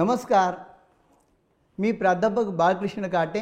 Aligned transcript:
नमस्कार। 0.00 0.54
मी 1.78 1.90
प्राध्यापक 1.92 2.46
बाळकृष्ण 2.56 3.08
काटे। 3.08 3.40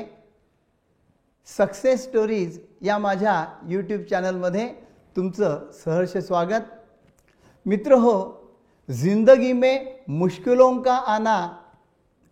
सक्सेस 1.49 2.03
स्टोरीज 2.05 2.59
या 2.83 2.97
माझ्या 2.99 3.35
यूट्यूब 3.69 4.01
चॅनलमध्ये 4.11 4.67
तुमचं 5.17 5.71
सहर्ष 5.75 6.17
स्वागत। 6.17 6.73
मित्र 7.67 7.95
हो, 7.95 8.15
ज़िंदगी 8.89 9.53
में 9.53 10.05
मुश्किलों 10.11 10.73
का 10.83 10.95
आना 11.07 11.37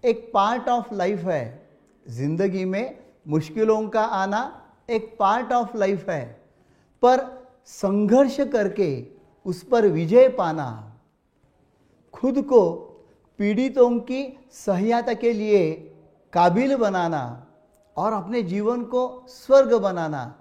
एक 0.04 0.30
पार्ट 0.32 0.68
ऑफ़ 0.68 0.92
लाइफ 0.94 1.24
है। 1.24 1.44
ज़िंदगी 2.06 2.64
में 2.64 2.98
मुश्किलों 3.26 3.80
का 3.88 4.02
आना 4.14 4.42
एक 4.88 5.16
पार्ट 5.18 5.52
ऑफ़ 5.52 5.76
लाइफ 5.76 6.08
है। 6.10 6.24
पर 7.02 7.24
संघर्ष 7.68 8.40
करके 8.52 8.90
उस 9.46 9.62
पर 9.62 9.86
विजय 9.88 10.28
पाना, 10.28 10.68
खुद 12.14 12.42
को 12.44 12.85
पीड़ितों 13.38 13.98
की 13.98 14.22
सहायता 14.66 15.12
के 15.12 15.32
लिए 15.32 15.72
काबिल 16.32 16.74
बनाना 16.76 17.22
और 17.96 18.12
अपने 18.12 18.42
जीवन 18.42 18.84
को 18.84 19.24
स्वर्ग 19.28 19.74
बनाना 19.74 20.34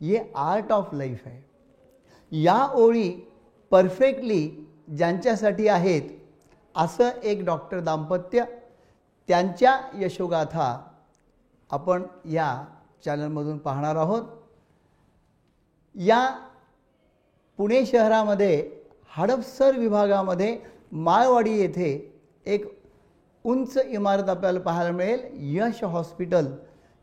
ये 0.00 0.32
आर्ट 0.36 0.72
ऑफ 0.72 0.94
लाइफ 0.94 1.22
आहे 1.26 1.42
या 2.32 2.68
ओळी 2.74 3.10
परफेक्टली 3.70 4.66
ज्यांच्यासाठी 4.96 5.68
आहेत 5.68 6.02
असं 6.74 7.08
एक 7.22 7.44
डॉक्टर 7.44 7.80
दाम्पत्य 7.80 8.44
त्यांच्या 9.28 9.78
यशोगाथा 9.94 10.90
आपण 11.70 12.02
या 12.24 12.64
चॅनलमधून 13.04 13.58
पाहणार 13.58 13.96
आहोत. 13.96 14.22
या 15.94 16.28
पुणे 17.58 17.86
शहरामध्ये 17.86 18.70
हडपसर 19.16 19.76
विभागामध्ये 19.76 20.58
माळवाडी 20.92 21.58
येथे 21.58 22.17
एक 22.48 22.64
उंच 23.44 23.76
इमारत 23.86 24.28
आपल्याला 24.28 24.60
पाहायला 24.60 24.90
मिळेल. 24.90 25.20
Yash 25.56 25.82
hospital 25.84 26.46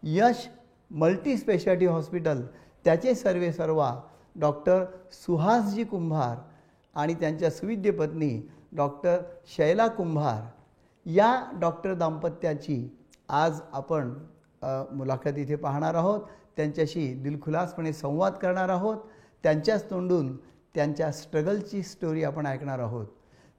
Yash 0.04 0.48
multi 0.92 1.36
speciality 1.38 1.86
hospital. 1.86 2.42
त्याचे 2.86 3.14
सर्वे 3.16 3.52
सर्वा 3.54 3.94
डॉक्टर 4.40 4.84
सुहासजी 5.12 5.84
कुंभार 5.84 6.38
आणि 6.96 7.14
त्यांच्या 7.14 7.50
सुविद्य 7.52 7.92
पत्नी 7.92 8.30
डॉक्टर 8.76 9.18
शैला 9.56 9.88
कुंभार. 9.88 10.42
या 11.06 11.52
डॉक्टर 11.62 11.94
दाम्पत्याची 11.94 12.78
आज 13.30 13.60
आपण 13.74 14.14
मुलाखत 14.64 15.38
इथे 15.38 15.56
पाहणार 15.56 15.96
आहोत. 15.96 16.22
त्यांच्याशी 16.58 17.08
दिलखुलासपणे 17.14 17.94
संवाद 17.94 18.34
करणार 18.34 18.70
आहोत. 18.70 18.98
त्यांच्याच 19.44 19.90
तोंडून 19.90 20.36
त्यांच्या 20.76 21.12
स्ट्रगलची 21.12 21.82
स्टोरी 21.84 22.24
आपण 22.24 22.46
ऐकणार 22.46 22.80
आहोत. 22.80 23.06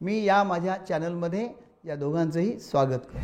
मी 0.00 0.22
या 0.24 0.42
माझ्या 0.42 0.76
चॅनलमध्ये 0.88 1.48
या 1.86 1.94
दोघांचंही 1.96 2.58
स्वागत 2.60 2.98
करतो 3.06 3.18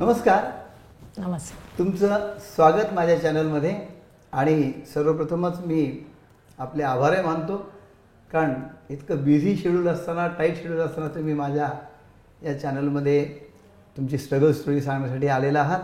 नमस्कार. 0.00 0.44
नमस्कार. 1.18 1.78
तुमचं 1.78 2.38
स्वागत 2.54 2.94
माझ्या 2.94 3.20
चॅनलमध्ये 3.20 3.74
आणि 4.32 4.72
सर्वप्रथमच 4.94 5.60
मी 5.66 5.84
आपले 6.58 6.82
आभारही 6.82 7.22
मानतो 7.22 7.56
कारण 8.30 8.54
इतकं 8.90 9.24
बिझी 9.24 9.56
शेड्यूल 9.56 9.88
असताना 9.88 10.26
टाईट 10.28 10.56
शेड्यूल 10.56 10.80
असताना 10.80 11.08
तुम्ही 11.08 11.34
माझ्या 11.34 11.70
या 12.42 12.60
चॅनलमध्ये 12.60 13.24
तुमची 13.96 14.18
स्ट्रगल 14.18 14.52
स्टोरी 14.52 14.80
सांगण्यासाठी 14.80 15.28
आलेला 15.28 15.60
आहात. 15.60 15.80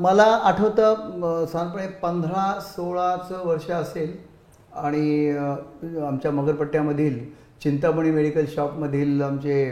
मला 0.00 0.24
आठवतं 0.44 1.44
साधारणपणे 1.46 1.86
पंधरा 2.02 2.52
सोळाचं 2.62 3.46
वर्ष 3.46 3.70
असेल 3.70 4.16
आणि 4.76 5.36
आमच्या 6.06 6.30
मगरपट्ट्यामधील 6.30 7.18
चिंतामणी 7.62 8.10
मेडिकल 8.10 8.44
शॉपमधील 8.54 9.22
आमचे 9.22 9.64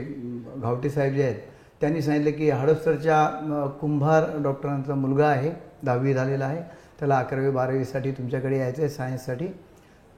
घावटे 0.56 0.90
साहेब 0.90 1.14
जे 1.14 1.22
आहेत 1.22 1.36
त्यांनी 1.80 2.02
सांगितलं 2.02 2.36
की 2.36 2.50
हडपसरच्या 2.50 3.68
कुंभार 3.80 4.24
डॉक्टरांचा 4.42 4.94
मुलगा 4.94 5.26
आहे 5.26 5.50
दहावी 5.84 6.14
झालेला 6.14 6.44
आहे. 6.44 6.62
त्याला 6.98 7.18
अकरावी 7.18 7.50
बारावीसाठी 7.50 8.10
तुमच्याकडे 8.12 8.58
यायचं 8.58 8.82
आहे 8.82 8.88
सायन्ससाठी. 8.90 9.46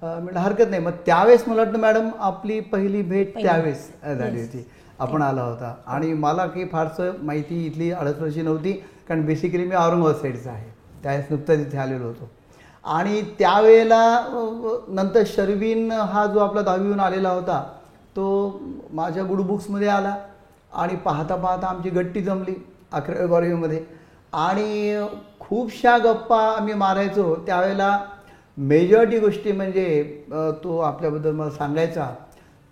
म्हटलं 0.03 0.39
हरकत 0.39 0.71
नाही. 0.71 0.83
मग 0.83 0.93
त्यावेळेस 1.07 1.45
मला 1.49 1.63
वाटतं 1.63 1.79
मॅडम 1.81 2.09
आपली 2.19 2.59
पहिली 2.63 3.03
भेट. 3.03 3.35
त्यावेळेस 3.37 3.89
झाली 4.05 4.41
होती. 4.41 4.67
आपण 4.99 5.23
आला 5.23 5.43
होता. 5.43 5.75
आणि 5.87 6.13
मला 6.15 6.47
काही 6.47 6.65
फारसं 6.69 7.13
माहिती 7.23 7.65
इथली 7.67 7.91
हडपसरची 7.91 8.43
नव्हती 8.43 8.73
कारण 9.09 9.25
बेसिकली 9.27 9.65
मी 9.65 9.75
औरंगाबाद 9.77 10.15
साईडचा 10.15 10.51
आहे. 10.51 10.71
त्यावेळेस 11.03 11.31
नुकताच 11.31 11.59
इथे 11.59 11.79
आलेलो 11.79 12.07
होतो. 12.07 12.29
आणि 12.85 13.21
त्यावेळेला 13.39 14.03
नंतर 14.89 15.23
शर्विन 15.27 15.91
हा 15.93 16.25
जो 16.27 16.39
आपला 16.41 16.63
दहावीहून 16.63 17.01
आलेला 17.01 17.31
होता 17.31 17.63
तो 18.17 18.61
माझ्या 18.93 19.25
गुड 19.25 19.41
बुक्समध्ये 19.47 19.89
आला. 19.89 20.15
आणि 20.73 20.97
पाहता 21.05 21.37
पाहता 21.37 21.67
आमची 21.67 21.91
गट्टी 21.91 22.21
जमली 22.23 22.55
अकरावी 22.93 23.27
बारावीमध्ये. 23.27 23.83
आणि 24.33 25.07
खूपशा 25.41 25.97
गप्पा 25.99 26.39
आम्ही 26.51 26.75
मारायचो. 26.75 27.35
त्यावेळेला 27.47 27.99
मेजॉरिटी 28.57 29.19
गोष्टी 29.19 29.53
म्हणजे 29.53 30.25
तो 30.65 30.79
आपल्याबद्दल 30.79 31.33
मला 31.33 31.51
सांगायचा. 31.51 32.09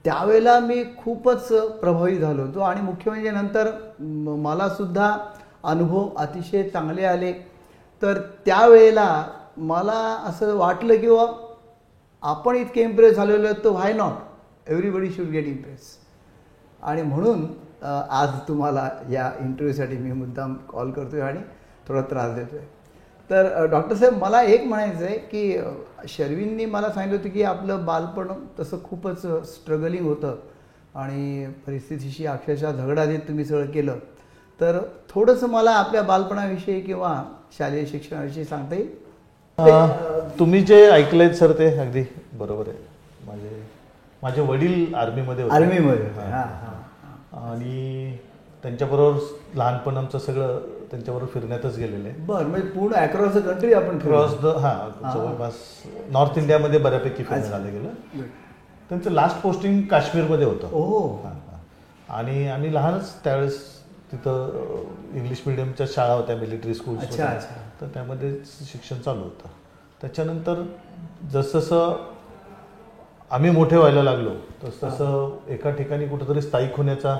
त्यावेळेला 0.06 0.58
मी 0.60 0.82
खूपच 0.98 1.48
प्रभावित 1.80 2.20
झालो 2.20 2.42
होतो 2.42 2.60
आणि 2.60 2.80
मुख्य 2.80 3.10
म्हणजे 3.10 3.30
नंतर 3.30 3.70
मलासुद्धा 4.00 4.42
मला 4.42 4.68
सुद्धा 4.68 5.16
अनुभव 5.64 6.08
अतिशय 6.16 6.62
चांगले 6.68 7.04
आले. 7.04 7.32
तर 8.02 8.20
त्यावेळेला 8.46 9.24
मला 9.56 9.98
असं 10.28 10.54
वाटलं 10.56 11.00
की 11.00 11.08
बा 11.10 11.26
आपण 12.22 12.56
इतके 12.56 12.82
इम्प्रेस 12.82 13.16
झालेलो 13.16 13.52
तर 13.64 13.68
why 13.68 13.92
not 13.92 14.70
everybody 14.70 15.10
should 15.10 15.26
get 15.26 15.46
impress 15.46 15.96
आणि 16.82 17.02
म्हणून 17.02 17.46
आज 18.10 18.38
तुम्हाला 18.48 18.88
या 19.10 19.30
इंटरव्ह्यूसाठी 19.40 19.96
मी 19.96 20.12
मुद्दाम 20.12 20.54
कॉल 20.68 20.90
करतो 20.90 21.16
आहे 21.16 21.24
आणि 21.24 21.40
थोडा 21.88 22.00
त्रास 22.00 22.34
देतो 22.34 22.56
आहे 22.56 22.66
तर 23.30 23.64
डॉक्टर 23.66 23.96
साहेब 23.96 24.22
मला 24.22 24.42
एक 24.42 24.64
म्हणायचं 24.64 25.04
आहे 25.04 25.18
की 25.18 25.58
अ, 26.06 26.08
शर्विननी 26.08 26.64
मला 26.64 26.90
सांगितलं 26.90 27.18
होतं 27.18 27.30
की 27.30 27.42
आपलं 27.42 27.84
बालपण 27.86 28.28
तसं 28.60 28.76
खूपच 28.84 29.22
स्ट्रगलिंग 29.46 30.04
होतं. 30.06 30.36
आणि 30.94 31.46
परिस्थितीशी 31.66 32.26
अक्षरशः 32.26 32.70
झगडा 32.72 33.04
देत 33.04 33.18
तुम्ही 33.18 33.44
सगळं 33.44 33.66
केलं. 33.66 33.96
तर 34.60 34.78
थोडंसं 35.10 35.48
मला 35.48 35.70
आपल्या 35.70 36.02
बालपणाविषयी 36.02 36.80
किंवा 36.80 37.24
शालेय 37.58 37.86
शिक्षणाविषयी 37.86 38.44
सांगता 38.44 38.74
येईल? 38.74 38.94
तुम्ही 40.38 40.62
जे 40.62 40.90
ऐकलंय 40.90 41.32
सर 41.32 41.52
ते 41.52 41.78
अगदी 41.78 42.02
बरोबर 42.32 42.68
आहे. 42.68 42.78
माझे 43.26 43.62
माझे 44.22 44.40
वडील 44.40 44.94
आर्मीमध्ये 44.94 45.44
होते. 45.44 45.54
आर्मीमध्ये. 45.54 46.06
हां. 46.06 46.30
हां, 46.30 46.46
हां, 46.46 47.50
आणि 47.50 48.16
त्यांच्याबरोबर 48.62 49.18
लहानपण 49.54 49.96
आमचं 49.96 50.18
सगळं 50.18 50.60
त्यांच्याबरोबर 50.90 51.32
फिरण्यातच 51.32 51.76
गेलेलं 51.78 52.26
बरं 52.26 52.46
म्हणजे 52.48 52.68
पूर्ण 52.68 52.94
अक्रॉस 52.96 53.32
द 53.34 53.38
कंट्री 53.38 53.72
आपण 53.74 53.98
क्रॉस. 53.98 54.34
द 54.40 54.46
हां 54.56 55.12
जवळपास 55.12 55.54
नॉर्थ 56.10 56.38
इंडियामध्ये 56.38 56.78
बऱ्यापैकी 56.80 57.24
फिरणं. 57.24 57.42
झालं 57.42 57.72
गेलं. 57.72 58.24
त्यांचं 58.90 59.10
लास्ट 59.10 59.40
पोस्टिंग 59.42 59.80
काश्मीरमध्ये 59.82 60.46
होतं 60.46 60.66
हां. 61.24 61.34
आणि 62.08 62.46
आम्ही 62.48 62.74
लहानच 62.74 63.12
त्यावेळेस 63.24 63.58
तिथं 64.12 64.84
इंग्लिश 65.14 65.42
मिडियमच्या 65.46 65.86
शाळा 65.90 66.14
होत्या 66.14 66.36
मिलिटरी. 66.36 66.72
अच्छा. 66.96 67.26
तर 67.80 67.86
त्यामध्ये 67.94 68.34
शिक्षण 68.44 69.00
चालू 69.00 69.22
होतं 69.22 69.48
त्याच्यानंतर 70.02 70.62
जसजसं 71.32 72.04
आम्ही 73.30 73.50
मोठे 73.50 73.76
व्हायला 73.76 74.02
लागलो 74.02 74.30
तस 74.62 74.82
तसं 74.82 75.36
एका 75.48 75.70
ठिकाणी 75.70 76.06
कुठेतरी 76.08 76.42
स्थायिक 76.42 76.76
होण्याचा 76.76 77.16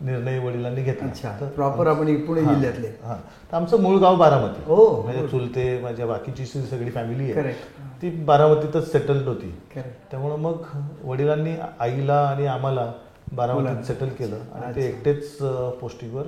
निर्णय 0.00 0.38
वडिलांनी 0.38 0.82
घेतला 0.82 1.30
प्रॉपर 1.56 1.86
आपण 1.86 2.14
पुणे 2.24 2.40
हां, 2.40 2.54
जिल्ह्यातले 2.54 2.88
हां. 3.04 3.16
तर 3.52 3.56
आमचं 3.56 3.80
मूळ 3.82 3.98
गाव 3.98 4.16
बारामती 4.16 4.70
ओ, 4.70 5.02
म्हणजे 5.02 5.20
good. 5.20 5.30
चुलते 5.30 5.78
माझ्या 5.82 6.06
बाकीची 6.06 6.44
सगळी 6.46 6.90
फॅमिली 6.90 7.30
आहे. 7.32 7.52
ती 8.02 8.10
बारामतीतच 8.24 8.90
सेटल्ड 8.92 9.28
होती 9.28 9.50
त्यामुळं 10.10 10.36
मग 10.36 10.62
वडिलांनी 11.04 11.54
आईला 11.80 12.20
आणि 12.20 12.46
आम्हाला 12.46 12.90
बारामतीत. 13.32 13.84
सेटल 13.84 14.08
केलं 14.08 14.36
आणि. 14.54 14.74
ते 14.76 14.86
एकटेच 14.86 15.36
पोस्टिंगवर. 15.80 16.26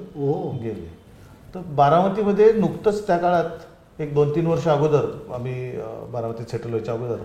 गेले 0.63 0.89
तर 1.55 1.61
बारामतीमध्ये 1.75 2.53
नुकतंच 2.53 3.07
त्या 3.07 3.17
काळात 3.19 4.01
एक 4.01 4.15
दोन 4.15 4.35
तीन 4.35 4.47
वर्ष 4.47 4.67
अगोदर 4.69 5.07
आम्ही 5.35 5.55
बारामतीत 6.13 6.51
सेटल 6.51 6.69
व्हायच्या 6.69 6.95
अगोदर 6.95 7.23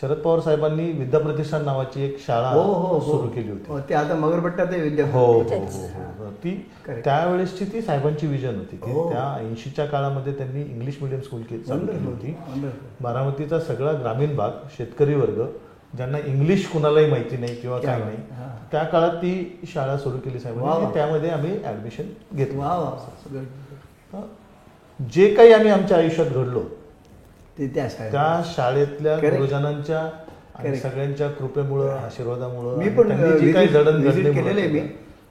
शरद 0.00 0.16
पवार 0.16 0.40
साहेबांनी 0.40 0.92
विद्याप्रतिष्ठान 0.92 1.64
नावाची 1.64 2.04
एक 2.04 2.18
शाळा 2.26 2.48
हो 2.48 2.62
हो 2.62 2.72
हो 2.72 3.00
सुरू 3.00 3.28
केली 3.28 3.50
होती 3.50 3.72
हो, 3.72 3.80
ते 3.80 3.94
आता 3.94 4.14
मगरपट्ट्यात 4.14 4.66
आहे 4.70 4.80
विद्या 4.80 5.06
हो 5.10 5.26
हो. 5.26 5.40
हो. 6.18 6.30
ती. 6.30 6.70
त्यावेळेसची 6.88 7.64
ती 7.64 7.82
साहेबांची 7.82 8.26
विजन 8.26 8.56
होती 8.56 8.76
की. 8.76 8.92
त्या 8.92 9.36
ऐंशीच्या 9.40 9.86
काळामध्ये 9.86 10.32
त्यांनी 10.32 10.60
इंग्लिश 10.60 10.98
मिडियम 11.02 11.20
स्कूल 11.20 11.42
के- 11.42 11.60
चालू 11.60 11.86
केली 11.86 12.06
होती. 12.06 12.36
बारामतीचा 13.00 13.60
सगळा 13.60 13.92
ग्रामीण 13.92 14.36
भाग 14.36 14.50
शेतकरी 14.78 15.14
वर्ग 15.14 15.46
ज्यांना 15.96 16.18
इंग्लिश 16.26 16.68
कुणालाही 16.68 17.10
माहिती 17.10 17.36
नाही 17.36 17.56
किंवा 17.56 17.78
क्या. 17.78 17.98
नाही. 17.98 18.16
त्या 18.72 18.84
काळात 18.84 19.10
ती 19.10 19.60
शाळा 19.74 19.98
सुरू 19.98 20.18
केली 20.18 20.40
साहेबांनी. 20.40 20.84
आणि 20.84 20.94
त्यामध्ये 20.94 21.30
आम्ही 21.30 21.64
ऍडमिशन 21.64 22.04
घेतलं 22.34 22.96
जे 25.12 25.34
काही 25.34 25.52
आम्ही 25.52 25.70
आमच्या 25.70 25.96
आयुष्यात 25.96 26.26
घडलो 26.26 26.62
ते 27.58 27.66
त्या 27.68 27.86
शाळेत 27.90 28.12
त्या 28.12 28.42
शाळेतल्या. 28.44 29.16
गुरुजनांच्या 29.16 30.00
आणि. 30.54 30.76
सगळ्यांच्या 30.76 31.28
कृपेमुळं 31.30 31.90
आशीर्वादामुळं 31.90 32.76
मी 32.76 32.88
पण 32.88 33.08
त्यांनी 33.08 33.38
जी 33.40 33.52
काही 33.52 33.66
visit- 33.66 33.84
जडणघडणी 33.84 34.22
visit 34.22 34.34
केलेलं 34.34 34.60
आहे 34.60 34.68
मी. 34.68 34.80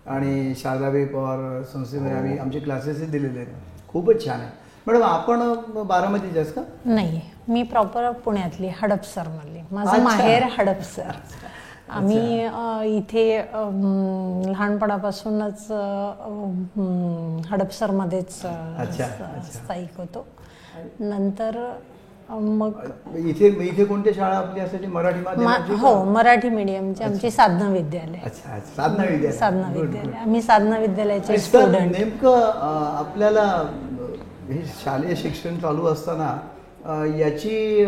आणि 0.05 0.53
शारदाबाई 0.55 1.05
पवार 1.05 1.63
संस्थेमध्ये 1.63 2.17
आम्ही 2.17 2.37
आमचे 2.37 2.59
क्लासेसही 2.59 3.05
दिलेले 3.05 3.39
आहेत. 3.39 3.87
खूपच 3.87 4.25
छान 4.25 4.39
आहे. 4.39 4.49
मॅडम 4.87 5.03
आपण 5.03 5.53
बारामतीच्याच 5.87 6.53
का 6.53 6.61
नाही 6.85 7.21
मी 7.47 7.63
प्रॉपर 7.63 8.11
पुण्यातली 8.11 8.67
हडपसरमधली 8.81 9.59
माझं 9.71 9.89
अच्छा. 9.89 10.03
माहेर 10.03 10.43
हडपसर 10.57 11.11
आम्ही 11.89 12.45
इथे 12.97 13.37
लहानपणापासूनच 14.51 15.71
हडपसरमध्येच. 17.51 18.39
स्थायिक 19.53 19.97
होतो. 19.97 20.25
नंतर 20.99 21.73
मग 22.29 22.71
इथे 23.15 23.47
इथे 23.47 23.85
कोणत्या 23.85 24.13
शाळा 24.15 24.37
आपली 24.37 24.59
असायची? 24.59 24.87
मराठी 24.87 25.19
मा- 25.19 25.25
माध्यमाची 25.25 25.75
का? 25.75 25.81
हो 25.81 26.03
मराठी 26.03 26.49
मीडियमची 26.49 27.03
आमची 27.03 27.31
साधना 27.31 27.69
विद्यालय. 27.69 28.17
अच्छा 28.23 28.55
अच्छा. 28.55 28.75
साधना 28.75 29.03
विद्यालय. 29.03 29.37
साधना. 29.37 29.71
विद्यालय. 29.81 30.11
आम्ही 30.11 30.41
साधना 30.41 30.77
विद्यालयाचे 30.77 31.37
स्टुडंट 31.37 31.97
नेमकं 31.97 32.51
आपल्याला 32.97 33.63
हे 34.49 34.61
शालेय 34.65 35.15
शिक्षण 35.15 35.57
चालू 35.59 35.85
असताना 35.85 36.37
याची 37.17 37.85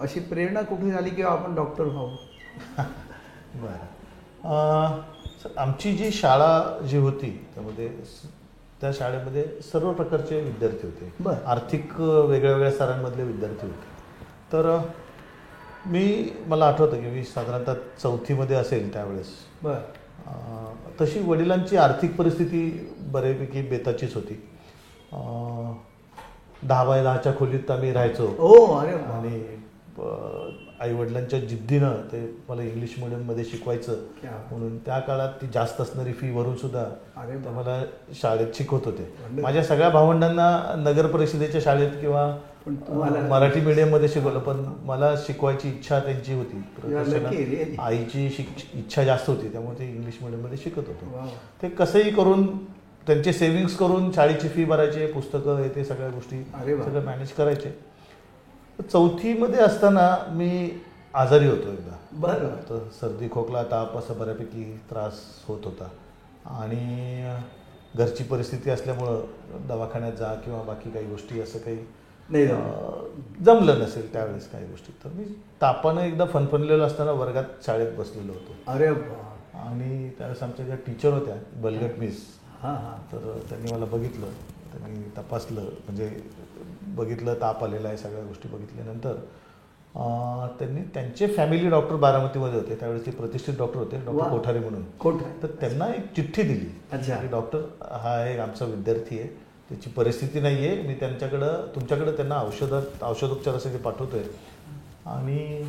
अशी 0.00 0.20
प्रेरणा 0.20 0.62
कुठे 0.62 0.90
झाली 0.90 1.10
किंवा 1.10 1.32
आपण 1.32 1.54
डॉक्टर 1.54 1.84
व्हावं? 1.84 2.14
बरं. 3.54 3.86
अं, 4.44 5.00
सर, 5.42 5.48
आमची 5.58 5.92
जी 5.92 6.10
शाळा 6.10 6.78
जी 6.86 6.98
होती 6.98 7.46
त्यामध्ये 7.54 7.88
त्या 8.80 8.92
शाळेमध्ये 8.92 9.44
सर्व 9.72 9.92
प्रकारचे 9.92 10.40
विद्यार्थी 10.40 10.86
होते. 10.86 11.12
बरं. 11.20 11.34
आर्थिक 11.46 12.00
वेगळ्या 12.00 12.52
वेगळ्या 12.52 12.72
स्तरांमधले 12.72 13.22
विद्यार्थी 13.22 13.66
होते. 13.66 13.84
तर 14.52 14.78
मी 15.86 16.30
मला 16.46 16.68
आठवतं 16.68 17.00
की 17.00 17.06
मी 17.06 17.24
साधारणतः 17.24 17.74
चौथीमध्ये 18.02 18.56
असेल 18.56 18.92
त्यावेळेस. 18.92 19.28
बर. 19.62 19.78
तशी 21.00 21.20
वडिलांची 21.20 21.76
आर्थिक 21.76 22.16
परिस्थिती 22.16 22.94
बऱ्यापैकी 23.00 23.62
बेताचीच 23.62 24.14
होती. 24.14 24.48
दहा 26.68 26.84
बाय 26.84 27.02
दहाच्या 27.02 27.36
खोलीत 27.36 27.70
आम्ही 27.70 27.92
राहायचो. 27.92 28.26
हो. 28.26 28.64
आणि 28.76 29.56
आई 30.80 30.92
वडिलांच्या 30.92 31.38
जिद्दीनं 31.38 31.92
ते 32.12 32.36
मला 32.48 32.62
इंग्लिशमध्ये 32.62 33.44
शिकवायचं. 33.44 33.92
म्हणून 34.50 34.78
त्या 34.78 34.98
काळात 34.98 35.28
ती 35.28 35.46
जास्त 35.54 35.80
असणारी 35.80 36.12
फी 36.12 36.32
भरून 36.32 36.56
सुद्धा. 36.56 36.84
मला 37.50 37.84
शाळेत 38.14 38.46
शिकवत 38.54 38.80
होते. 38.84 39.14
माझ्या 39.42 39.64
सगळ्या 39.64 39.88
भावंडांना 39.88 40.74
नगर 40.76 41.06
परिषदेच्या 41.06 41.60
शाळेत 41.60 41.90
किंवा 42.00 42.36
मराठी 43.28 43.60
मीडियममध्ये 43.60 44.08
शिकवलं 44.08 44.38
पण 44.38 44.72
मला 44.82 45.16
शिकवायची 45.16 45.68
इच्छा 45.68 45.98
त्यांची 45.98 46.34
होती. 46.34 46.62
आईची 47.78 48.30
शिक- 48.30 48.78
इच्छा 48.78 49.04
जास्त 49.04 49.30
होती 49.30 49.48
त्यामुळे 49.48 49.78
ते 49.78 49.84
इंग्लिश 49.84 50.18
मीडियममध्ये 50.22 50.58
शिकत 50.58 50.78
होतो. 50.78 51.06
ते 51.62 51.68
कसंही 51.68 52.10
करून 52.10 52.58
त्यांचे 53.06 53.32
सेव्हिंग्स 53.32 53.76
करून 53.76 54.12
शाळेची 54.12 54.48
फी 54.48 54.64
भरायचे 54.64 55.06
पुस्तकं 55.06 55.56
हे 55.56 55.68
ते 55.68 55.84
सगळ्या 55.84 56.08
गोष्टी. 56.08 56.42
सगळं 56.84 57.04
मॅनेज 57.04 57.32
करायचे 57.32 57.89
चौथीमध्ये 58.82 59.60
असताना 59.60 60.16
मी 60.30 60.80
आजारी 61.14 61.48
होतो 61.48 61.72
एकदा. 61.72 61.96
बरं. 62.12 62.56
तर 62.70 62.88
सर्दी 63.00 63.28
खोकला 63.32 63.62
ताप 63.62 63.96
असं 63.96 64.18
बऱ्यापैकी 64.18 64.80
त्रास 64.90 65.12
होत 65.46 65.60
होता. 65.64 65.88
आणि 66.46 67.34
घरची 67.96 68.24
परिस्थिती 68.24 68.70
असल्यामुळं 68.70 69.22
दवाखान्यात 69.68 70.12
जा 70.12 70.34
किंवा 70.34 70.62
बाकी 70.62 70.90
काही 70.90 71.06
गोष्टी 71.06 71.40
असं 71.40 71.58
काही 71.58 71.78
नाही 72.30 72.46
जमलं. 73.44 73.78
नसेल 73.78 74.12
त्यावेळेस 74.12 74.50
काही 74.52 74.66
गोष्टी. 74.66 74.92
तर 75.04 75.08
मी 75.08 75.24
तापानं 75.62 76.00
एकदा 76.00 76.24
फनफनलेलो 76.24 76.82
असताना 76.82 77.12
वर्गात 77.12 77.44
शाळेत 77.66 77.92
बसलेलो 77.98 78.32
होतो. 78.32 78.72
अरे. 78.72 78.86
आणि 79.54 80.10
त्यावेळेस 80.10 80.42
आमच्या 80.42 80.66
ज्या 80.66 80.76
टीचर 80.76 81.12
होत्या 81.12 81.36
बलगट 81.52 81.98
मिस 81.98 82.26
हा 82.62 82.72
हा. 82.72 83.02
तर 83.12 83.38
त्यांनी 83.48 83.72
मला 83.72 83.84
बघितलं. 83.84 84.26
त्यांनी 84.72 85.02
तपासलं. 85.18 85.60
म्हणजे 85.60 86.22
बघितलं 86.96 87.34
ताप 87.34 87.64
आलेला 87.64 87.88
आहे 87.88 87.96
सगळ्या 87.96 88.24
गोष्टी 88.24 88.48
बघितल्यानंतर 88.48 89.14
त्यांनी 90.58 90.80
त्यांचे 90.94 91.26
फॅमिली 91.26 91.68
डॉक्टर 91.70 91.96
बारामतीमध्ये 91.96 92.58
होते. 92.60 92.74
त्यावेळेस 92.74 93.06
ते 93.06 93.10
प्रतिष्ठित 93.10 93.54
डॉक्टर 93.58 93.78
होते. 93.78 93.96
डॉक्टर 93.96 94.28
कोठारे 94.30 94.58
म्हणून. 94.58 94.82
खोट 95.00 95.14
तर 95.42 95.46
त्यांना 95.60 95.88
एक 95.88 96.12
चिठ्ठी 96.16 96.42
दिली. 96.42 96.66
डॉक्टर 97.26 97.58
हा 98.00 98.28
एक 98.28 98.38
आमचा 98.40 98.64
विद्यार्थी 98.64 99.18
आहे. 99.18 99.28
त्याची 99.68 99.90
परिस्थिती 99.90 100.40
नाही 100.40 100.66
आहे 100.66 100.82
मी 100.82 100.94
त्यांच्याकडं 100.94 101.66
तुमच्याकडं 101.74 102.16
त्यांना 102.16 102.40
औषधात 102.42 103.02
औषधोपचारासाठी 103.02 103.78
पाठवतोय. 103.78 104.22
आणि 105.06 105.64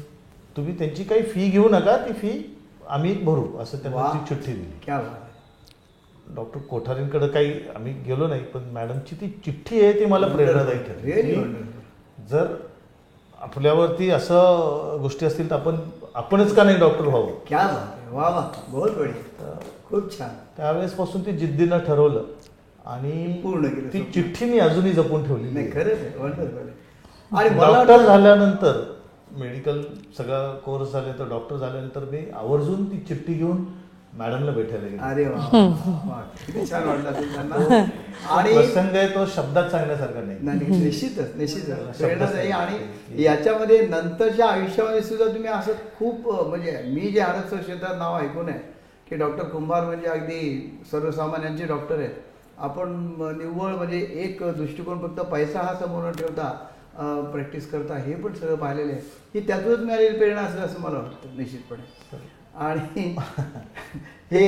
तुम्ही 0.58 0.78
त्यांची 0.78 1.04
काही 1.04 1.24
फी 1.24 1.50
घेऊ 1.50 1.70
नका. 1.70 1.98
ती 1.98 2.14
फी 2.14 2.58
आम्ही 2.90 3.14
भरू. 3.24 3.58
असं 3.58 3.78
त्यांना. 3.78 4.00
ती 4.14 4.26
चिठ्ठी 4.28 4.54
दिली. 4.54 4.72
डॉक्टर 6.36 6.60
कोठारींकडे 6.70 7.28
काही 7.28 7.54
आम्ही 7.76 7.94
गेलो 8.06 8.28
नाही 8.28 8.44
पण 8.44 8.64
मॅडमची 8.74 9.16
ती 9.16 9.28
चिठ्ठी 9.46 9.82
आहे 9.82 10.00
ती 10.00 10.06
मला 10.06 10.28
प्रेरणादायी 10.28 10.78
ठरली. 10.78 11.36
जर 12.30 12.54
आपल्यावरती 13.42 14.10
असं 14.12 14.98
गोष्टी 15.02 15.26
असतील 15.26 15.50
तर 15.50 15.56
आपण 15.56 15.76
आपणच 16.16 16.54
का 16.56 16.64
नाही 16.64 16.78
डॉक्टर 16.78 17.06
व्हावं 17.06 17.32
क्या 17.48 17.66
वा 18.12 18.30
वा. 18.30 18.48
बहुत 18.68 18.92
बढिया. 18.98 19.52
खूप 19.90 20.18
छान. 20.18 20.30
त्यावेळेस 20.58 20.94
पासून 20.94 21.26
ती 21.26 21.32
जिद्दीनं 21.38 21.78
ठरवलं 21.78 22.24
आणि 22.86 23.28
पूर्ण 23.44 23.68
ती. 23.94 24.02
चिठ्ठी 24.14 24.46
मी 24.46 24.60
अजूनही 24.60 24.92
जपून 24.94 25.24
ठेवली 25.24 25.50
नाही 25.50 25.72
खरंच 25.72 26.00
आणि 27.32 27.50
मला 27.50 27.84
डॉक्टर 27.84 28.06
झाल्यानंतर 28.06 28.82
मेडिकल 29.40 29.82
सगळा 30.18 30.40
कोर्स 30.66 30.92
झाल्यानंतर 30.92 31.28
डॉक्टर 31.30 31.58
झाल्यानंतर 31.58 32.04
मी 32.12 32.20
आवर्जून 32.34 32.86
ती 32.86 32.98
चिठ्ठी 33.08 33.34
घेऊन 33.34 33.64
मॅडमला 34.18 34.52
भेटायला 34.52 34.88
गेलो. 34.88 35.02
अरे. 35.02 35.24
किती 36.46 36.66
छान 36.70 36.84
वाटलं 36.88 37.10
असेल 37.10 37.34
त्यांना. 37.34 37.56
आणि 38.30 38.54
प्रसंग 38.54 38.96
आहे 38.96 39.08
तो 39.08 39.26
शब्दात 39.26 39.70
सांगण्यासारखा 39.70 40.22
नाही. 40.22 40.38
नाही, 40.42 40.84
निश्चितच 40.84 41.36
निश्चितच. 41.36 41.98
प्रेरणादायी 41.98 42.52
आणि 42.52 43.24
याच्यामध्ये 43.24 43.80
नंतरच्या 43.88 44.48
आयुष्यामध्ये 44.48 45.02
सुद्धा 45.02 45.26
तुम्ही 45.26 45.50
असं 45.50 45.74
खूप 46.00 46.28
म्हणजे 46.48 46.82
मी 46.88 47.12
जे 47.12 47.20
आरक्षण 47.20 47.58
क्षेत्रात 47.58 47.96
नाव 47.98 48.18
ऐकून 48.20 48.50
आहे 48.50 48.60
की 49.10 49.16
डॉक्टर 49.16 49.44
कुंभार 49.44 49.86
म्हणजे 49.86 50.08
अगदी 50.08 50.80
सर्वसामान्यांचे 50.92 51.66
डॉक्टर 51.66 51.98
आहेत. 52.00 52.14
आपण 52.58 52.90
निव्वळ 53.38 53.74
म्हणजे 53.76 54.00
एक 54.24 54.44
दृष्टिकोन 54.58 55.00
फक्त 55.00 55.20
पैसा 55.22 55.62
हा 55.62 55.74
समोर 55.76 56.04
न 56.04 56.12
ठेवता 56.12 56.50
प्रॅक्टिस 57.34 57.70
करता 57.72 57.98
हे 57.98 58.14
पण 58.16 58.34
सगळं 58.34 58.56
पाहिलेलं 58.56 58.92
आहे. 58.92 59.02
ही 59.36 59.48
त्यातूनच 59.48 59.80
मिळालेली 59.80 60.18
प्रेरणा 60.18 60.42
असेल 60.42 60.62
असं 60.62 60.80
मला 60.80 60.98
वाटतं 60.98 61.38
निश्चितपणे. 61.38 62.01
आणि 62.56 63.14
हे 64.32 64.48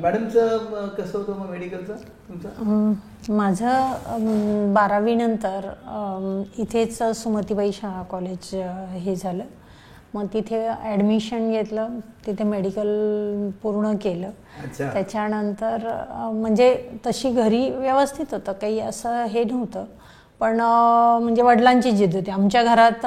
मॅडमचं 0.00 0.88
कसं 0.98 1.18
होतं 1.18 1.38
मग 1.38 1.50
मेडिकलचं 1.50 1.96
तुमचं? 2.28 2.92
माझं 3.34 4.72
बारावीनंतर 4.74 5.68
इथेच 6.58 7.02
सुमतीबाई 7.16 7.72
शाळा 7.72 8.02
कॉलेज 8.10 8.54
हे 9.04 9.14
झालं. 9.16 9.44
मग 10.14 10.26
तिथे 10.32 10.66
ॲडमिशन 10.68 11.50
घेतलं. 11.50 11.98
तिथे 12.26 12.44
मेडिकल 12.44 13.50
पूर्ण 13.62 13.94
केलं. 14.02 14.30
अच्छा. 14.62 14.92
त्याच्यानंतर 14.92 15.86
म्हणजे 16.32 16.74
तशी 17.06 17.30
घरी 17.30 17.68
व्यवस्थित 17.70 18.34
होतं. 18.34 18.52
काही 18.52 18.80
असं 18.80 19.24
हे 19.24 19.44
नव्हतं. 19.44 19.84
पण 20.40 20.60
म्हणजे 20.60 21.42
वडिलांची 21.42 21.90
जिद्द 21.90 22.14
होती. 22.14 22.30
आमच्या 22.30 22.62
घरात 22.64 23.06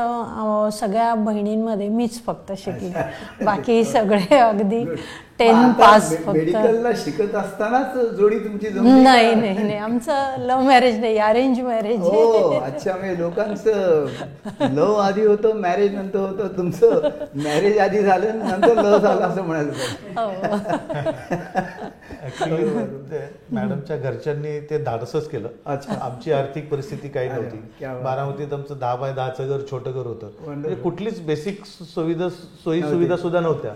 सगळ्या 0.74 1.13
बहिणींमध्ये 1.15 1.88
मीच 1.89 2.24
फक्त 2.25 2.51
शिकले. 2.57 2.91
बाकी 3.46 3.84
सगळे 3.84 4.38
अगदी. 4.38 4.84
टेन 5.39 5.72
पास 5.79 6.12
मेडिकलला 6.27 6.89
शिकत 6.98 7.36
असतानाच 7.36 7.96
जोडी 8.17 8.38
तुमची? 8.39 8.70
नाही 8.70 9.34
नाही 9.36 9.58
नाही. 9.58 9.75
आमचं 9.77 10.36
लव्ह 10.39 10.63
मॅरेज 10.67 11.00
नाही 11.00 11.17
अरेंज 11.17 11.60
मॅरेज 11.60 12.00
हो 12.00 12.50
अच्छा 12.56 12.96
म्हणजे 12.96 13.20
लोकांचं 13.20 14.06
लव 14.74 14.94
आधी 14.96 15.25
होतं 15.25 15.60
मॅरेज 15.62 15.94
नंतर 15.96 16.20
होतं. 16.20 16.48
तुमचं 16.58 17.10
मॅरेज 17.44 17.77
आधी 17.79 18.01
झालं 18.01 18.39
नंतर 18.39 18.82
लव 18.82 18.98
झालं 18.98 19.22
असं 19.22 19.44
म्हणायला 19.44 19.72
पाहिजे 19.72 20.56
ऍक्च्युली 22.25 22.65
मॅडमच्या 23.56 23.98
घरच्यांनी 23.98 24.60
ते 24.70 24.77
धाडसच 24.84 25.27
केलं. 25.29 25.48
अच्छा. 25.65 25.94
आमची 26.01 26.32
आर्थिक 26.32 26.70
परिस्थिती 26.72 27.08
काही 27.10 27.29
नव्हती. 27.29 27.58
बारामतीत 28.03 28.53
आमचं 28.53 28.79
दहा 28.79 28.96
बाय 28.96 29.13
दहाचं 29.13 29.48
घर 29.50 29.62
छोटं 29.72 29.91
घर 29.91 30.06
होतं. 30.08 30.32
म्हणजे 30.46 30.75
कुठलीच 30.75 31.22
बेसिक 31.25 31.63
सुविधा 31.65 32.29
सोयी. 32.63 32.82
सुविधा 32.82 33.17
सुद्धा 33.17 33.39
नव्हत्या. 33.39 33.74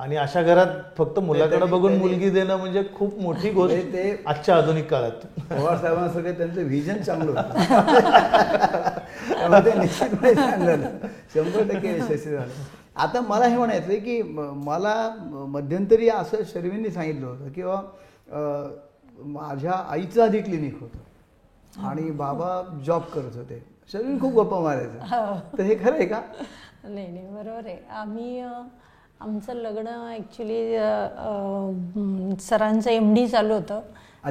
आणि 0.00 0.16
अशा 0.16 0.42
घरात 0.42 0.66
फक्त 0.98 1.18
मुलाकडे 1.18 1.66
बघून 1.66 1.96
मुलगी 1.98 2.30
देणं 2.30 2.56
म्हणजे 2.56 2.82
खूप 2.94 3.18
मोठी 3.20 3.50
गोष्ट 3.50 3.74
ते- 3.92 4.16
आजच्या 4.26 4.56
आधुनिक 4.56 4.86
काळात. 4.90 5.26
पवार 5.50 5.76
साहेबांना 5.76 6.08
सगळं 6.12 6.32
त्यांचं 6.32 6.62
व्हिजन 6.64 7.02
चांगलं 7.02 7.30
होतं. 7.30 7.52
ते 9.64 9.78
निश्चितपणे 9.78 10.34
झालं 10.34 10.86
शंभर 11.34 11.62
टक्के 11.74 11.88
यशस्वी 11.88 12.32
झालं. 12.32 12.52
आता 12.96 13.20
मला 13.20 13.46
हे 13.46 13.56
म्हणायचं 13.56 13.94
की 13.94 14.22
मला 14.64 14.94
मध्यंतरी 15.48 16.08
असं 16.08 16.42
शर्वींनी 16.44 16.90
सांगितलं 16.90 17.26
होतं 17.26 17.48
किंवा 17.48 17.80
माझ्या 19.26 19.72
आईचं 19.72 20.22
आधी 20.24 20.40
क्लिनिक 20.40 20.80
होतं. 20.80 21.86
आणि 21.88 22.10
बाबा 22.10 22.62
जॉब 22.86 23.02
करत 23.14 23.36
होते. 23.36 23.62
शरीर 23.92 24.20
खूप 24.20 24.32
गप्पा 24.34 24.60
मारायचं. 24.60 25.58
तर 25.58 25.62
हे 25.62 25.74
खरं 25.74 25.94
आहे 25.94 26.06
का? 26.06 26.20
नाही 26.84 27.06
नाही 27.08 27.26
बरोबर 27.26 27.66
आहे. 27.66 27.76
आम्ही 27.90 28.40
आमचं 29.20 29.54
लग्न 29.54 29.86
ॲक्च्युली 30.10 30.76
सरांचं 32.42 32.90
एम 32.90 33.12
डी 33.14 33.26
चालू 33.28 33.54
होतं. 33.54 33.80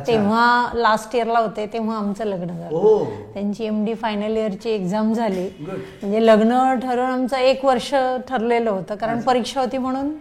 तेव्हा 0.08 0.70
लास्ट 0.76 1.16
इयरला 1.16 1.40
होते 1.40 1.66
तेव्हा 1.74 1.98
आमचं 1.98 2.26
लग्न 2.26 2.56
झालं. 2.58 3.04
त्यांची 3.34 3.66
एम 3.66 3.84
डी 3.86 3.94
फायनल 3.94 4.38
इयरची 4.38 4.70
एक्झाम 4.70 5.14
झाली. 5.14 5.48
म्हणजे 5.62 6.26
लग्न 6.26 6.58
ठरवून 6.80 7.06
आमचं 7.06 7.38
एक 7.38 7.66
वर्ष 7.66 7.94
ठरलेलं 8.30 8.70
होतं 8.70 8.96
कारण 8.96 9.22
परीक्षा 9.22 9.62
होती 9.62 9.78
म्हणून 9.78 10.12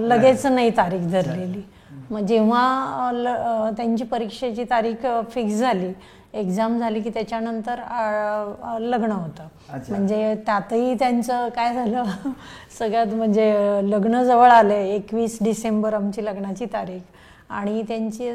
लगेच 0.00 0.46
नाही 0.46 0.70
तारीख 0.76 1.10
धरलेली. 1.12 1.62
मग 2.10 2.26
जेव्हा 2.26 3.70
त्यांची 3.76 4.04
परीक्षेची 4.04 4.64
तारीख 4.70 5.06
फिक्स 5.30 5.54
झाली 5.54 5.92
एक्झाम 6.34 6.78
झाली 6.78 7.00
की 7.00 7.10
त्याच्यानंतर 7.10 7.80
लग्न 8.80 9.10
होतं. 9.12 9.46
म्हणजे 9.88 10.34
त्यातही 10.46 10.94
त्यांचं 10.94 11.48
काय 11.48 11.74
झालं? 11.74 12.04
सगळ्यात 12.78 13.06
म्हणजे 13.06 13.80
लग्न 13.84 14.22
जवळ 14.22 14.50
आलं 14.50 14.74
एकवीस 14.74 15.38
डिसेंबर 15.42 15.94
आमची 15.94 16.24
लग्नाची 16.24 16.66
तारीख. 16.66 17.00
आणि 17.50 17.82
त्यांची 17.82 18.30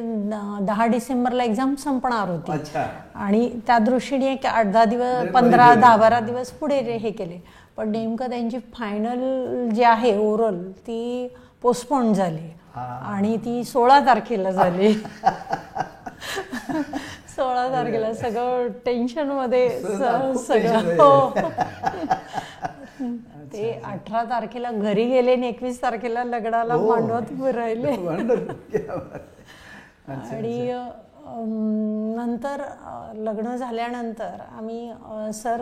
दहा 0.61 0.85
डिसेंबरला 0.85 1.43
एक्झाम 1.43 1.75
संपणार 1.75 2.29
होती. 2.29 2.51
आणि 3.15 3.49
त्या 3.67 3.77
दृष्टीने 3.79 4.31
एक 4.31 4.45
आठ 4.45 4.65
दहा 4.65 4.85
दिवस 4.85 5.15
बरेच 5.19 5.33
पंधरा 5.33 5.73
दहा 5.75 5.95
बारा 5.97 6.19
दिवस 6.19 6.51
पुढे 6.51 6.79
हे 6.79 7.11
केले. 7.11 7.39
पण 7.77 7.89
नेमकं 7.89 8.29
त्यांची 8.29 8.57
फायनल 8.73 9.69
जी 9.69 9.83
आहे 9.83 10.17
ओरल 10.17 10.71
ती 10.71 11.27
पोस्टपोन 11.61 12.13
झाली. 12.13 12.49
आणि 12.75 13.37
ती 13.37 13.63
सोळा 13.63 13.99
तारखेला 13.99 14.51
झाली. 14.51 14.93
सोळा 17.37 17.67
तारखेला 17.71 18.13
सगळं 18.13 18.67
टेन्शनमध्ये 18.85 19.69
सगळं. 20.37 20.95
हो. 20.97 21.29
ते 23.53 23.71
अठरा 23.85 24.23
तारखेला 24.23 24.71
घरी 24.71 25.03
गेले 25.05 25.31
आणि 25.31 25.47
एकवीस 25.47 25.81
तारखेला 25.81 26.23
लग्नाला 26.23 26.73
हो. 26.73 26.87
मांडवत 26.89 27.31
उभे 27.31 27.51
राहिले 27.51 27.91
आणि 30.07 30.71
नंतर 31.29 32.61
लग्न 33.15 33.55
झाल्यानंतर 33.55 34.41
आम्ही 34.57 34.91
सर 35.33 35.61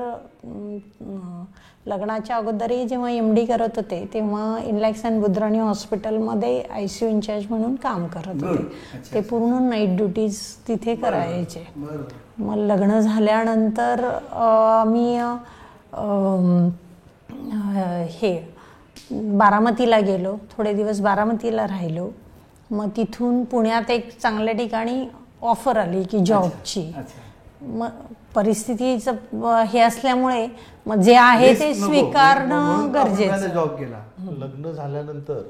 लग्नाच्या 1.88 2.36
अगोदरही 2.36 2.88
जेव्हा 2.88 3.10
एम 3.10 3.34
डी 3.36 3.46
करत 3.46 3.76
होते 3.76 4.04
तेव्हा 4.14 4.58
इनलॅक्स 4.66 5.06
अँड 5.06 5.22
बुद्राणी 5.22 5.60
हॉस्पिटलमध्ये 5.60 6.62
आय 6.62 6.88
सी 6.88 7.06
यू 7.06 7.12
इंचार्ज 7.12 7.46
म्हणून 7.50 7.76
काम 7.76 8.06
करत. 8.08 8.44
होते. 8.44 9.12
ते 9.14 9.22
पूर्ण 9.22 9.62
नाईट 9.70 9.96
ड्युटीज 9.98 10.40
तिथे 10.68 10.96
करायचे. 10.96 11.66
मग 12.38 12.56
लग्न 12.58 13.00
झाल्यानंतर 13.00 14.04
आम्ही 14.34 15.18
हे 18.12 18.38
बारामतीला 19.12 20.00
गेलो. 20.00 20.36
थोडे 20.52 20.74
दिवस 20.74 21.00
बारामतीला 21.02 21.68
राहिलो. 21.68 22.10
मग 22.72 22.90
तिथून 22.98 23.44
पुण्यात 23.44 23.92
एक 23.92 24.18
चांगल्या 24.20 24.54
ठिकाणी 24.54 25.06
ऑफर 25.50 25.78
आली 25.78 26.04
की 26.04 26.20
जॉबची 26.26 26.82
अच्छा. 26.98 27.22
मग 27.78 27.90
परिस्थितीचं 28.36 29.64
हे 29.68 29.80
असल्यामुळे 29.82 30.48
मग 30.86 31.02
जे 31.02 31.16
आहे 31.16 31.54
ते. 31.60 31.74
स्वीकारणं 31.74 32.94
गरजेचं. 32.94 33.48
जॉब 33.54 33.76
केला 33.80 34.02
लग्न 34.40 34.72
झाल्यानंतर 34.72 35.42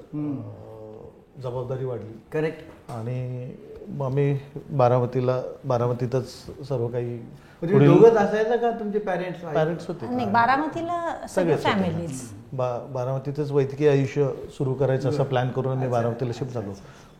जबाबदारी 1.43 1.85
वाढली. 1.85 2.13
करेक्ट 2.33 2.91
आणि 2.91 3.51
मग 3.89 4.05
आम्ही 4.05 4.37
बारामतीला 4.71 5.41
बारामतीतच 5.65 6.29
सर्व 6.67 6.87
काही 6.87 7.17
म्हणजे 7.61 7.85
दोघंच 7.87 8.15
असायचं 8.17 8.55
का 8.57 8.69
तुमचे 8.79 8.99
पॅरेंट्स 8.99 9.41
पॅरेंट्स 9.43 9.87
होते. 9.87 10.07
नाही 10.07 10.27
बारामतीला 10.29 11.27
सगळे. 11.35 11.55
फॅमिलीज 11.57 12.21
बारामतीतच 12.53 13.51
वैद्यकीय 13.51 13.89
आयुष्य 13.89 14.27
सुरू 14.57 14.73
करायचं 14.73 15.09
असं 15.09 15.23
प्लॅन 15.23 15.49
करून 15.55 15.77
मी 15.77 15.87
बारामतीला 15.87 16.31
शिफ्ट 16.35 16.53
झालो. 16.53 16.73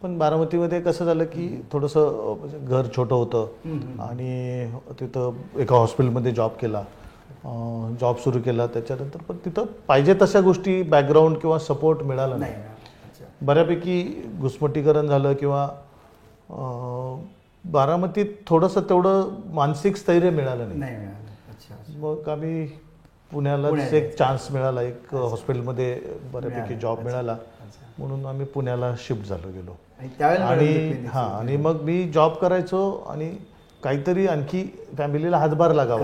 पण 0.06 0.18
बारामतीमध्ये 0.18 0.80
कसं 0.82 1.06
झालं 1.06 1.24
की 1.26 1.48
थोडंसं 1.72 2.36
म्हणजे 2.40 2.58
घर 2.60 2.88
छोटं 2.96 3.16
होतं 3.16 4.02
आणि 4.04 4.72
तिथं 5.00 5.60
एका 5.60 5.76
हॉस्पिटलमध्ये 5.76 6.32
जॉब 6.32 6.52
केला. 6.62 6.82
जॉब 8.02 8.18
सुरू 8.24 8.40
केला. 8.46 8.68
त्याच्यानंतर 8.68 9.22
पण 9.28 9.38
तिथं 9.46 9.66
पाहिजे 9.88 10.14
तशा 10.22 10.42
गोष्टी 10.42 10.82
बॅकग्राऊंड 10.84 11.38
किंवा 11.38 11.58
सपोर्ट 11.60 12.02
मिळाला 12.04 12.36
नाही. 12.38 12.54
बऱ्यापैकी 13.42 14.02
घुसमटीकरण 14.40 15.08
झालं 15.08 15.34
किंवा 15.34 15.68
बारामतीत 17.66 18.36
थोडंसं 18.48 18.82
तेवढं 18.90 19.30
मानसिक 19.54 19.96
स्थैर्य 19.96 20.30
मिळालं 20.30 20.68
नाही. 20.68 20.80
नाही 20.80 20.98
मिळालं 20.98 21.50
अच्छा 21.50 21.98
मग 22.00 22.30
आम्ही 22.30 22.66
पुण्यालाच. 23.32 23.94
एक 23.94 24.16
चान्स 24.18 24.52
मिळाला. 24.52 24.82
एक 24.82 25.14
हॉस्पिटलमध्ये 25.16 26.00
बऱ्यापैकी. 26.34 26.76
जॉब. 26.80 27.00
मिळाला. 27.04 27.38
म्हणून 27.98 28.26
आम्ही 28.26 28.46
पुण्याला 28.46 28.94
शिफ्ट 28.98 29.28
झालो 29.30 29.52
गेलो. 29.52 29.76
आणि 30.42 31.06
हा. 31.08 31.22
आणि 31.40 31.58
मग 31.58 31.82
मी 31.82 32.04
जॉब 32.12 32.34
करायचो 32.34 32.90
आणि 33.10 33.30
काहीतरी 33.84 34.28
आणखी 34.28 34.64
फॅमिलीला 34.98 35.38
हातभार 35.38 35.74
लागावा. 35.74 36.04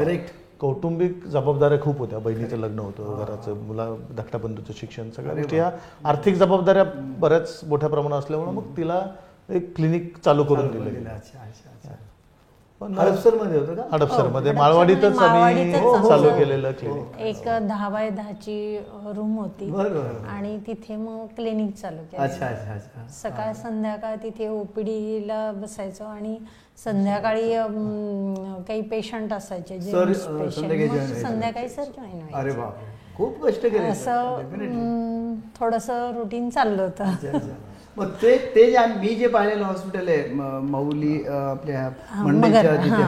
कौटुंबिक 0.59 1.25
जबाबदाऱ्या 1.25 1.79
खूप 1.81 1.99
होत्या 1.99 2.19
बहिणीचं 2.19 2.57
लग्न 2.57 2.79
होतं 2.79 3.23
घराचं 3.25 3.55
मुला 3.57 3.85
धाकट्या 4.17 4.39
बंधूचं 4.39 4.73
शिक्षण 4.75 5.09
सगळ्या 5.09 5.33
गोष्टी 5.35 5.55
ह्या 5.55 5.69
आर्थिक 6.03 6.35
जबाबदाऱ्या 6.35 6.83
बऱ्याच 7.19 7.59
मोठ्या 7.67 7.89
प्रमाणात 7.89 8.19
असल्यामुळे 8.19 8.51
मग 8.51 8.77
तिला 8.77 9.01
एक 9.49 9.75
क्लिनिक 9.75 10.17
चालू 10.17 10.43
करून 10.43 10.67
दिलं 10.67 10.93
गेलं 12.81 13.01
अच्छा 13.01 13.13
अच्छा 13.13 13.21
अच्छा 13.21 13.29
पण 13.31 13.37
हडपसरमध्ये 13.37 13.59
होतं 13.59 13.75
का? 13.75 13.83
हडपसरमध्ये 13.91 14.51
हो, 14.51 14.57
माळवाडीतच 14.57 15.03
हडपसरमध्ये 15.03 15.41
आम्ही 15.41 15.63
माळवाडीतच 15.63 15.81
हो, 15.81 16.09
चालू 16.09 16.29
केलेलं 16.37 16.71
क्लिनिक 16.71 17.19
एक 17.19 17.47
दहा 17.67 17.89
बाय 17.89 18.09
दहाची 18.09 18.77
रूम 19.15 19.37
होती 19.37 19.69
आणि 20.29 20.57
तिथे 20.67 20.95
मग 20.95 21.25
क्लिनिक 21.35 21.73
चालू 21.75 22.03
केलं. 22.11 22.23
अच्छा 22.23 22.45
अच्छा 22.47 22.73
अच्छा. 22.73 23.07
सकाळ 23.21 23.53
संध्याकाळ 23.53 24.15
तिथे 24.23 24.47
ओपीडीला 24.47 25.51
बसायचो 25.51 26.03
आणि 26.03 26.37
संध्याकाळी 26.83 27.51
काही 28.67 28.81
पेशंट 28.81 29.33
असायचे 29.33 29.79
जे 29.79 29.91
संध्याकाळी 30.13 30.87
व्हायचे. 30.87 31.69
सर 31.69 31.83
जॉईन 31.83 32.33
अरे 32.33 32.51
बाप 32.51 32.73
खूप 33.17 33.43
कष्ट 33.45 33.61
केले 33.61 33.87
असं 33.87 35.35
थोडंसं 35.59 36.11
रुटीन 36.15 36.49
चाललं 36.49 36.83
होतं. 36.83 37.03
मग 37.97 38.09
ते 38.21 38.37
ते 38.55 38.65
जे 38.71 38.75
आम्ही- 38.77 38.99
मी 38.99 39.15
जे 39.15 39.27
पाहिलेलं 39.27 39.63
हॉस्पिटल 39.65 40.07
आहे 40.07 40.33
म- 40.33 40.59
मौली 40.69 41.15
अ, 41.23 41.31
आपल्या 41.33 41.89
मंडईच्या 42.17 42.75
तिथे 42.75 43.03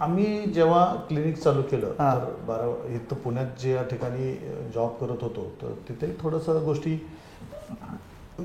आम्ही 0.00 0.42
जेव्हा 0.46 0.84
क्लिनिक 1.08 1.36
चालू 1.38 1.62
केलं 1.62 1.92
हा. 1.98 2.14
तर 2.14 2.24
बारा 2.48 2.66
इथं 2.94 3.16
पुण्यात 3.16 3.60
जे 3.60 3.72
या 3.72 3.82
ठिकाणी 3.82 4.32
जॉब 4.74 4.90
करत 5.00 5.22
होतो 5.22 5.50
तर 5.62 5.72
तिथे 5.88 6.12
थोडंसं 6.22 6.62
गोष्टी 6.64 6.94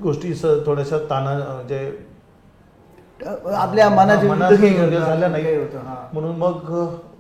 गोष्टी 0.02 0.34
स- 0.36 0.60
थोड्याशा 0.66 0.98
ताना 1.10 1.36
जे 1.70 1.80
आपल्या 3.56 3.90
मनाची 3.90 4.28
मनाची 4.28 4.74
झाल्या 4.90 5.28
नाही 5.30 5.56
हा. 5.76 5.96
म्हणून 6.14 6.36
मग 6.36 6.72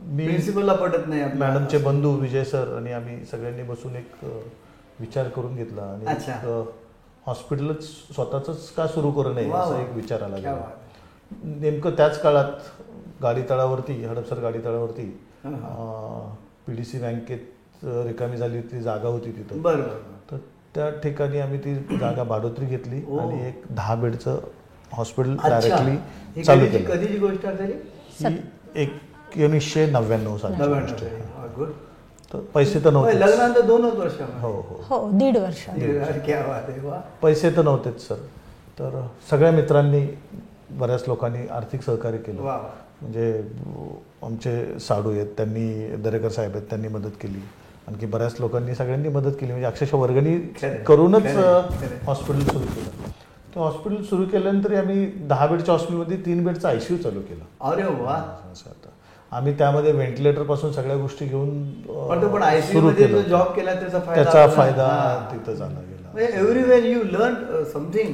मी 0.07 0.25
प्रिन्सिपलला 0.25 0.74
पटत 0.74 1.07
नाही. 1.07 1.24
मॅडमचे 1.35 1.77
बंधू 1.77 2.12
विजय 2.12 2.43
सर 2.43 2.75
आणि 2.77 2.91
आम्ही 2.93 3.24
सगळ्यांनी 3.25 3.63
बसून 3.63 3.95
एक 3.95 4.25
विचार 5.00 5.27
करून 5.27 5.55
घेतला 5.55 5.81
आणि 5.83 6.05
हॉस्पिटलच 7.25 7.84
स्वतःच 8.15 8.70
का 8.72 8.88
सुरू 8.88 9.12
करू 9.12 9.34
नये 9.34 9.51
असा. 9.51 9.82
एक 9.82 9.94
विचार 9.94 10.22
आला 10.22 10.38
गेला. 10.38 10.70
नेमकं 11.44 11.91
त्याच 11.98 12.22
काळात 12.22 12.51
गाडी 13.22 13.41
तळावरती 13.50 14.03
हडपसर 14.03 14.39
गाडी 14.39 14.60
तळावरती 14.65 15.05
पी 16.67 16.74
डी 16.75 16.84
सी 16.84 17.00
बँकेत 17.00 17.84
रिकामी 17.84 18.38
झाली 18.38 18.62
ती 18.62 18.82
जागा 18.82 19.08
होती 19.08 19.32
तिथं 19.32 19.62
तर 20.32 20.38
त्या 20.75 20.89
ठिकाणी 21.00 21.39
आम्ही 21.39 21.60
ती 21.60 21.75
जागा 21.75 22.24
भाडोत्री 22.24 22.65
घेतली. 22.65 22.98
आणि 23.20 23.48
एक 23.48 23.62
दहा 23.70 23.96
बेडचं 23.96 24.39
हॉस्पिटल. 24.94 25.36
डायरेक्टली 25.44 26.44
चालू 26.44 26.65
केलं 26.65 26.89
कधीची 26.89 27.17
गोष्ट 27.20 27.46
एकोणीसशे 28.75 29.86
नव्याण्णव 29.86 30.36
गोष्ट 30.36 31.03
आहे. 31.03 31.22
तर 32.36 32.39
पैसे 32.54 32.80
तर 32.80 32.89
नव्हते 32.89 33.20
लग्नानंतर 33.20 33.62
दोनच 33.62 33.94
वर्ष 33.94 34.22
हो 34.42 34.48
हो. 34.48 34.84
हो 34.89 35.12
दीड 35.12 35.38
वर्ष. 35.38 35.65
क्या 36.25 36.42
बात 36.48 36.70
आहे 36.70 36.88
वा. 36.88 37.01
पैसे 37.22 37.50
तर 37.50 37.62
नव्हतेच 37.62 38.08
सर. 38.08 38.15
तर 38.80 39.08
सगळ्या 39.30 39.51
मित्रांनी 39.51 40.18
बऱ्याच 40.72 41.04
लोकांनी 41.08 41.48
आर्थिक 41.48 41.82
सहकार्य 41.82 42.18
केलं. 42.18 42.42
वा 42.42 42.56
वा. 42.56 42.70
म्हणजे 43.01 43.44
अ, 43.65 44.25
आमचे 44.25 44.80
साडू 44.80 45.12
आहेत 45.12 45.27
त्यांनी 45.27 45.96
दरेकर 45.96 46.30
साहेब 46.30 46.51
आहेत 46.56 46.63
त्यांनी 46.70 46.88
मदत 46.88 47.10
केली. 47.22 47.39
आणखी 47.88 48.06
बऱ्याच 48.06 48.36
लोकांनी 48.39 48.75
सगळ्यांनी 48.75 49.10
मदत 49.10 49.32
केली. 49.32 49.51
म्हणजे 49.51 49.68
अक्षरशः 49.68 49.98
वर्गणी 49.98 50.54
खरंय, 50.62 50.77
करूनच. 50.77 51.25
हॉस्पिटल 52.06 52.39
सुरू 52.39 52.65
केलं. 52.65 53.10
ते 53.56 53.60
हॉस्पिटल 53.60 54.04
सुरू 54.04 54.25
केल्यानंतर 54.25 54.80
आम्ही 54.80 55.06
दहा 55.06 55.48
बेडच्या 55.48 55.72
हॉस्पिटलमध्ये 55.74 56.18
तीन 56.18 56.46
बेडचं 56.46 56.68
आयसीयू 56.68 57.00
चालू 57.00 57.20
केलं. 57.22 57.72
अरे 57.72 57.84
वा. 57.84 58.39
असं 58.54 58.70
आता. 58.70 58.89
आम्ही 59.32 59.58
त्यामध्ये 59.58 59.91
व्हेंटिलेटरपासून 59.91 60.72
सगळ्या 60.72 60.96
गोष्टी 60.98 61.25
घेऊन 61.25 61.63
सुरू 62.62 62.88
मध्ये 62.88 63.08
केलं. 63.08 63.22
जो 63.22 63.27
जॉब 63.29 63.51
केला 63.55 63.74
त्याचा 63.74 64.00
फायदा 64.00 64.24
त्याचा 64.24 64.41
आपल्याला- 64.44 64.55
फायदा. 64.55 65.29
तिथं 65.32 65.53
झाला 65.53 65.79
गेला. 65.79 66.10
म्हणजे 66.13 66.38
एव्हरीवेअर 66.38 66.84
यू 66.84 67.03
लर्न 67.03 67.63
समथिंग. 67.63 68.13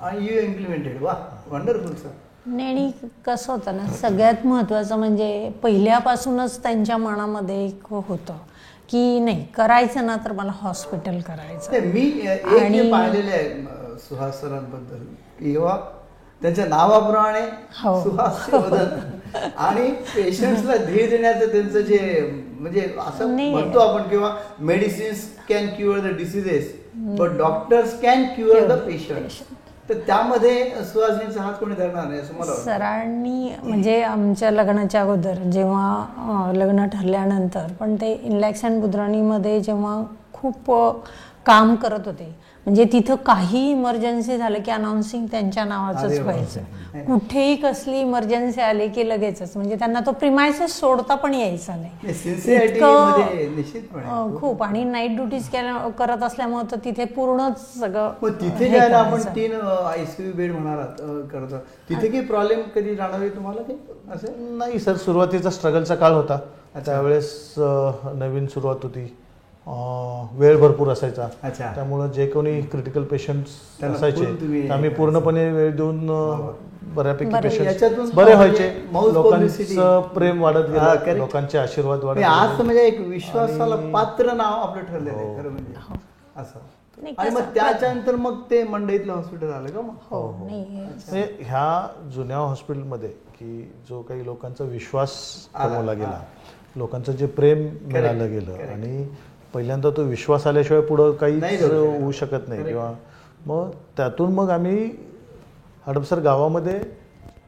आणि 0.00 0.26
यू 0.26 0.40
इम्प्लिमेंटेड 0.40 1.02
वा 1.02 1.14
वंडरफुल 1.48 1.94
सर 1.94 2.50
आणि 2.60 2.90
कसं 3.26 3.52
होतं 3.52 3.76
ना 3.76 3.86
सगळ्यात 3.86 4.46
महत्त्वाचं 4.46 4.96
म्हणजे 4.96 5.50
पहिल्यापासूनच 5.62 6.62
त्यांच्या 6.62 6.96
मनामध्ये 6.96 7.64
एक 7.66 7.86
होतं 7.90 8.36
की 8.88 9.18
नाही 9.20 9.44
करायचं 9.54 10.06
ना 10.06 10.16
तर 10.24 10.32
मला 10.32 10.52
हॉस्पिटल 10.54 11.20
करायचं. 11.20 11.70
मी 11.90 12.90
पाहिलेले 12.90 13.30
आहे 13.30 13.48
सुहास 14.08 14.40
सरांबद्दल 14.40 15.04
त्यांच्या 16.42 16.64
नावाप्रमाणे 16.66 17.40
हो. 17.74 18.00
सुहास 18.02 18.48
आणि 19.58 19.90
पेशंट्सला 20.14 20.76
धीर 20.76 21.08
देण्याचं 21.10 21.52
त्यांचं 21.52 21.80
जे 21.80 21.98
म्हणजे 22.52 22.80
असं. 23.00 23.26
म्हणतो 23.28 23.78
आपण 23.80 24.08
किंवा 24.08 24.34
medicines 24.60 25.24
can 25.48 25.66
cure 25.76 25.98
the 26.00 26.16
diseases 26.16 26.72
but 27.18 27.36
doctors 27.38 27.98
can 28.00 28.24
cure 28.34 28.66
the 28.68 28.78
patient 28.80 29.40
तर 29.88 29.98
त्यामध्ये 30.06 30.64
सुहासिनीचा 30.84 31.42
हात 31.42 31.54
कोणी 31.60 31.74
धरणार 31.74 32.04
नाही 32.06 32.20
असं 32.20 32.34
मला 32.34 32.50
वाटतं. 32.50 32.62
सरांनी 32.64 33.52
म्हणजे 33.62 34.00
आमच्या 34.02 34.50
लग्नाच्या 34.50 35.00
अगोदर 35.00 35.42
जेव्हा 35.52 36.52
लग्न 36.54 36.86
ठरल्यानंतर 36.88 37.66
पण 37.80 37.94
ते 37.96 38.12
इनलॅक्स 38.14 38.64
अँड 38.64 38.80
बुद्राणीमध्ये 38.80 39.60
जेव्हा 39.60 40.00
खूप 40.34 40.70
काम 41.46 41.74
करत 41.76 42.06
होते 42.06 42.34
म्हणजे 42.66 42.84
तिथं 42.84 43.14
काही 43.14 43.70
इमर्जन्सी 43.70 44.36
झालं 44.38 44.58
की 44.62 44.70
अनाऊन्सिंग 44.70 45.26
त्यांच्या 45.26 45.64
नावाचंच. 45.64 46.18
व्हायचं. 46.20 46.60
कुठेही 47.06 47.56
कसली 47.56 48.00
इमर्जन्सी 48.00 48.60
आली 48.60 48.88
की 48.88 49.08
लगेचच. 49.08 49.56
म्हणजे 49.56 49.76
त्यांना 49.76 50.00
तो 50.06 50.12
प्रिमायसेस 50.12 50.78
सोडता 50.80 51.14
पण 51.14 51.34
यायचा 51.34 51.76
नाही. 51.76 52.08
खूप. 54.36 54.62
आणि 54.62 54.84
नाईट 54.84 55.16
ड्युटीज 55.16 55.48
केल्या 55.48 55.88
करत 55.88 56.22
असल्यामुळे 56.22 56.70
तर 56.70 56.76
तिथे 56.84 57.04
पूर्णच 57.04 57.80
सगळं 57.80 58.12
तिथे 58.40 58.64
हे 58.64 58.70
ज्याला 58.70 58.98
आपण. 58.98 59.20
तीन 59.36 59.52
आयसीयू 59.86 60.32
बेड 60.32 60.52
म्हणालात 60.52 61.00
अ, 61.00 61.20
करता 61.32 61.58
तिथे 61.88 62.08
काही 62.08 62.24
प्रॉब्लेम 62.24 62.60
कधी 62.74 62.94
जाणवले 62.94 63.28
तुम्हाला 63.28 63.62
काही? 63.62 63.78
असं? 64.12 64.58
नाही 64.58 64.78
सर 64.78 64.96
सुरुवातीचा 64.96 65.50
स्ट्रगलचा 65.50 65.94
काळ 65.94 66.12
होता. 66.12 66.38
त्यावेळेस 66.86 67.54
नवीन 68.14 68.46
सुरुवात 68.46 68.76
होती. 68.82 69.16
वेळ 69.66 70.56
भरपूर 70.60 70.88
असायचा. 70.88 71.28
अच्छा. 71.42 71.72
त्यामुळं 71.74 72.10
जे 72.12 72.26
कोणी 72.26 72.60
क्रिटिकल 72.62 73.02
पेशंट्स 73.04 73.50
त्यांना 73.80 73.96
असायचे 73.96 74.68
आम्ही 74.72 74.88
पूर्णपणे 74.90 75.48
वेळ 75.52 75.74
देऊन 75.76 76.06
बऱ्यापैकी 76.94 77.30
बरे. 77.30 77.48
पेशंट 77.48 77.94
बरे 78.14 78.34
म्हणजे 78.34 78.34
व्हायचे. 78.34 79.12
लोकांचं 79.14 80.00
प्रेम 80.14 80.42
वाढत 80.42 80.76
हा, 80.76 80.94
गेलं. 80.96 81.18
लोकांचे 81.18 81.58
आशीर्वाद 81.58 82.04
वाढत 82.04 82.22
आज. 82.22 82.60
म्हणजे 82.60 82.86
एक 82.86 83.00
विश्वासाला 83.00 83.76
पात्र 83.92 84.32
नाव 84.32 84.60
आपलं 84.60 84.84
ठरलेलं 84.84 85.16
आहे 85.18 85.36
खरं 85.36 85.50
म्हणजे. 85.50 85.74
असं. 86.36 86.58
नाही, 86.98 87.14
आणि 87.18 87.30
मग 87.30 87.40
त्याच्यानंतर 87.54 88.16
मग 88.16 88.40
ते 88.50 88.62
मंडईतलं 88.64 89.12
हॉस्पिटल 89.12 89.52
आलं 89.52 89.68
का 89.68 89.80
मग? 89.80 89.94
हो 90.10 90.20
नाही 90.44 90.64
म्हणजे 90.64 91.22
ह्या 91.40 91.86
जुन्या 92.14 92.36
हॉस्पिटलमध्ये 92.38 93.08
की 93.08 93.62
जो 93.88 94.00
काही 94.02 94.24
लोकांचा 94.24 94.64
विश्वास 94.64 95.12
आला, 95.54 95.68
कमवला 95.68 95.92
गेला 95.92 96.20
लोकांचं 96.76 97.12
जे 97.12 97.26
प्रेम 97.28 97.66
मिळालं 97.84 98.30
गेलं. 98.30 98.52
आणि 98.64 99.04
पहिल्यांदा 99.54 99.90
तो 99.90 100.02
विश्वास 100.02 100.46
आल्याशिवाय 100.46 100.82
पुढं 100.82 101.12
शकत. 101.12 102.00
होऊ 102.02 102.12
शकत 102.12 102.48
नाही. 102.48 102.64
किंवा 102.64 102.92
मग 103.46 103.70
त्यातून 103.96 104.32
मग 104.32 104.50
आम्ही 104.50 104.90
हडपसर 105.86 106.18
गावामध्ये 106.18 106.80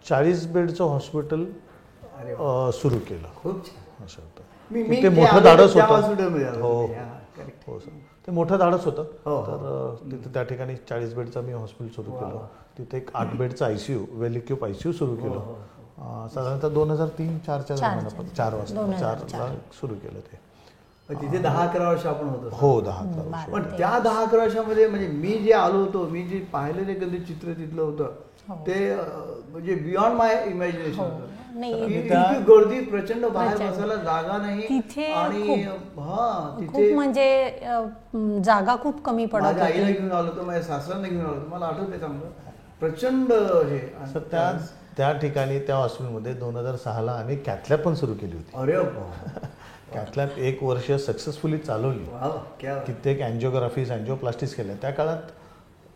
चाळीस 0.08 0.46
बेडचं 0.46 0.84
हॉस्पिटल. 0.84 1.44
सुरू 2.70 2.98
केलं 3.08 3.28
खूप 3.36 3.66
छान 3.66 4.06
असं 4.06 4.22
होतं 4.22 4.42
ते 5.02 5.08
मोठं 5.08 5.42
धाडस 5.42 5.74
होतं 5.74 6.60
हो 6.60 6.80
होतो. 6.80 6.92
हा. 6.92 7.18
हो 7.66 7.78
सर 7.78 7.90
ते 8.26 8.32
मोठं 8.32 8.56
धाडस 8.58 8.84
होतं 8.84 9.04
हो, 9.24 9.36
हो. 9.36 9.46
तर 9.46 9.94
तिथे 10.10 10.30
त्या 10.34 10.42
ठिकाणी 10.42 10.76
चाळीस 10.76 11.14
बेडचं 11.14 11.42
मी 11.42 11.52
हॉस्पिटल 11.52 11.90
सुरू 11.92 12.10
केलं. 12.10 12.46
तिथे 12.78 12.96
एक 12.96 13.10
आठ 13.14 13.34
बेडचं 13.34 13.64
आयसीयू 13.64 14.00
वेलिक्यूप 14.10 14.64
आयसीयू 14.64 14.92
सुरू 14.92 15.14
केलं 15.16 15.34
हो, 15.34 15.54
अ, 15.98 16.28
साधारणतः 16.34 16.68
दोन 16.68 16.90
हजार 16.90 17.08
तीन 17.08 17.38
चारच्या 17.38 17.76
चार, 17.76 17.94
दरम्यान 17.94 18.14
आपण 18.16 18.34
चार 18.36 18.54
वाजता 18.54 18.76
चारला 19.14 19.54
सुरू 19.80 19.94
केलं 19.94 20.20
ते 20.20 20.43
तिथे 21.08 21.38
दहा 21.38 21.62
अकरा 21.62 21.88
वर्ष 21.88 22.04
आपण 22.06 22.28
होतो 22.28 22.48
हो 22.52 22.80
दहा 22.80 23.00
अकरा 23.00 23.22
वर्ष. 23.24 23.48
पण 23.50 23.62
त्या 23.76 23.98
दहा 23.98 24.20
अकरा 24.22 24.42
वर्षामध्ये 24.42 24.86
म्हणजे 24.88 25.06
मी 25.08 25.32
जे 25.38 25.52
आलो 25.52 25.78
होतो 25.78 26.06
मी 26.08 26.22
जे 26.22 26.38
पाहिलेलं 26.52 26.90
एखादं 26.90 27.24
चित्र 27.24 27.52
तिथलं 27.52 27.82
होतं 27.82 28.10
हो. 28.48 28.54
ते 28.66 28.94
म्हणजे 29.50 29.74
बियॉन्ड 29.74 30.16
माय 30.16 30.44
इमॅजिनेशन. 30.46 31.00
होतं. 31.00 31.30
गर्दी 32.48 32.80
प्रचंड 32.80 33.24
बाहेर. 33.26 33.56
बसायला 33.58 33.94
जागा 33.96 34.36
नाही 34.38 34.62
तिथे 34.68 35.04
आणि 35.12 35.46
खूप- 35.46 36.00
हा 36.00 36.56
तिथे 36.60 36.94
म्हणजे 36.94 37.58
जागा 38.44 38.76
खूप 38.82 39.02
कमी 39.04 39.26
पडत 39.26 39.42
माझ्या 39.42 39.64
आईला 39.64 39.90
घेऊन 39.90 40.10
आलो 40.12 40.30
होतो 40.30 40.44
माझ्या 40.46 40.62
सासऱ्यांना 40.62 41.08
घेऊन 41.08 41.24
आलो 41.26 41.34
होतो. 41.34 41.54
मला 41.54 41.66
आठवते 41.66 41.98
चांगलं 41.98 42.30
प्रचंड 42.80 43.32
हे. 43.32 43.78
त्या 44.30 44.50
त्या 44.96 45.12
ठिकाणी 45.12 45.58
त्या 45.58 45.76
हॉस्पिटलमध्ये 45.76 46.32
दोन 46.34 46.56
हजार 46.56 46.76
सहाला 46.76 47.12
आम्ही 47.12 47.36
कॅथलॅब 47.36 47.80
पण 47.80 47.94
सुरू 47.94 48.14
केली 48.14 48.36
होती. 48.36 48.56
अरे 48.56 48.76
कॅथलॅब 49.94 50.38
एक 50.38 50.62
वर्ष 50.62 50.90
सक्सेसफुली 51.06 51.58
चालवली. 51.58 52.04
कित्येक 52.86 53.22
अँजिओग्राफीज 53.22 53.92
अँजिओप्लास्टिक्स 53.92 54.54
केल्या. 54.54 54.76
त्या 54.82 54.90
काळात 54.90 55.30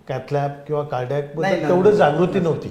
कॅथलॅब 0.09 0.51
किंवा 0.67 0.83
कार्डॅक 0.83 1.25
तेवढं 1.35 1.83
नाही. 1.83 1.97
जागृती 1.97 2.41
नव्हती. 2.41 2.69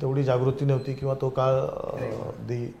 तेवढी 0.00 0.22
जागृती 0.22 0.64
नव्हती 0.64 0.92
किंवा 0.92 1.14
तो 1.20 1.28
काळ 1.28 1.52
अं, 1.52 1.98
अगदी 2.28 2.72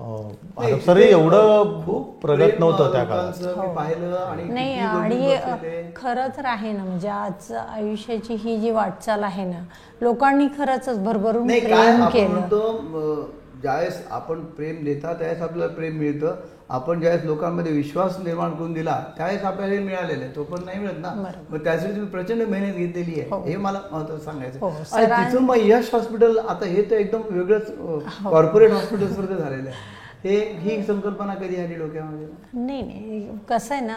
नाही, 0.00 0.72
हडपसरही 0.72 1.02
तिथे 1.02 1.12
एवढं 1.12 1.84
खूप 1.84 2.20
प्रगत 2.22 2.58
नव्हतं 2.58 2.92
त्या 2.92 3.04
काळात. 3.04 3.40
लोकांचं 3.42 3.60
मी 3.60 3.74
पाहिलं 3.76 4.16
आणि 4.16 4.44
नाही 4.44 4.78
आणि 4.78 5.16
बसलेले. 5.16 5.82
खरं 5.96 6.28
तर 6.36 6.44
आहे 6.44 6.72
ना 6.72 6.84
म्हणजे 6.84 7.08
आज 7.08 7.52
आयुष्याची 7.52 8.34
ही 8.34 8.56
जी 8.60 8.70
वाटचाल 8.70 9.22
आहे 9.22 9.44
ना 9.44 9.62
लोकांनी 10.00 10.48
खरंच 10.58 10.88
भरभरून 11.04 11.48
प्रेम 11.48 12.04
केलं. 12.08 13.24
ज्यावेळेस 13.66 13.96
आपण 14.10 14.40
प्रेम 14.56 14.84
देता 14.84 15.12
त्यावेळेस 15.12 15.40
आपल्याला 15.42 15.72
प्रेम 15.74 15.96
मिळतं. 15.98 16.34
आपण 16.68 17.00
ज्यावेळेस 17.00 17.24
लोकांमध्ये 17.24 17.72
विश्वास 17.72 18.18
निर्माण 18.24 18.54
करून 18.54 18.72
दिला 18.72 18.98
त्यावेळेस 19.16 19.42
आपल्याला 19.42 19.74
हे 19.74 19.78
मिळालेलं 19.80 20.24
आहे. 20.24 20.34
तो 20.36 20.44
पण 20.44 20.64
नाही 20.64 20.78
मिळत 20.78 20.98
ना. 20.98 21.10
मग 21.50 21.64
त्यासाठी 21.64 21.92
तुम्ही 21.92 22.10
प्रचंड 22.10 22.42
मेहनत 22.42 22.76
घेतलेली 22.76 23.20
हो. 23.20 23.36
आहे. 23.36 23.50
हे. 23.50 23.56
मला 23.56 23.80
महत्वाचं 23.92 24.24
सांगायचं 24.24 24.58
हो, 24.60 24.70
आणि 24.92 25.06
तिथून 25.06 25.44
मग 25.44 25.56
यश 25.58 25.90
हॉस्पिटल 25.92 26.38
आता 26.38 26.66
हे 26.66 26.82
तर 26.90 26.96
एकदम 26.96 27.22
वेगळंच 27.30 27.70
हो. 27.78 27.98
कॉर्पोरेट 28.30 28.72
हॉस्पिटल 28.72 29.12
सारखं 29.12 29.36
झालेलं 29.36 29.68
आहे. 29.68 29.94
हे 30.24 30.38
ही 30.60 30.82
संकल्पना 30.82 31.34
कधी 31.34 31.56
आली 31.56 31.74
डोक्यामध्ये? 31.74 32.26
नाही 32.54 32.82
नाही. 32.82 33.26
कसं 33.50 33.74
आहे 33.74 33.84
ना 33.86 33.96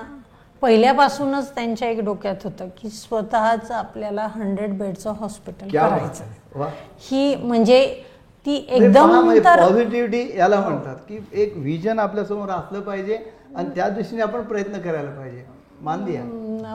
पहिल्यापासूनच 0.61 1.53
त्यांच्या 1.55 1.89
एक 1.89 1.99
डोक्यात 1.99 2.43
होतं 2.43 2.67
की 2.81 2.89
स्वतःच 2.89 3.71
आपल्याला 3.71 4.27
हंड्रेड 4.27 4.77
बेडचं 4.77 5.13
हॉस्पिटल 5.19 5.67
करायचं. 5.69 6.67
ही 6.99 7.35
म्हणजे 7.35 7.81
ती 8.45 8.55
एकदम 8.69 9.07
पहा, 9.09 9.21
म्हणजे 9.21 9.41
पॉझिटिव्हिटी 9.41 10.37
याला 10.37 10.59
म्हणतात 10.59 10.95
की 11.07 11.19
एक 11.41 11.53
विजन 11.57 11.99
आपल्यासमोर 11.99 12.49
असलं 12.49 12.81
पाहिजे 12.81 13.17
आणि 13.55 13.69
त्या 13.75 13.87
दृष्टीने 13.89 14.21
आपण 14.21 14.41
प्रयत्न 14.41 14.79
करायला 14.79 15.09
पाहिजे. 15.09 15.45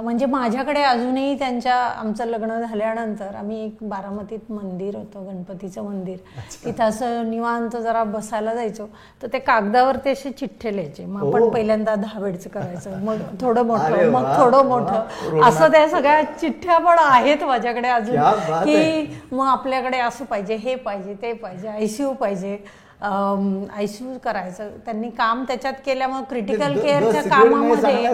म्हणजे 0.03 0.27
माझ्याकडे 0.27 0.83
अजूनही 0.83 1.39
त्यांच्या 1.39 1.75
आमचं 1.75 2.25
लग्न 2.25 2.59
झाल्यानंतर 2.61 3.35
आम्ही 3.35 3.65
एक 3.65 3.77
बारामतीत 3.83 4.51
मंदिर 4.53 4.97
होतं 4.97 5.27
गणपतीचं 5.27 5.83
मंदिर. 5.83 6.17
तिथं 6.65 6.85
असं 6.85 7.31
निवांत 7.31 7.77
जरा 7.77 8.05
बसायला 8.05 8.55
जायचो. 8.55 8.87
तर 9.23 9.29
ते 9.33 9.39
कागदावर 9.39 9.97
ते 9.97 10.11
असे 10.11 10.31
चिठ्ठे 10.31 10.77
लिहायचे. 10.77 11.05
मग 11.05 11.27
आपण. 11.27 11.49
पहिल्यांदा 11.51 11.95
दहा 11.95 12.21
बेडचं 12.21 12.51
करायचं. 12.51 12.99
मग 13.05 13.17
थोडं 13.41 13.63
मोठं 13.67 14.11
मग 14.11 14.25
थोडं. 14.39 14.65
मोठं. 14.65 15.43
असं 15.43 15.73
त्या 15.73 15.89
सगळ्या 15.89 16.23
चिठ्ठ्या 16.41 16.79
पण 16.79 16.99
आहेत 16.99 17.45
माझ्याकडे 17.45 17.89
अजून. 17.89 18.17
की 18.65 19.19
मग 19.33 19.47
आपल्याकडे 19.47 19.99
असं 19.99 20.25
पाहिजे 20.25 20.55
हे 20.55 20.75
पाहिजे 20.75 21.15
ते 21.23 21.33
पाहिजे 21.33 21.69
आयसीयू 21.69 22.13
पाहिजे. 22.13 22.59
आयसीयू 23.05 24.19
करायचं. 24.25 24.69
त्यांनी 24.85 25.11
काम 25.11 25.45
त्याच्यात 25.45 25.73
केल्यामुळे 25.87 26.25
क्रिटिकल 26.25 26.79
केअरच्या 26.81 27.23
कामामध्ये. 27.23 28.07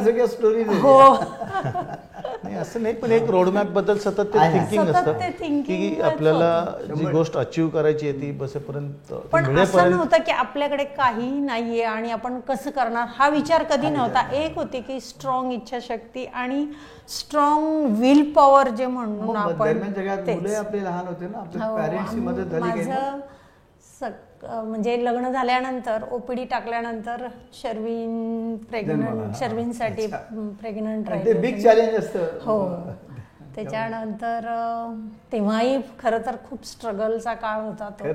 हो. 0.81 1.15
नाही 2.45 2.57
असं 2.57 2.83
नाही 2.83 2.95
पण 2.95 3.11
एक 3.13 3.31
रोडमॅपबद्दल 3.31 3.99
सतत 3.99 4.21
ते. 4.21 4.39
थिंकिंग 4.39 4.89
असतं 4.91 5.13
की 5.63 6.01
आपल्याला. 6.01 6.65
जी 6.97 7.05
गोष्ट 7.05 7.37
अचीव 7.37 7.69
करायची 7.69 8.09
आहे 8.09 8.21
ती 8.21 8.31
बसेपर्यंत 8.31 9.13
पण 9.33 9.59
असं 9.59 9.91
नव्हतं 9.91 10.17
की 10.27 10.33
आपल्याकडे 10.33 10.85
काहीही 10.85 11.41
नाहीये 11.41 11.85
आणि 11.85 12.11
आपण 12.11 12.41
कसं 12.41 12.71
करणार? 12.71 13.07
हा 13.15 13.29
विचार 13.29 13.63
कधी 13.63 13.89
नव्हता. 13.89 14.29
एक 14.33 14.59
होती 14.59 14.81
की 14.81 15.01
स्ट्रॉंग 15.01 15.53
इच्छाशक्ती 15.53 16.25
आणि 16.25 16.67
स्ट्रॉंग 17.09 17.97
विल 17.97 18.33
पॉवर 18.33 18.69
जे 18.69 18.87
म्हणून 18.87 19.19
मग 19.19 19.37
आपण 19.37 19.83
आपले 20.49 20.85
लहान 20.85 21.07
होते 21.07 21.27
ना 21.27 21.39
आपल्या 21.39 21.67
हो, 21.67 22.17
मदत 22.21 22.51
झाली 22.51 22.85
म्हणजे 24.03 24.97
लग्न 25.05 25.31
झाल्यानंतर 25.33 26.05
ओपीडी 26.13 26.45
टाकल्यानंतर 26.51 27.27
शर्विन 27.63 28.57
प्रेग्नंट. 28.71 29.37
शर्विनसाठी. 29.39 30.07
प्रेग्नंट 30.61 31.11
बिग 31.41 31.59
चॅलेंज 31.63 31.95
असतं 31.99 32.39
हो 32.45 32.65
त्याच्यानंतर 33.55 34.45
तेव्हाही 35.33 35.77
खरं 36.03 36.19
तर 36.27 36.37
खूप 36.49 36.67
स्ट्रगलचा 36.67 37.33
काळ 37.35 37.61
होता 37.61 37.89
तो. 38.01 38.13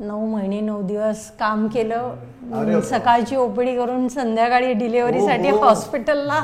नऊ 0.00 0.26
महिने 0.26 0.60
नऊ 0.60 0.82
दिवस 0.86 1.30
काम 1.38 1.66
केलं. 1.74 2.80
सकाळची 2.90 3.36
ओपीडी 3.36 3.76
करून 3.76 4.06
संध्याकाळी 4.08 4.72
डिलिव्हरीसाठी. 4.72 5.48
हॉस्पिटलला 5.50 6.40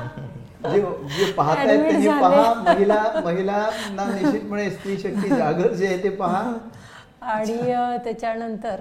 जे 0.67 1.31
पाहतायत. 1.33 2.09
पहा 2.21 2.53
महिला 2.63 3.03
महिलांना 3.25 4.05
निश्चितपणे 4.15 4.71
स्त्री 4.71 4.97
शक्ती 4.99 5.29
जागर 5.29 5.73
जे 5.73 5.87
आहे 5.87 6.03
ते 6.03 6.09
पहा 6.09 6.43
आणि 7.23 7.73
त्याच्यानंतर 8.05 8.77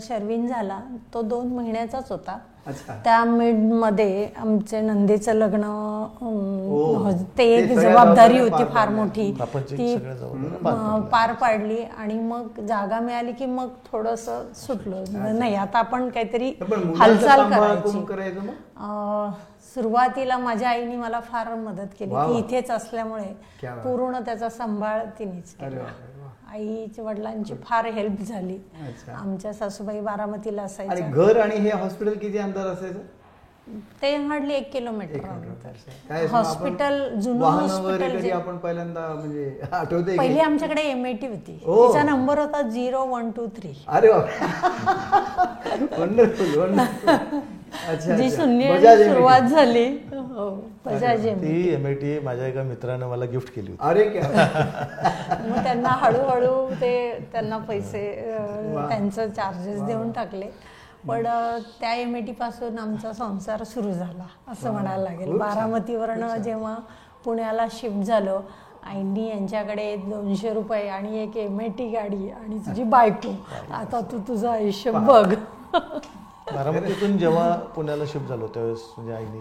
शर्विन 0.00 0.46
झाला. 0.46 0.80
तो 1.14 1.22
दोन 1.22 1.46
महिन्याचाच 1.46 2.12
होता. 2.12 2.38
अच्छा. 2.66 3.00
त्या 3.04 3.24
मध्ये 3.24 4.28
आमचे 4.36 4.80
नंदीचं 4.80 5.32
लग्न 5.32 5.64
हो- 6.20 7.22
ते 7.38 7.44
एक 7.44 7.78
जबाबदारी 7.78 8.38
होती 8.38 8.64
फार. 8.64 8.88
मोठी. 8.88 9.36
ती 9.70 9.96
पार 11.12 11.32
पाडली 11.32 11.82
आणि 11.98 12.14
मग 12.14 12.60
जागा 12.60 13.00
मिळाली 13.00 13.32
की 13.32 13.46
मग 13.46 13.68
थोडस 13.92 14.30
सुटलो. 14.54 14.96
नाही 15.32 15.54
आता 15.54 15.78
आपण 15.78 16.08
काहीतरी 16.08 16.52
हालचाल 16.96 17.50
करायची. 17.50 17.98
सुरुवातीला 19.74 20.38
माझ्या 20.38 20.68
आईने 20.68 20.96
मला 20.96 21.20
फार 21.20 21.54
मदत 21.54 21.88
केली. 21.98 22.14
वा. 22.14 22.26
इथेच 22.26 22.70
असल्यामुळे. 22.70 23.36
पूर्ण 23.66 24.18
त्याचा 24.18 24.48
सांभाळ 24.48 25.04
तिनेच 25.18 25.54
केला. 25.54 25.84
आईच्या 26.50 27.04
वडिलांची 27.04 27.54
फार 27.64 27.86
हेल्प 27.86 28.22
झाली. 28.22 28.58
आमच्या 29.14 29.52
सासूबाई 29.52 30.00
बारामतीला 30.00 30.62
आणि 30.62 30.66
असायच्या 30.66 31.06
घर 31.08 31.40
आणि 31.40 31.56
हे 31.56 31.70
हॉस्पिटल 31.72 32.14
किती 32.18 32.38
अंतर 32.38 32.66
असायचं? 32.66 32.98
ते 34.02 34.14
हार्डली 34.18 34.54
एक 34.54 34.70
किलोमीटर 34.72 36.24
हॉस्पिटल 36.26 36.94
जुनं 37.20 37.44
हॉस्पिटल 37.44 38.30
आपण 38.30 38.56
पहिल्यांदा 38.56 39.06
म्हणजे 39.08 39.60
आठवते 39.72 40.16
पहिली 40.18 40.40
आमच्याकडे 40.40 40.82
एमआयटी 40.82 41.26
होती. 41.26 41.58
ओ. 41.66 41.86
तिचा 41.86 42.02
नंबर 42.02 42.38
होता 42.38 42.62
झिरो 42.62 43.04
वन 43.06 43.30
टू 43.30 43.46
थ्री 43.56 43.72
अरे 43.88 44.08
वंडरफुल 45.98 46.74
जी. 48.16 48.30
शून्य. 48.30 48.96
सुरुवात 49.04 49.40
झाली. 49.42 49.84
हो 50.30 50.48
बजाज 50.86 51.26
MIT. 51.26 51.40
ती 51.42 51.72
एम 51.74 51.86
आय 51.86 51.94
टी 51.94 52.18
माझ्या 52.18 52.46
एका 52.46 52.62
मित्रानं 52.62 53.08
मला 53.08 53.24
गिफ्ट 53.24 53.54
केली 53.54 53.70
होती. 53.70 53.88
अरे 53.88 54.08
क्या? 54.08 54.22
मग 55.48 55.62
त्यांना 55.64 55.88
हळूहळू 55.88 56.70
ते 56.80 56.92
त्यांना 57.32 57.58
पैसे. 57.58 58.02
त्यांचं 58.88 59.30
चार्जेस 59.30 59.82
देऊन 59.82 60.10
टाकले. 60.12 60.50
पण 61.08 61.24
त्या 61.80 61.94
एमएटी 61.94 62.32
पासून 62.32 62.78
आमचा 62.78 63.12
संसार 63.12 63.62
सुरू 63.64 63.92
झाला 63.92 64.24
असं 64.48 64.72
म्हणायला 64.72 65.02
लागेल. 65.02 65.36
बारामतीवरनं 65.38 66.36
जेव्हा 66.36 66.74
पुण्याला 67.24 67.66
शिफ्ट 67.72 68.04
झालो 68.06 68.40
आईंनी 68.86 69.28
यांच्याकडे 69.28 69.94
दोनशे 69.96 70.52
रुपये 70.54 70.88
आणि 70.88 71.22
एक 71.22 71.36
एमएटी 71.36 71.88
गाडी 71.90 72.28
आणि 72.30 72.58
तुझी 72.58 72.82
बायको. 72.84 73.32
आता 73.72 74.00
तू 74.12 74.18
तुझं 74.28 74.48
आयुष्य 74.50 74.90
बघ. 74.90 75.34
बारामतीतून 76.52 77.16
जेव्हा 77.18 77.50
पुण्याला 77.74 78.04
शिफ्ट 78.06 78.28
झालो 78.28 78.46
त्यावेळेस 78.46 78.82
म्हणजे 78.96 79.12
आईने 79.14 79.40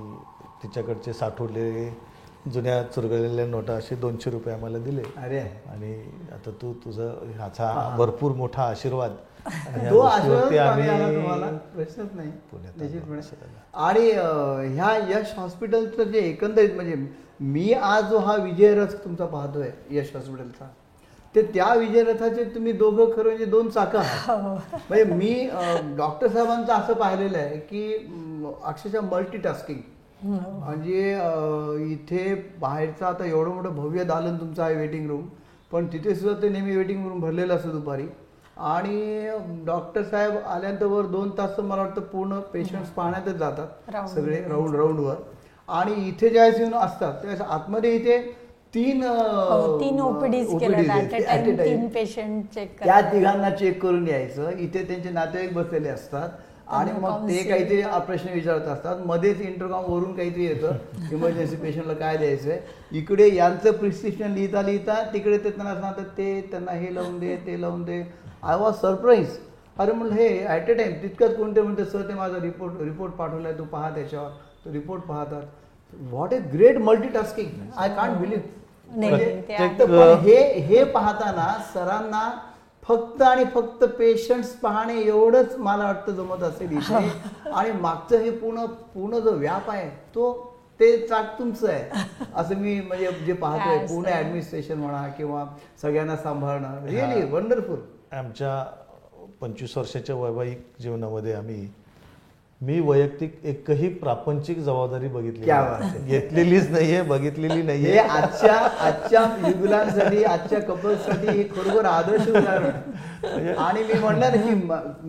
तिच्याकडचे 0.63 1.13
साठवलेले 1.13 1.89
जुन्या 2.51 2.81
चुरगळलेल्या 2.83 3.45
नोटा 3.45 3.73
असे 3.73 3.95
दोनशे 3.95 4.29
रुपये 4.31 4.53
आम्हाला 4.53 4.77
दिले. 4.77 5.01
अरे. 5.17 5.39
आणि 5.71 5.93
आता 6.33 6.51
तू 6.61 6.73
तुझं 6.85 7.13
ह्याचा 7.35 7.95
भरपूर 7.97 8.31
मोठा 8.31 8.63
आशीर्वाद. 8.63 9.11
प्रश्नच 11.75 12.09
नाही. 12.13 12.31
आणि 13.73 14.11
ह्या 14.75 14.95
यश 15.09 15.33
हॉस्पिटलचं 15.37 16.03
जे 16.03 16.19
एकंदरीत 16.19 16.75
म्हणजे 16.75 16.95
मी 17.39 17.71
आज 17.73 18.09
जो 18.09 18.17
हा 18.17 18.35
विजयरथ 18.35 18.95
तुमचा 19.03 19.25
पाहतोय 19.25 19.69
यश 19.91 20.15
हॉस्पिटलचा 20.15 20.67
ते 21.35 21.41
त्या 21.41 21.73
विजयरथाचे 21.73 22.43
तुम्ही 22.43 22.71
दोघं 22.71 23.11
खरं 23.15 23.23
म्हणजे 23.23 23.45
दोन 23.45 23.69
चाकं 23.69 23.99
आहात. 23.99 24.75
म्हणजे 24.89 25.03
मी 25.03 25.49
डॉक्टर 25.97 26.27
साहेबांचं 26.27 26.73
असं 26.73 26.93
पाहिलेलं 26.93 27.37
आहे 27.37 27.57
की 27.57 27.93
अक्षरशः 28.63 29.01
मल्टीटास्किंग 29.01 29.79
म्हणजे 30.23 31.09
इथे 31.91 32.33
बाहेरचं 32.59 33.05
आता 33.05 33.25
एवढं 33.25 33.51
मोठं 33.51 33.75
भव्य 33.75 34.03
दालन 34.03 34.35
तुमचं 34.39 34.63
आहे 34.63 34.75
वेटिंग 34.75 35.09
रूम 35.09 35.27
पण 35.71 35.85
तिथे 35.93 36.15
सुद्धा 36.15 36.41
ते 36.41 36.49
नेहमी 36.49 36.75
वेटिंग 36.75 37.07
रूम 37.07 37.19
भरलेलं 37.19 37.55
असतं 37.55 37.71
दुपारी. 37.71 38.05
आणि 38.57 39.29
डॉक्टर 39.65 40.03
साहेब 40.03 40.37
आल्यानंतर 40.37 40.85
वर 40.85 41.05
दोन 41.07 41.29
तास 41.37 41.55
तर 41.57 41.63
मला 41.63 41.81
वाटतं 41.81 42.01
पूर्ण 42.11 42.39
पेशंट्स 42.53 42.89
पाहण्यातच 42.91 43.35
जातात. 43.39 44.07
सगळे 44.09 44.41
राऊंड 44.47 44.75
राऊंडवर. 44.75 45.15
आणि 45.69 45.93
इथे 46.07 46.29
ज्यावेळेस 46.29 46.59
येऊन 46.59 46.73
असतात 46.73 47.13
त्यावेळेस 47.13 47.41
आतमध्ये 47.41 47.93
इथे 47.95 48.19
तीन 48.73 49.03
हो, 49.03 49.79
तीन 49.79 49.99
ओपीडीज 50.01 50.53
पेशंट 51.93 52.45
चेक 52.55 52.83
त्या 52.83 52.99
तिघांना 53.11 53.49
चेक 53.49 53.81
करून 53.81 54.07
यायचं. 54.07 54.49
इथे 54.49 54.83
त्यांचे 54.87 55.09
नातेवाईक 55.09 55.53
बसलेले 55.53 55.89
असतात. 55.89 56.29
आणि 56.69 56.91
मग 56.91 57.27
ते. 57.27 57.43
काहीतरी 57.43 57.81
प्रश्न 58.05 58.33
विचारत 58.33 58.67
असतात. 58.67 58.97
मध्येच 59.05 59.41
इंटरकॉम 59.41 59.85
वरून 59.85 60.15
काहीतरी 60.15 60.45
येतं. 60.45 60.77
इमर्जन्सी 61.11 61.55
पेशंटला 61.55 61.93
काय 61.93 62.17
द्यायचंय? 62.17 62.59
इकडे 62.91 63.29
यांचं 63.35 63.71
प्रिस्क्रिप्शन 63.71 64.31
लिहिता 64.31 64.61
लिहिता 64.61 65.01
तिकडे 65.13 65.37
ते 65.37 65.49
त्यांना 65.49 65.73
सांगतात 65.81 66.05
ते 66.17 66.29
त्यांना 66.51 66.71
हे 66.71 66.93
लावून 66.95 67.19
दे 67.19 67.35
ते 67.45 67.59
लावून 67.61 67.83
दे. 67.83 68.01
आय 68.43 68.57
वॉज 68.57 68.73
सरप्राईज 68.81 69.37
अरे 69.77 69.91
म्हणलं 69.91 70.15
हे 70.15 70.27
ॲट 70.47 70.69
अ 70.69 70.73
टाइम 70.73 70.93
तितकंच 71.01 71.35
कोणते 71.37 71.61
म्हणते 71.61 71.85
सर 71.85 72.07
ते 72.07 72.13
माझा 72.13 72.37
रिपोर्ट 72.41 72.81
रिपोर्ट 72.81 73.13
पाठवलाय 73.13 73.53
तू 73.57 73.63
पहा 73.65 73.89
त्याच्यावर. 73.89 74.29
तो 74.65 74.71
रिपोर्ट 74.73 75.01
पाहतात. 75.03 75.41
What 75.93 76.33
a 76.33 76.37
great 76.53 76.77
multitasking 76.79 77.49
I 77.77 77.89
can't 77.95 78.17
believe 78.17 78.57
हे 78.91 80.37
हे 80.61 80.83
पाहताना 80.83 81.47
सरांना 81.73 82.21
फक्त 82.89 83.21
आणि 83.21 83.43
फक्त 83.45 83.83
पेशंट्स 83.97 84.49
पाहणे 84.55 84.99
एवढंच 85.01 85.55
मला 85.57 85.85
वाटतं 85.85 86.15
जमत 86.15 86.43
असेल 86.43 86.71
इथे 86.71 86.95
आणि 87.51 87.71
मागचं 87.71 88.17
हे 88.17 88.29
पूर्ण 88.31 88.65
पूर्ण 88.95 89.19
जो 89.19 89.31
व्याप 89.31 89.69
आहे 89.69 89.89
तो 90.15 90.31
ते 90.79 90.95
चाक 91.07 91.37
तुमचं 91.39 91.69
आहे. 91.69 92.03
असं 92.35 92.55
मी 92.55 92.79
म्हणजे 92.81 93.11
जे 93.25 93.33
पाहतोय 93.33 93.77
पूर्ण? 93.87 94.09
ऍडमिनिस्ट्रेशन 94.09 94.77
म्हणा 94.77 95.07
किंवा 95.07 95.45
सगळ्यांना 95.81 96.15
सांभाळणं 96.15 96.85
रिअली 96.85 97.21
वंडरफुल 97.31 97.79
आमच्या 98.11 98.63
पंचवीस 99.41 99.77
वर्षाच्या 99.77 100.15
वैवाहिक 100.15 100.63
जीवनामध्ये 100.79 101.33
आम्ही 101.33 101.67
मी 102.61 102.79
वैयक्तिक 102.79 103.39
एकही 103.45 103.87
प्रापंचिक 103.89 104.57
जबाबदारी 104.59 105.07
बघितली. 105.07 105.45
घेतलेलीच 106.07 106.69
नाहीये 106.71 107.01
बघितलेली 107.01 107.53
हे 107.53 107.61
नाहीये 107.61 107.97
आजच्या 107.97 108.53
आजच्या 108.87 109.21
युगुलांसाठी 109.47 110.23
आजच्या 110.23 110.59
कपल्ससाठी 110.61 111.27
हे 111.27 111.43
खरोखर 111.43 111.85
आदर्श 111.85 112.27
उदाहरण. 112.29 113.55
आणि 113.57 113.83
मी 113.83 113.99
म्हणणार 113.99 114.35
की 114.37 114.53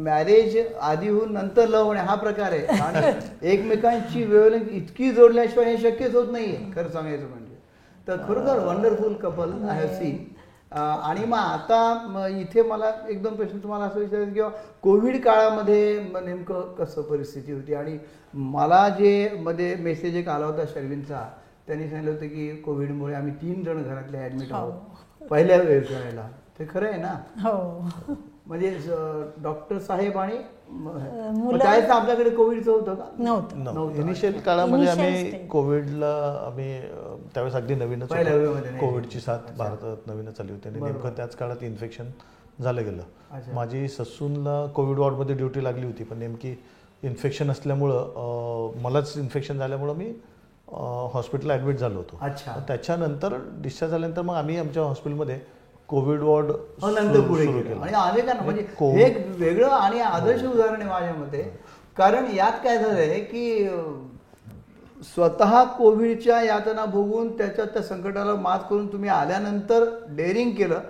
मॅरेज 0.00 0.56
आधी 0.80 1.08
होऊन 1.08 1.32
नंतर 1.32 1.68
लव 1.68 1.84
होणे 1.84 2.00
हा 2.00 2.14
प्रकार 2.14 2.52
आहे. 2.52 2.66
आणि 2.66 3.12
एकमेकांची 3.52 4.24
वेळ 4.24 4.54
इतकी 4.54 5.10
जोडल्याशिवाय 5.10 5.74
हे 5.74 5.76
शक्यच 5.78 6.14
होत 6.14 6.32
नाहीये. 6.32 6.58
खरं 6.76 6.88
सांगायचं 6.88 7.26
म्हणजे. 7.26 7.54
तर 8.08 8.16
खरोखर 8.28 8.58
wonderful 8.58 9.12
couple 9.12 9.52
I 9.68 9.78
have 9.78 9.94
seen 9.94 10.16
आणि 10.72 11.24
मग 11.24 11.36
आता 11.36 12.26
इथे 12.40 12.62
मला 12.62 12.90
एक 13.08 13.22
दोन 13.22 13.34
प्रश्न 13.36 13.58
तुम्हाला 13.58 13.84
असं 13.84 13.98
विचारायचं 14.00 14.32
किंवा 14.32 14.48
कोविड 14.82 15.20
काळामध्ये 15.22 16.00
नेमकं 16.24 16.72
कसं 16.74 17.02
परिस्थिती 17.02 17.52
होती? 17.52 17.74
आणि 17.74 17.96
मला 18.34 18.88
जे 18.88 19.28
मध्ये 19.38 19.74
मेसेज 19.76 20.16
एक 20.16 20.28
आला 20.28 20.46
होता 20.46 20.66
शर्विनचा 20.74 21.24
त्यांनी 21.66 21.88
सांगितलं 21.88 22.10
होतं 22.12 22.26
की 22.26 22.48
कोविडमुळे 22.56 23.14
आम्ही 23.14 23.32
तीन 23.32 23.62
जण 23.64 23.82
घरातले 23.82 24.24
ऍडमिट 24.24 24.52
आहोत. 24.52 25.26
पहिल्या 25.30 25.56
वेळेला. 25.58 26.28
ते 26.58 26.66
खरं 26.70 26.86
आहे 26.86 27.00
ना? 27.00 27.14
हो. 27.42 28.14
म्हणजे 28.46 28.76
डॉक्टर 29.42 29.78
साहेब 29.78 30.18
आणि 30.18 30.38
त्यावेळेस 30.70 31.90
आपल्याकडे 31.90 32.30
कोविडचं 32.30 32.70
होतं 32.70 32.94
का? 32.94 33.04
नव्हतं. 33.18 33.64
नव्हतं. 33.64 34.00
इनिशियल 34.00 34.38
काळामध्ये 34.40 34.88
आम्ही. 34.88 35.46
कोविडला 35.46 36.12
आम्ही 36.46 36.80
त्यावेळेस 37.34 37.54
अगदी 37.56 37.74
नवीनच. 37.74 38.08
कोविडची 38.80 39.20
साथ 39.20 39.52
भारतात 39.58 40.06
नवीनच 40.06 40.40
आली 40.40 40.52
होती. 40.52 40.68
आणि. 40.68 40.80
नेमकं 40.80 41.10
त्याच 41.16 41.36
काळात 41.36 41.62
इन्फेक्शन 41.62 42.10
झालं 42.62 42.84
गेलं. 42.84 43.02
माझी 43.54 43.88
ससूनला 43.88 44.64
कोविड 44.66 44.98
वॉर्डमध्ये 44.98 45.36
ड्युटी 45.36 45.64
लागली 45.64 45.86
होती. 45.86 46.04
पण 46.04 46.18
नेमकी 46.18 46.54
इन्फेक्शन 47.02 47.50
असल्यामुळं 47.50 48.80
मलाच 48.82 49.12
इन्फेक्शन 49.16 49.58
झाल्यामुळं 49.58 49.94
मी 49.94 50.12
हॉस्पिटलला 51.12 51.52
ॲडमिट 51.54 51.78
झालो 51.78 51.96
होतो. 51.96 52.18
अच्छा. 52.22 52.52
त्याच्यानंतर 52.68 53.36
डिस्चार्ज 53.62 53.92
झाल्यानंतर 53.92 54.22
मग 54.22 54.34
आम्ही 54.34 54.58
आमच्या 54.58 54.82
हॉस्पिटलमध्ये 54.82 55.38
कोविड 55.90 56.20
वॉर्ड 56.20 56.52
पुढे 57.20 57.46
गेलं. 57.46 57.80
आणि 57.80 57.92
अनेकांना 57.92 58.42
म्हणजे 58.42 58.62
हे 58.80 59.02
एक 59.02 59.26
वेगळं 59.26 59.68
आणि 59.68 60.00
आदर्श 60.00 60.44
उदाहरण 60.44 60.82
आहे 60.82 60.90
माझ्या 60.90 61.14
मते. 61.14 61.58
कारण 61.96 62.26
यात 62.34 62.52
काय 62.52 62.78
झालंय 62.78 63.20
की 63.20 63.68
स्वतः 65.02 65.64
कोविडच्या 65.64 66.42
यातना 66.42 66.84
भोगून 66.84 67.36
त्याच्या 67.38 67.64
त्या 67.64 67.82
संकटाला 67.82 68.34
मात 68.34 68.58
करून 68.70 68.92
तुम्ही 68.92 69.10
आल्यानंतर 69.10 69.84
डेअरिंग 70.08 70.50
केलं. 70.50 70.80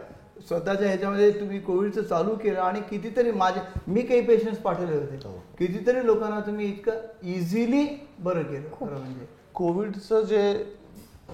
स्वतःच्या 0.48 0.88
ह्याच्यामध्ये 0.88 1.30
तुम्ही 1.30 1.60
कोविडचं 1.60 2.02
चालू 2.02 2.34
केलं 2.34 2.60
आणि 2.60 2.80
कितीतरी 2.90 3.30
माझे 3.30 3.60
मी 3.88 4.02
काही 4.02 4.20
पेशंट्स 4.20 4.58
पाठवले 4.58 4.96
होते. 4.96 5.14
हो. 5.24 5.42
कितीतरी 5.58 6.06
लोकांना 6.06 6.40
तुम्ही 6.40 6.66
इतकं 6.66 6.92
इझिली 7.22 8.06
बरं 8.18 8.42
केलं. 8.42 8.68
खरं 8.80 8.98
म्हणजे. 8.98 9.28
कोविडचं 9.54 10.20
जे 10.20 10.74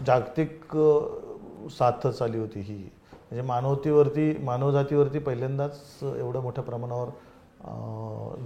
जागतिक 0.06 0.76
अ, 0.76 1.00
साथच 1.70 2.22
आली 2.22 2.38
होती 2.38 2.60
ही. 2.60 2.90
म्हणजे 3.30 3.48
मानवतेवरती 3.48 4.36
मानवजातीवरती 4.42 5.18
पहिल्यांदाच 5.18 5.80
एवढ्या 6.02 6.40
मोठ्या 6.40 6.64
प्रमाणावर 6.64 7.08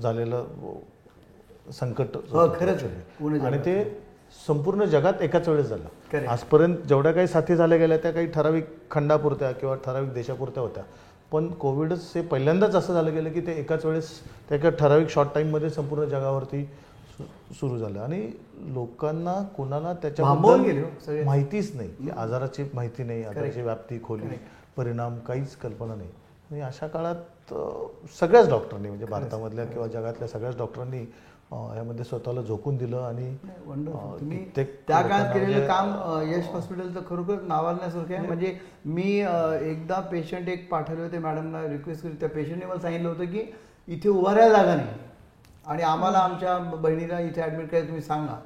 झालेलं 0.02 0.46
संकट 1.72 2.16
हो, 2.16 2.48
खरंच 2.60 2.82
आणि. 2.82 3.58
ते 3.58 4.02
संपूर्ण 4.46 4.84
जगात 4.84 5.14
एकाच 5.20 5.48
वेळेस 5.48 5.66
झालं. 5.66 5.84
आजपर्यंत 6.26 6.76
जेवढ्या 6.76 7.12
काही 7.12 7.26
साथी 7.26 7.56
झाल्या 7.56 7.78
गेल्या 7.78 7.98
त्या 7.98 8.10
काही 8.10 8.26
ठराविक 8.26 8.64
खंडापुरत्या 8.90 9.52
किंवा 9.52 9.74
ठराविक 9.74 10.12
देशापुरत्या 10.12 10.62
होत्या. 10.62 10.82
पण 11.32 11.48
कोविडच 11.48 12.12
हे 12.14 12.22
पहिल्यांदाच 12.22 12.74
असं 12.74 12.94
झालं 12.94 13.12
गेलं 13.14 13.32
की 13.32 13.40
ते 13.40 13.52
एकाच 13.52 13.84
वेळेस 13.84 14.20
त्या 14.48 14.58
एका 14.58 14.70
ठराविक 14.70 15.08
शॉर्ट 15.08 15.28
टाईममध्ये 15.34 15.70
संपूर्ण 15.70 16.04
जगावरती 16.04 16.64
सु- 17.18 17.54
सुरू 17.54 17.78
झालं. 17.78 18.00
आणि 18.00 18.30
लोकांना 18.58 19.42
कोणाला 19.56 19.92
गेले 20.62 20.80
हो. 20.80 21.24
माहितीच 21.24 21.76
नाही. 21.76 21.88
की 21.88 22.10
आजाराची 22.10 22.64
माहिती 22.74 23.02
नाही 23.02 23.24
आजाराची 23.24 23.60
व्याप्ती 23.62 23.98
खोली 24.04 24.26
परिणाम 24.80 25.18
काहीच 25.18 25.56
कल्पना 25.56 25.94
नाही. 25.94 26.08
आणि 26.50 26.60
अशा 26.60 26.86
काळात 26.86 27.54
सगळ्याच 28.20 28.48
डॉक्टरांनी 28.48 28.88
म्हणजे 28.88 29.04
भारतामधल्या 29.06 29.64
किंवा 29.64 29.86
जगातल्या 29.86 30.28
सगळ्याच 30.28 30.56
डॉक्टरांनी 30.58 31.00
यामध्ये 31.76 32.04
स्वतःला 32.04 32.42
झोकून 32.42 32.76
दिलं 32.76 33.02
आणि 33.02 33.36
त्या 34.56 35.00
काळात 35.02 35.32
केलेलं 35.34 35.50
म्हणजे- 35.50 35.68
काम 35.68 35.92
यश 36.30 36.48
हॉस्पिटलचं 36.52 37.00
खरोखर 37.10 37.40
नावाजण्यासारखं 37.42 38.14
आहे. 38.14 38.26
म्हणजे 38.26 38.58
मी 38.84 39.18
एकदा 39.70 40.00
पेशंट 40.00 40.48
एक 40.48 40.70
पाठवले 40.70 41.02
होते 41.02 41.18
मॅडमना 41.18 41.62
रिक्वेस्ट 41.68 42.02
केली 42.02 42.14
त्या 42.20 42.28
पेशंटने 42.28 42.66
मला 42.66 42.80
सांगितलं 42.80 43.08
होतं 43.08 43.24
की 43.24 43.42
इथे 43.88 44.08
उभा 44.08 44.34
राहायला 44.34 44.58
जागा 44.58 44.74
नाही. 44.76 44.88
आणि 45.66 45.82
आम्हाला 45.82 46.18
आमच्या 46.18 46.58
बहिणीला 46.58 47.20
इथे 47.20 47.40
ॲडमिट 47.40 47.68
करायचं 47.68 47.86
तुम्ही 47.86 48.02
सांगा. 48.02 48.36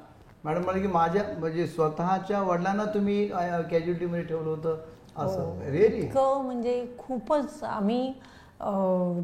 मॅडम 0.43 0.63
म्हणाले 0.63 0.81
की 0.81 0.91
माझ्या 0.91 1.23
म्हणजे 1.39 1.67
स्वतःच्या 1.67 2.41
वडिलांना 2.41 2.85
तुम्ही 2.85 3.27
कॅज्युलिटीमध्ये 3.27 4.23
ठेवलं 4.23 4.49
होतं. 4.49 4.77
असं. 5.17 5.59
रिअली 5.71 5.97
इतकं 5.97 6.41
म्हणजे 6.45 6.85
खूपच 6.97 7.63
आम्ही 7.63 8.13
अं, 8.61 9.21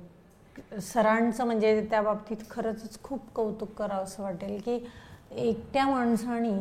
सरांचं 0.82 1.45
म्हणजे 1.45 1.88
त्या 1.89 2.01
बाबतीत 2.01 2.38
खरंच 2.49 2.99
खूप 3.04 3.19
कौतुक 3.36 3.69
करावं 3.77 4.04
असं 4.04 4.23
वाटेल 4.23 4.62
की 4.65 4.86
एकट्या 5.32 5.88
माणसाने 5.88 6.51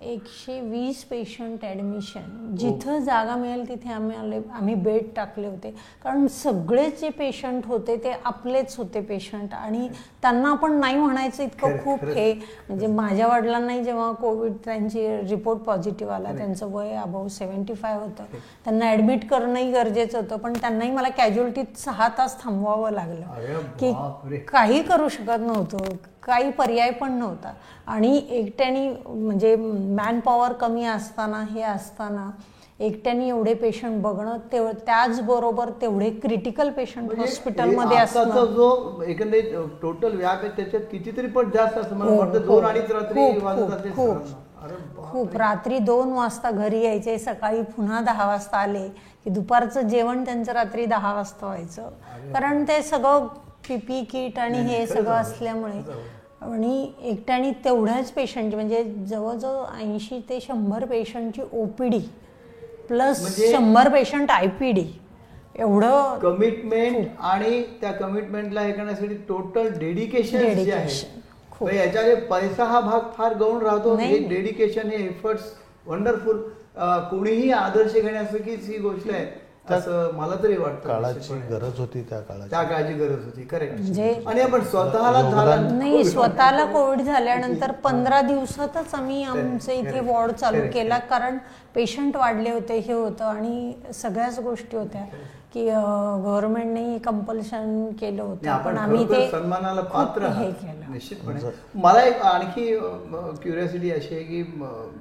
एकशे 0.00 0.60
वीस 0.60 1.02
पेशंट 1.04 1.64
ॲडमिशन 1.64 2.54
जिथं 2.56 2.98
जागा 2.98 3.34
मिळेल 3.36 3.68
तिथे 3.68 3.92
आम्ही 3.92 4.16
आले 4.16 4.38
आम्ही 4.52 4.74
बेड 4.74 5.02
टाकले 5.16 5.46
होते. 5.46 5.70
कारण 6.04 6.26
सगळेच 6.26 7.00
जे 7.00 7.08
पेशंट 7.08 7.66
होते 7.66 7.96
ते 7.96 8.12
आपलेच 8.24 8.76
होते 8.76 9.00
पेशंट 9.00 9.54
आणि 9.54 9.88
त्यांना 10.22 10.50
आपण 10.50 10.72
नाही 10.72 10.96
म्हणायचं 10.96 11.42
इतकं 11.42 11.76
खूप. 11.84 12.04
हे. 12.04 12.32
म्हणजे 12.68 12.86
माझ्या 12.86 13.26
वडिलांनाही 13.26 13.84
जेव्हा 13.84 14.12
कोविड 14.12 14.52
त्यांची 14.64 15.06
रिपोर्ट 15.30 15.60
पॉझिटिव्ह 15.60 16.14
आला 16.14 16.32
त्यांचं 16.32 16.72
वय 16.72 16.94
अबाव 16.94 17.28
सेव्हन्टी 17.28 17.74
फाय 17.74 17.94
होतं. 17.94 18.24
त्यांना 18.64 18.90
ऍडमिट 18.92 19.28
करणंही 19.28 19.72
गरजेचं 19.72 20.18
होतं 20.18 20.36
पण 20.36 20.52
त्यांनाही 20.52 20.90
मला 20.90 21.08
कॅज्युअलिटीत 21.08 21.78
सहा 21.78 22.08
तास 22.18 22.42
थांबवावं 22.42 22.90
लागलं. 22.90 23.26
की. 23.80 23.92
काही 24.48 24.82
करू 24.82 25.08
शकत 25.08 25.40
नव्हतो. 25.40 25.84
काही 26.22 26.50
पर्याय 26.50 26.90
पण 26.90 27.12
नव्हता. 27.12 27.52
आणि 27.86 28.16
एकट्याने 28.30 28.88
म्हणजे 29.06 29.54
मॅन 29.56 30.20
पॉवर 30.20 30.52
कमी 30.52 30.84
असताना 30.84 31.42
हे 31.50 31.62
असताना 31.62 32.30
एकट्याने 32.80 33.28
एवढे 33.28 33.54
पेशंट 33.54 34.00
बघणं 34.02 34.36
तेव 34.52 34.68
त्याचबरोबर 34.86 35.70
तेवढे 35.80 36.10
क्रिटिकल 36.12 36.70
पेशंट 36.70 37.12
हॉस्पिटलमध्ये 37.18 37.96
असणं. 37.98 38.44
जो 38.46 39.02
एकंदरीत 39.06 39.52
टोटल 39.82 40.16
व्याप 40.16 40.44
आहे 40.44 40.48
त्याच्यात 40.56 40.82
कितीतरी 40.90 41.26
पट 41.26 41.52
जास्त 41.54 41.78
असतं. 41.78 41.96
मला 41.96 42.10
हो, 42.10 42.18
वाटतं 42.18 42.38
हो. 42.38 42.44
दोन 42.44 42.66
अडीच 42.66 42.90
रात्री 42.90 43.90
खूप. 43.90 44.16
खूप 45.10 45.36
रात्री 45.36 45.78
दोन 45.78 46.12
वाजता 46.12 46.50
घरी 46.50 46.82
यायचे 46.84 47.18
सकाळी 47.18 47.62
पुन्हा 47.76 48.00
दहा 48.00 48.26
वाजता 48.26 48.58
आले 48.58 48.86
की 49.24 49.30
दुपारचं 49.30 49.88
जेवण 49.88 50.24
त्यांचं 50.24 50.52
रात्री 50.52 50.84
दहा 50.86 51.12
वाजता 51.14 51.46
व्हायचं. 51.46 51.88
कारण 52.34 52.64
ते 52.68 52.80
सगळं 52.82 53.26
पीपी 53.70 54.02
किट 54.04 54.38
आणि 54.38 54.60
हे 54.62 54.86
सगळं. 54.86 55.10
असल्यामुळे. 55.10 55.80
आणि 56.42 56.92
एकट्याने 57.02 57.50
तेवढ्याच 57.64 58.10
पेशंट 58.10 58.54
म्हणजे 58.54 58.82
जवळजवळ 59.08 59.64
ऐंशी 59.80 60.18
ते 60.28 60.38
शंभर 60.40 60.84
पेशंटची 60.84 61.42
ओपीडी 61.52 61.98
प्लस 62.88 63.38
शंभर 63.50 63.88
पेशंट 63.88 64.30
आय 64.30 64.46
पी 64.60 64.70
डी 64.72 64.84
एवढं 65.58 66.18
कमिटमेंट 66.18 67.06
आणि 67.20 67.62
त्या 67.80 67.92
कमिटमेंटला 67.92 68.60
हे 68.60 68.72
करण्यासाठी 68.72 69.14
टोटल 69.28 69.68
डेडिकेशन 69.78 70.38
जे 70.38 70.72
आहे. 70.72 70.94
म्हणजे 71.60 71.76
याच्यामध्ये 71.78 72.14
पैसा 72.14 72.64
हा 72.64 72.80
भाग 72.80 73.00
फार 73.18 73.36
गौण 73.36 73.62
राहतो. 73.62 73.94
हे. 73.96 74.18
डेडिकेशन 74.18 74.88
हे 74.88 75.04
एफर्ट्स 75.06 75.44
वंडरफुल 75.86 76.42
कोणीही 77.10 77.50
आदर्श 77.50 77.94
घेण्यासारखीच 77.94 78.68
ही 78.68 78.78
गोष्ट 78.78 79.10
आहे. 79.10 79.26
असं 79.72 80.10
मला 80.14 80.34
तरी 80.42 80.56
वाटतं 80.56 80.88
काळाची. 80.88 81.34
गरज 81.50 81.78
होती 81.78 82.02
त्या 82.10 82.20
काळाची. 82.20 82.50
त्या 82.50 82.62
काळाची 82.62 82.92
गरज 82.94 83.24
होती 83.24 83.42
करेक्ट 83.42 83.80
म्हणजे- 83.80 84.26
आणि 84.28 84.40
आपण 84.40 84.64
स्वतःला 84.64 85.22
झाला 85.22 85.56
नाही 85.70 86.04
स्वतःला 86.04 86.64
कोविड 86.64 87.00
झाल्यानंतर 87.00 87.70
पंधरा 87.84 88.20
दिवसातच 88.20 88.94
आम्ही 88.94 89.22
आमचे 89.24 89.74
इथे 89.74 90.00
वॉर्ड 90.00 90.32
चालू 90.32 90.60
केला 90.72 90.98
कारण 90.98 91.38
पेशंट 91.74 92.16
वाढले 92.16 92.50
होते 92.50 92.78
हे 92.78 92.92
होतं 92.92 93.24
आणि 93.24 93.72
सगळ्याच 93.94 94.38
गोष्टी 94.40 94.76
होत्या 94.76 95.04
की 95.54 95.68
गव्हर्नमेंटने 95.70 96.98
कंपल्शन 96.98 97.86
केलं 98.00 98.22
होतं 98.22 98.56
पण 98.56 98.76
आम्ही 98.78 99.04
ते 99.04 99.28
सन्मानाला 99.30 99.80
पात्र 99.80 100.26
हे. 100.26 100.50
केलं. 100.50 100.92
निश्चितपणे. 100.92 101.50
मला 101.74 102.02
एक 102.02 102.22
आणखी 102.22 102.66
क्युरियोसिटी 103.42 103.90
अशी 103.90 104.14
आहे 104.14 104.24
की 104.24 104.42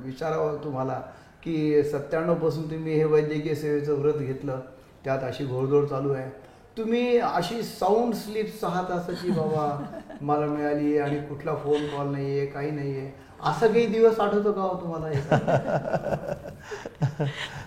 विचारावं 0.05 0.57
तुम्हाला 0.63 0.99
की 1.43 1.83
सत्त्याण्णवपासून 1.83 2.71
तुम्ही 2.71 2.93
हे 2.93 3.03
वैद्यकीय 3.03 3.55
सेवेचं 3.55 3.93
व्रत 3.93 4.13
घेतलं 4.13 4.59
त्यात 5.05 5.23
अशी 5.23 5.45
घोडदौड 5.45 5.85
चालू 5.85 6.13
आहे. 6.13 6.29
तुम्ही 6.77 7.17
अशी 7.17 7.63
साऊंड 7.63 8.13
स्लीप 8.13 8.61
सहा 8.61 8.83
तासाची 8.89 9.31
बाबा 9.31 9.85
मला 10.21 10.45
मिळाली 10.45 10.97
आणि 10.97 11.19
कुठला 11.19 11.55
फोन 11.55 11.87
कॉल 11.87 12.11
नाहीये 12.11 12.45
काही 12.45 12.71
नाहीये. 12.71 13.11
असं 13.43 13.67
काही 13.67 13.85
दिवस 13.85 14.19
आठवतो 14.19 14.51
का 14.51 14.61
हो 14.61 14.81
तुम्हाला? 14.81 15.09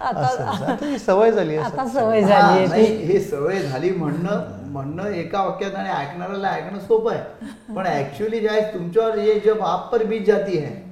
आता 0.00 0.98
सवय 0.98 1.32
झाली 1.32 1.56
आहे 1.56 1.66
आता 1.66 1.88
सवय 1.88 2.20
हा, 2.20 2.28
झाली 2.28 2.58
आहे 2.58 2.66
नाही, 2.66 2.98
ती. 2.98 3.12
हे 3.12 3.20
सवय 3.20 3.62
झाली. 3.62 3.90
म्हणणं 3.90 4.42
म्हणणं 4.72 5.06
एका 5.06 5.42
वाक्यात 5.42 5.74
आणि 5.74 5.90
ऐकणाऱ्याला 5.90 6.48
ऐकणं 6.48 6.78
सोपं 6.78 7.12
आहे. 7.12 7.74
पण 7.74 7.86
ऍक्च्युअली 7.86 8.40
जे 8.40 8.48
आहे 8.48 8.74
तुमच्यावर 8.74 9.18
ये 9.18 9.40
जब 9.40 9.62
आप 9.62 9.92
पर 9.92 10.04
बीत 10.04 10.26
जाती 10.26 10.56
है 10.56 10.91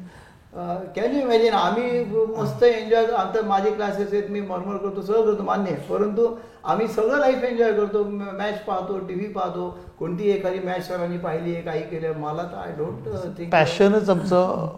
कॅन 0.53 1.13
यू 1.15 1.21
इमॅजिन 1.21 1.53
आम्ही 1.55 2.05
मस्त 2.39 2.63
एन्जॉय 2.63 3.05
आता 3.17 3.43
माझे 3.43 3.71
क्लासेस 3.71 4.13
आहेत 4.13 4.31
मी 4.31 4.41
मरमर 4.41 4.77
करतो 4.77 5.03
सगळं 5.03 5.25
करतो 5.25 5.43
मान्य 5.43 5.71
आहे. 5.71 5.81
परंतु 5.89 6.27
आम्ही 6.65 6.89
सगळं 6.89 7.19
लाईफ 7.19 7.45
एन्जॉय 7.45 7.73
करतो 7.73 8.03
मॅच 8.05 8.59
पाहतो 8.65 8.99
टीव्ही 8.99 9.27
पाहतो 9.27 9.69
कोणती 9.99 10.31
एखादी 10.31 10.59
मॅच 10.59 10.87
सरांनी 10.89 11.19
पाहिली 11.19 11.55
आहे 11.55 11.63
काही 11.63 11.83
केलं 11.83 12.19
मला 12.19 12.43
तर 12.43 12.57
आय 12.57 12.73
डोंट 12.79 13.09
थिंक 13.39 13.53
पॅशनच 13.53 14.11
आमचं 14.11 14.69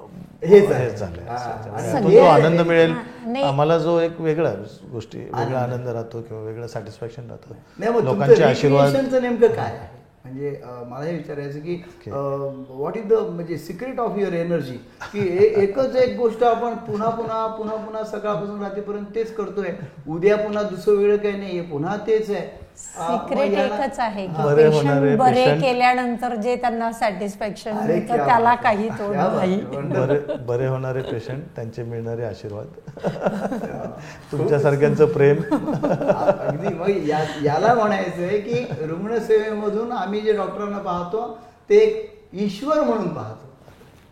हेच 0.44 0.70
आहे. 0.72 2.18
आनंद 2.20 2.60
मिळेल. 2.60 2.94
आम्हाला 3.42 3.78
जो 3.78 3.98
एक 4.00 4.20
वेगळा 4.20 4.50
गोष्टी 4.92 5.18
वेगळा 5.18 5.58
आनंद. 5.58 5.88
राहतो 5.88 6.20
किंवा 6.20 6.42
वेगळं 6.42 6.66
सॅटिस्फॅक्शन 6.66 7.28
राहतं. 7.28 8.04
लोकांचे 8.04 8.42
आशीर्वाद. 8.44 8.96
नेमकं 9.14 9.46
काय 9.46 9.64
आहे? 9.64 10.01
म्हणजे 10.24 10.50
मला 10.64 11.04
हे 11.04 11.12
विचारायचं 11.12 11.60
की 11.60 11.82
व्हॉट 12.06 12.96
इज 12.96 13.06
द 13.08 13.12
म्हणजे 13.12 13.56
सिक्रेट 13.58 14.00
ऑफ 14.00 14.18
युअर 14.18 14.32
एनर्जी 14.32 14.76
की 15.12 15.26
एकच 15.62 15.96
एक 15.96 16.16
गोष्ट 16.18 16.42
आपण 16.44 16.74
पुन्हा 16.86 17.08
पुन्हा 17.10 17.46
पुन्हा 17.56 17.76
पुन्हा 17.76 18.04
सकाळपासून 18.04 18.62
रात्रीपर्यंत 18.62 19.06
तेच 19.14 19.34
करतोय. 19.34 19.72
उद्या 20.08 20.36
पुन्हा 20.36 20.62
दुसरं 20.62 20.96
वेळ 20.96 21.16
काही 21.16 21.38
नाहीये 21.38 21.62
पुन्हा 21.62 21.96
तेच 22.06 22.30
आहे. 22.30 22.61
सिक्रेट 22.76 23.52
एकच 23.54 23.98
आहे 23.98 24.26
की 24.26 24.42
बरे 24.44 24.68
पेशंट 24.70 25.60
केल्यानंतर 25.60 26.34
जे 26.36 26.54
त्यांना 26.56 26.90
सॅटिस्फॅक्शन 26.92 27.76
मिळतं 27.76 28.16
त्याला. 28.16 28.54
काही 28.54 28.88
तोड 28.90 29.14
नाही. 29.16 29.56
बरे 29.96 30.18
बरे 30.46 30.66
होणारे 30.66 31.02
पेशंट 31.02 31.42
त्यांचे 31.56 31.82
मिळणारे 31.82 32.24
आशीर्वाद 32.24 32.66
तुमच्यासारख्यांचं 34.32 35.06
प्रेम 35.06 35.42
अगदी 35.52 36.74
मग 36.74 36.88
या- 37.08 37.44
याला 37.44 37.74
म्हणायचं 37.74 38.22
आहे 38.22 38.38
की 38.40 38.86
रुग्णसेवेमधून 38.86 39.92
आम्ही 39.92 40.20
जे 40.20 40.32
डॉक्टरांना 40.32 40.78
पाहतो 40.80 41.26
ते 41.70 41.76
एक 41.76 42.10
ईश्वर 42.34 42.80
म्हणून 42.80 43.08
पाहतो 43.08 43.50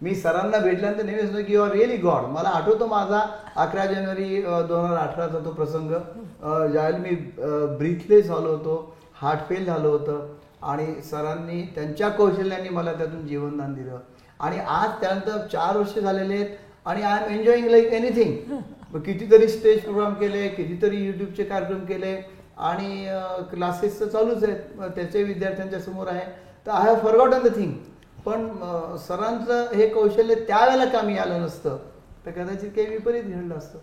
मी 0.03 0.15
सरांना 0.15 0.59
भेटल्यानंतर 0.59 1.05
नेहमी 1.05 1.23
सांगतो 1.23 1.43
की 1.47 1.53
यू 1.53 1.63
आर 1.63 1.71
रिअली 1.73 1.97
गॉड 1.97 2.25
मला 2.33 2.49
आठवतो 2.49 2.87
माझा 2.87 3.21
अकरा 3.57 3.85
जानेवारी 3.87 4.43
दोन 4.43 4.85
हजार 4.85 4.97
अठराचा 4.99 5.39
तो 5.45 5.51
प्रसंग. 5.51 5.91
ज्यावेळेला 6.73 6.99
मी 6.99 7.15
ब्रीथलेस 7.79 8.27
झालो 8.27 8.49
होतो 8.49 8.95
हार्ट 9.21 9.49
फेल 9.49 9.65
झालं 9.65 9.89
होतं 9.89 10.27
आणि 10.63 10.87
सरांनी 11.11 11.61
त्यांच्या 11.75 12.09
कौशल्याने 12.09 12.69
मला 12.69 12.93
त्यातून 12.93 13.27
जीवनदान 13.27 13.75
दिलं. 13.75 13.99
आणि 14.41 14.59
आज 14.59 15.01
त्यानंतर 15.01 15.47
चार 15.53 15.77
वर्ष 15.77 15.99
झालेले 15.99 16.35
आहेत 16.35 16.57
आणि 16.87 17.03
I 17.03 17.25
am 17.25 17.39
enjoying 17.39 17.69
like 17.71 17.93
anything 17.93 19.01
कितीतरी 19.01 19.49
स्टेज 19.49 19.81
प्रोग्राम 19.83 20.15
केले 20.21 20.47
कितीतरी 20.49 21.05
युट्यूबचे 21.07 21.45
कार्यक्रम 21.45 21.85
केले 21.87 22.15
आणि 22.59 23.07
क्लासेस 23.51 24.01
तर 24.01 24.07
चालूच 24.07 24.45
आहेत. 24.45 24.91
त्याचे 24.97 25.23
विद्यार्थ्यांच्या 25.23 25.81
समोर 25.81 26.09
आहे. 26.09 26.25
तर 26.67 26.71
I 26.71 26.85
have 26.85 26.97
forgotten 27.03 27.49
the 27.49 27.55
thing 27.57 27.73
पण 28.25 28.47
सरांचं 28.99 29.73
हे 29.75 29.89
कौशल्य 29.89 30.35
त्यावेळेला 30.47 30.85
कामी 30.91 31.17
आलं 31.19 31.41
नसतं. 31.43 31.77
तर 32.27 32.31
कदाचित 32.31 32.71
काही 32.71 32.87
विपरीत 32.87 33.23
घडलं 33.25 33.55
असतं. 33.55 33.79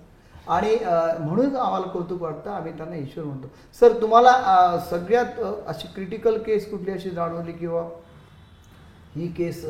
आणि 0.48 0.76
म्हणून 1.20 1.56
आम्हाला 1.56 1.86
कौतुक 1.88 2.22
वाटतं 2.22 2.52
आम्ही 2.52 2.72
त्यांना 2.78 2.96
ईश्वर 2.96 3.24
म्हणतो. 3.24 3.48
सर 3.80 4.02
तुम्हाला 4.02 4.32
सगळ्यात 4.90 5.40
अशी 5.68 5.88
क्रिटिकल 5.96 6.38
केस 6.44 6.70
कुठली 6.72 6.92
अशी 6.92 7.10
जाणवली 7.10 7.52
किंवा? 7.52 7.82
ही 9.16 9.28
केस 9.28 9.64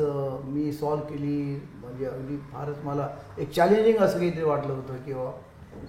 मी 0.44 0.72
सॉल्व 0.72 1.02
केली 1.04 1.60
म्हणजे 1.80 2.06
अगदी 2.06 2.36
फारच 2.52 2.84
मला 2.84 3.08
एक 3.38 3.50
चॅलेंजिंग 3.52 3.98
असं 3.98 4.18
काहीतरी 4.18 4.44
वाटलं 4.44 4.72
होतं 4.72 4.96
किंवा? 5.04 5.30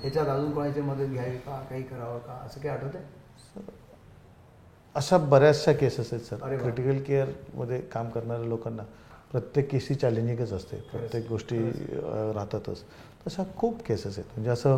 ह्याच्यात 0.01 0.27
अजून 0.27 0.51
कोणाची 0.51 0.81
मदत 0.81 1.11
घ्यावी 1.11 1.37
का? 1.37 1.59
काही 1.69 1.83
करावं 1.83 2.17
का? 2.19 2.41
असं 2.45 2.61
काही 2.61 2.75
आठवत 2.75 2.95
आहे 2.95 3.17
अशा 4.95 5.17
बऱ्याचशा 5.17 5.71
केसेस 5.73 6.09
आहेत 6.13 6.25
सर. 6.25 6.55
क्रिटिकल 6.57 6.99
केअरमध्ये 7.07 7.79
काम 7.93 8.09
करणाऱ्या 8.09 8.45
लोकांना 8.47 8.83
प्रत्येक 9.31 9.69
केस 9.71 9.87
ही 9.89 9.95
चॅलेंजिंगच 9.95 10.51
असते. 10.53 10.77
प्रत्येक 10.91 11.27
गोष्टी 11.29 11.57
राहतातच. 12.35 12.83
तशा 13.27 13.43
खूप 13.57 13.81
केसेस 13.87 14.17
आहेत. 14.17 14.29
म्हणजे 14.35 14.49
असं 14.49 14.77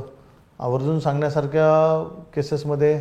आवर्जून 0.59 0.99
सांगण्यासारख्या 0.99 2.23
केसेसमध्ये 2.35 2.95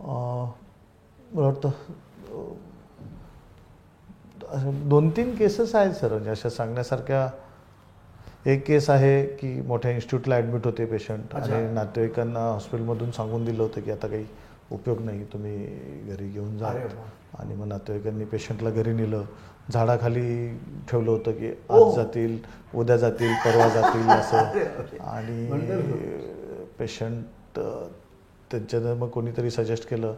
मला 0.00 1.46
वाटतं 1.46 1.70
दोन 4.88 5.08
तीन 5.16 5.34
केसेस 5.36 5.74
आहेत 5.74 5.92
सर 5.94 6.12
म्हणजे 6.12 6.30
अशा 6.30 6.48
सांगण्यासारख्या 6.50 7.28
एक 8.50 8.66
केस 8.66 8.88
आहे 8.90 9.22
की 9.36 9.48
मोठ्या 9.66 9.90
इन्स्टिट्यूटला 9.90 10.36
ॲडमिट 10.36 10.66
होते 10.66 10.84
पेशंट. 10.86 11.34
आणि 11.34 11.72
नातेवाईकांना 11.74 12.40
हॉस्पिटलमधून 12.50 13.10
सांगून 13.10 13.44
दिलं 13.44 13.62
होतं 13.62 13.80
की 13.80 13.90
आता 13.90 14.06
काही 14.06 14.24
उपयोग 14.70 15.00
नाही 15.00 15.24
तुम्ही 15.24 15.56
घरी 16.08 16.28
घेऊन 16.28 16.56
जा. 16.58 16.66
आणि 17.38 17.54
मग 17.54 17.66
नातेवाईकांनी 17.66 18.24
पेशंटला 18.24 18.70
घरी 18.70 18.92
नेलं 18.92 19.22
झाडाखाली 19.72 20.48
ठेवलं 20.90 21.10
होतं 21.10 21.32
की. 21.32 21.48
आज 21.70 21.94
जातील 21.96 22.38
उद्या 22.74 22.96
जातील 22.96 23.32
परवा 23.44 23.68
जातील 23.68 24.08
असं. 24.10 25.06
आणि. 25.06 25.46
पेशंट 26.78 27.58
त्यांच्यानं 28.50 28.94
मग 28.94 29.08
कोणीतरी 29.08 29.50
सजेस्ट 29.50 29.88
केलं 29.88 30.14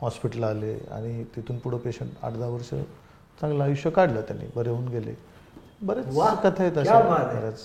हॉस्पिटलला 0.00 0.46
आले 0.46 0.72
आणि 0.90 1.24
तिथून 1.36 1.58
पुढं 1.58 1.76
पेशंट 1.76 2.08
आठ 2.22 2.32
दहा 2.32 2.48
वर्ष 2.48 2.68
चांगलं 3.40 3.64
आयुष्य 3.64 3.90
काढलं 3.90 4.20
त्यांनी 4.20 4.46
बरे 4.56 4.70
होऊन 4.70 4.88
गेले 4.88 5.14
बरेच 5.82 6.06
वा, 6.16 6.28
कथा 6.34 6.62
आहेत 6.62 6.72
क्या 6.72 6.82
अशा 6.82 7.00
बात 7.00 7.24
आहे. 7.24 7.38
बऱ्याच 7.38 7.60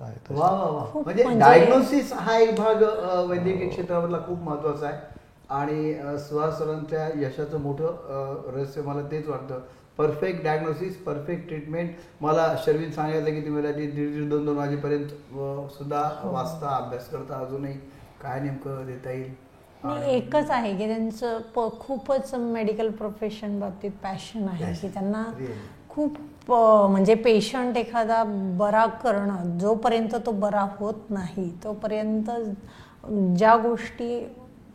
आहेत 0.00 0.30
वा 0.32 0.46
अशा. 0.46 0.56
वा 0.56 0.70
वा 0.70 0.84
खूप 0.92 1.04
म्हणजे 1.04 1.24
म्हणजे- 1.24 1.42
डायग्नोसिस 1.42 2.12
हा 2.12 2.38
एक 2.38 2.54
भाग 2.56 2.82
वैद्यकीय 3.28 3.68
क्षेत्रामधला 3.68 4.18
खूप 4.18 4.38
महत्त्वाचा 4.38 4.86
आहे 4.86 5.11
आणि 5.52 5.92
अ, 5.94 6.16
सुहास 6.18 6.58
सरांच्या 6.58 7.08
यशाचं 7.16 7.60
मोठं 7.60 8.52
रहस्य 8.54 8.82
मला 8.82 9.02
तेच 9.10 9.28
वाटतं 9.28 9.60
परफेक्ट 9.98 10.42
डायग्नोसिस 10.44 10.96
परफेक्ट 10.96 11.48
ट्रीटमेंट 11.48 11.90
मला 12.20 12.54
शर्विन 12.64 12.90
सांगायचं 12.90 13.24
की 13.24 13.40
तुम्ही 13.40 13.72
दीड 13.72 13.94
दीड 13.94 14.28
दोन 14.30 14.44
दोन 14.46 14.56
वाजेपर्यंत 14.56 15.08
सुद्धा 15.78 16.00
वाचता 16.24 16.76
अभ्यास 16.76 17.08
करता 17.08 17.38
अजूनही 17.38 17.72
काय 18.22 18.40
नेमकं 18.40 18.86
देता 18.86 19.10
येईल 19.10 20.00
एकच 20.08 20.50
आहे 20.50 20.76
की 20.76 20.86
त्यांचं 20.86 21.38
प 21.54 21.68
खूपच 21.80 22.34
मेडिकल 22.34 22.90
प्रोफेशन 22.90 23.58
बाबतीत 23.60 23.90
पॅशन 24.02 24.48
आहे. 24.48 24.72
की 24.74 24.88
त्यांना. 24.88 25.24
खूप 25.88 26.16
म्हणजे 26.50 27.14
पेशंट 27.14 27.76
एखादा 27.76 28.22
बरा 28.58 28.84
करणं 29.02 29.58
जोपर्यंत 29.58 30.14
तो 30.26 30.30
बरा 30.32 30.66
होत 30.78 31.10
नाही 31.10 31.50
तोपर्यंत 31.64 32.30
ज्या 33.36 33.56
गोष्टी 33.56 34.18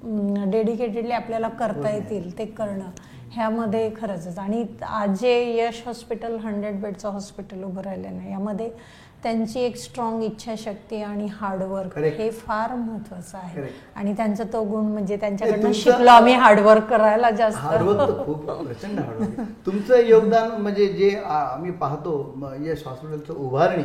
डेडिकेटेडली 0.01 1.11
आपल्याला 1.11 1.49
करता 1.49 1.89
येतील 1.89 2.37
ते 2.37 2.45
करणं 2.47 2.89
ह्यामध्ये 3.31 3.89
खरंच 3.95 4.37
आणि 4.39 4.63
आज 4.81 5.19
जे 5.19 5.33
यश 5.57 5.81
हॉस्पिटल 5.85 6.37
हंड्रेड 6.37 6.79
बेडचं 6.81 7.09
हॉस्पिटल 7.09 7.63
उभं 7.63 7.81
राहिलं 7.81 8.15
ना 8.17 8.29
यामध्ये 8.29 8.69
त्यांची 9.23 9.59
एक 9.59 9.75
स्ट्रॉंग 9.75 10.23
इच्छाशक्ती 10.23 11.01
आणि 11.03 11.27
हार्डवर्क. 11.31 11.97
हे 11.97 12.29
फार 12.31 12.73
महत्वाचं 12.75 13.37
आहे. 13.37 13.65
आणि 13.95 14.13
त्यांचा 14.13 14.43
तो 14.53 14.63
गुण 14.63 14.85
म्हणजे 14.85 15.15
त्यांच्याकडनं 15.17 15.71
शिकलो 15.73 16.09
आम्ही 16.09 16.33
हार्डवर्क 16.33 16.83
करायला 16.89 17.31
जास्त. 17.31 17.57
हार्डवर्क 17.57 18.25
खूप 18.25 18.45
प्रचंड 18.45 18.99
हार्डवर्क 18.99 19.49
तुमचं 19.65 20.05
योगदान 20.07 20.51
म्हणजे 20.61 20.87
जे 20.87 21.09
आम्ही 21.25 21.71
पाहतो 21.71 22.13
यश 22.61 22.83
हॉस्पिटलचं 22.87 23.33
उभारणी 23.35 23.83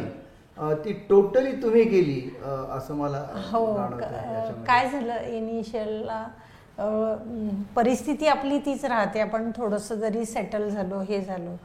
ती 0.57 0.93
टोटली 1.09 1.53
तुम्ही 1.63 1.85
केली 1.85 2.21
असं 2.71 2.95
मला 2.95 3.25
हो. 3.53 3.65
काय 4.67 4.89
झालं 4.91 5.21
इनिशियलला 5.29 6.27
परिस्थिती 7.77 8.27
आपली 8.27 8.59
तीच 8.59 8.85
राहते. 8.85 9.21
आपण 9.21 9.51
थोडंसं 9.57 9.95
जरी 9.95 10.25
सेटल 10.25 10.69
झालो 10.69 11.01
हे 11.01 11.21
झालो 11.21 11.57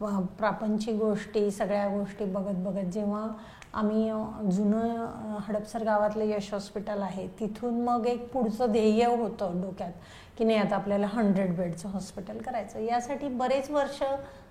प- 0.00 0.26
प्रापंचिक 0.38 0.94
गोष्टी 0.94 1.50
सगळ्या 1.50 1.86
गोष्टी 1.88 2.24
बघत 2.24 2.56
बघत 2.64 2.90
जेव्हा 2.92 3.26
आम्ही 3.74 4.10
जुनं 4.50 5.38
हडपसर 5.48 5.82
गावातलं 5.82 6.24
यश 6.24 6.52
हॉस्पिटल 6.52 7.02
आहे 7.02 7.26
तिथून 7.40 7.80
मग 7.84 8.06
एक 8.06 8.28
पुढचं 8.32 8.72
ध्येय 8.72 9.04
होतं 9.06 9.60
डोक्यात 9.62 9.92
की 10.38 10.44
नाही 10.44 10.58
आता 10.58 10.76
आपल्याला 10.76 11.06
हंड्रेड 11.06 11.56
बेडचं 11.56 11.88
हॉस्पिटल 11.88 12.38
करायचं. 12.38 12.78
यासाठी 12.80 13.28
बरेच 13.28 13.70
वर्ष 13.70 14.02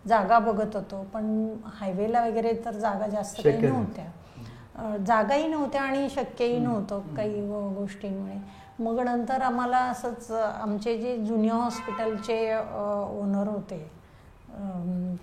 जागा 0.06 0.40
बघत 0.40 0.76
होतो 0.76 1.02
पण 1.14 1.26
हायवेला 1.74 2.26
वगैरे 2.26 2.54
तर 2.66 2.72
जागा 2.74 3.08
जास्त 3.08 3.42
काही. 3.42 3.58
नव्हत्या 3.62 4.98
जागाही 5.06 5.48
नव्हत्या 5.48 5.82
आणि 5.82 6.10
शक्यही 6.10 6.58
नव्हतं 6.60 7.16
काही 7.16 7.42
गोष्टींमुळे 7.76 8.36
मग 8.80 9.00
नंतर 9.00 9.42
आम्हाला 9.42 9.78
असंच 9.86 10.32
आमचे 10.32 10.98
जे 10.98 11.18
जुनियर 11.18 11.56
हॉस्पिटलचे 11.56 12.38
ओनर 12.56 13.48
होते 13.48 13.80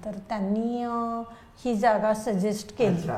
तर 0.04 0.18
त्यांनी 0.28 0.84
ही 1.64 1.74
जागा 1.74 2.12
सजेस्ट 2.14 2.76
केली. 2.78 3.08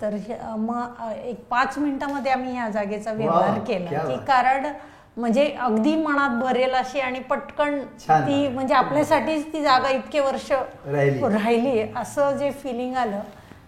तर 0.00 0.14
मग 0.58 1.02
एक 1.14 1.44
पाच 1.48 1.78
मिनिटामध्ये 1.78 2.32
आम्ही 2.32 2.52
ह्या 2.52 2.68
जागेचा 2.70 3.12
व्यवहार 3.12 3.58
केला 3.58 3.98
की. 4.00 4.16
कारण 4.26 4.66
म्हणजे 5.16 5.44
अगदी 5.60 5.94
मनात 5.96 6.30
भरेल 6.40 6.74
अशी 6.74 7.00
आणि 7.00 7.18
पटकन. 7.20 7.78
ती 8.00 8.48
म्हणजे 8.48 8.74
आपल्यासाठीच 8.74 9.52
ती 9.52 9.62
जागा 9.62 9.90
इतके 9.90 10.20
वर्ष 10.20 10.50
राहिली. 10.52 11.20
राहिली 11.28 11.80
असं 11.96 12.36
जे 12.36 12.50
फिलिंग 12.62 12.94
आलं 12.96 13.20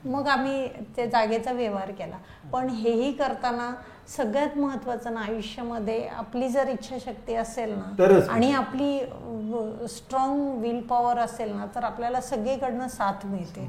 मग 0.05 0.29
आम्ही 0.29 0.67
त्या 0.97 1.07
जागेचा 1.07 1.53
व्यवहार 1.53 1.91
केला 1.91 2.17
पण 2.53 2.69
हेही 2.69 3.13
करताना 3.13 3.71
सगळ्यात 4.09 4.57
महत्वाचं 4.59 5.15
ना 5.15 5.21
आयुष्यामध्ये 5.21 6.07
आपली 6.09 6.49
जर 6.49 6.69
इच्छाशक्ती 6.69 7.35
असेल 7.35 7.73
ना. 7.73 8.23
आणि 8.31 8.51
आपली 8.53 8.99
स्ट्रॉंग 9.89 10.61
विल 10.61 10.81
पॉवर 10.89 11.19
असेल 11.19 11.53
ना 11.57 11.67
तर 11.75 11.85
आपल्याला 11.85 12.21
सगळीकडनं 12.21 12.89
साथ 12.89 13.27
मिळते. 13.27 13.67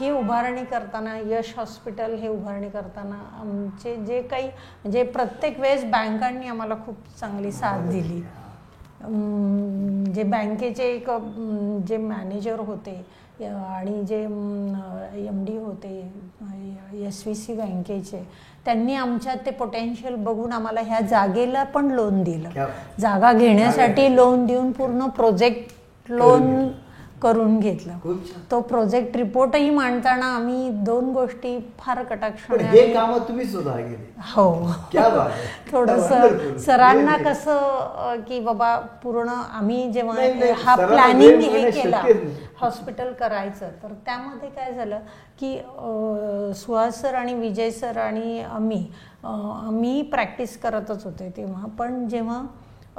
ही 0.00 0.10
उभारणी 0.10 0.64
करताना 0.64 1.16
यश 1.26 1.52
हॉस्पिटल 1.56 2.14
हे 2.14 2.28
उभारणी 2.28 2.68
करताना 2.70 3.20
आमचे 3.40 3.94
जे 4.06 4.20
काही 4.22 4.46
म्हणजे 4.46 5.02
प्रत्येक 5.02 5.60
वेळेस 5.60 5.84
बँकांनी 5.90 6.48
आम्हाला 6.48 6.74
खूप 6.86 6.96
चांगली 7.20 7.52
साथ 7.52 7.88
दिली 7.90 8.20
जे 10.14 10.22
बँकेचे 10.22 10.84
एक 10.84 11.10
जे 11.88 11.96
मॅनेजर 11.96 12.58
होते 12.60 13.02
आणि 13.46 14.02
जे 14.04 14.22
एम 14.22 15.44
डी 15.46 15.56
होते 15.56 15.98
एस 17.06 17.22
व्ही 17.26 17.34
सी 17.34 17.54
बँकेचे 17.54 18.22
त्यांनी 18.64 18.94
आमच्यात 18.94 19.36
ते 19.46 19.50
पोटेन्शियल 19.50 20.14
बघून 20.14 20.52
आम्हाला 20.52 20.80
ह्या 20.80 21.00
जागेला 21.00 21.62
पण 21.64 21.90
लोन 21.90 22.22
दिलं? 22.22 22.64
जागा 23.00 23.32
घेण्यासाठी 23.32 24.14
लोन 24.16 24.44
देऊन 24.46 24.70
पूर्ण 24.72 25.06
प्रोजेक्ट 25.06 26.10
लोन 26.10 26.68
करून 27.22 27.58
घेतलं. 27.60 28.16
तो 28.50 28.60
प्रोजेक्ट 28.60 29.16
रिपोर्टही 29.16 29.70
मांडताना 29.70 30.26
आम्ही 30.26 30.68
दोन 30.84 31.10
गोष्टी 31.12 31.58
फार 31.78 31.96
पण 31.98 32.16
कटाक्षाने 32.16 32.64
हे 32.64 32.86
हो. 34.36 34.46
थोडस. 35.72 36.08
सरांना. 36.64 37.16
कसं 37.24 38.20
की 38.28 38.40
बाबा 38.40 38.76
पूर्ण 39.02 39.28
आम्ही 39.28 39.90
जेव्हा 39.92 40.54
हा 40.64 40.74
प्लॅनिंग 40.76 41.40
हे 41.40 41.70
केला. 41.70 42.02
हॉस्पिटल 42.60 43.12
करायचं 43.12 43.68
तर 43.82 43.92
त्यामध्ये 44.06 44.48
काय 44.48 44.72
झालं 44.72 44.98
की 45.40 45.56
सुहास 46.54 47.00
सर 47.00 47.14
आणि 47.14 47.34
विजय 47.34 47.70
सर 47.70 47.96
आणि 47.96 48.42
आम्ही 48.42 48.86
आम्ही 49.24 50.02
प्रॅक्टिस 50.02 50.56
करतच 50.60 51.04
होते 51.04 51.32
तेव्हा 51.36 51.66
पण 51.78 52.06
जेव्हा 52.08 52.42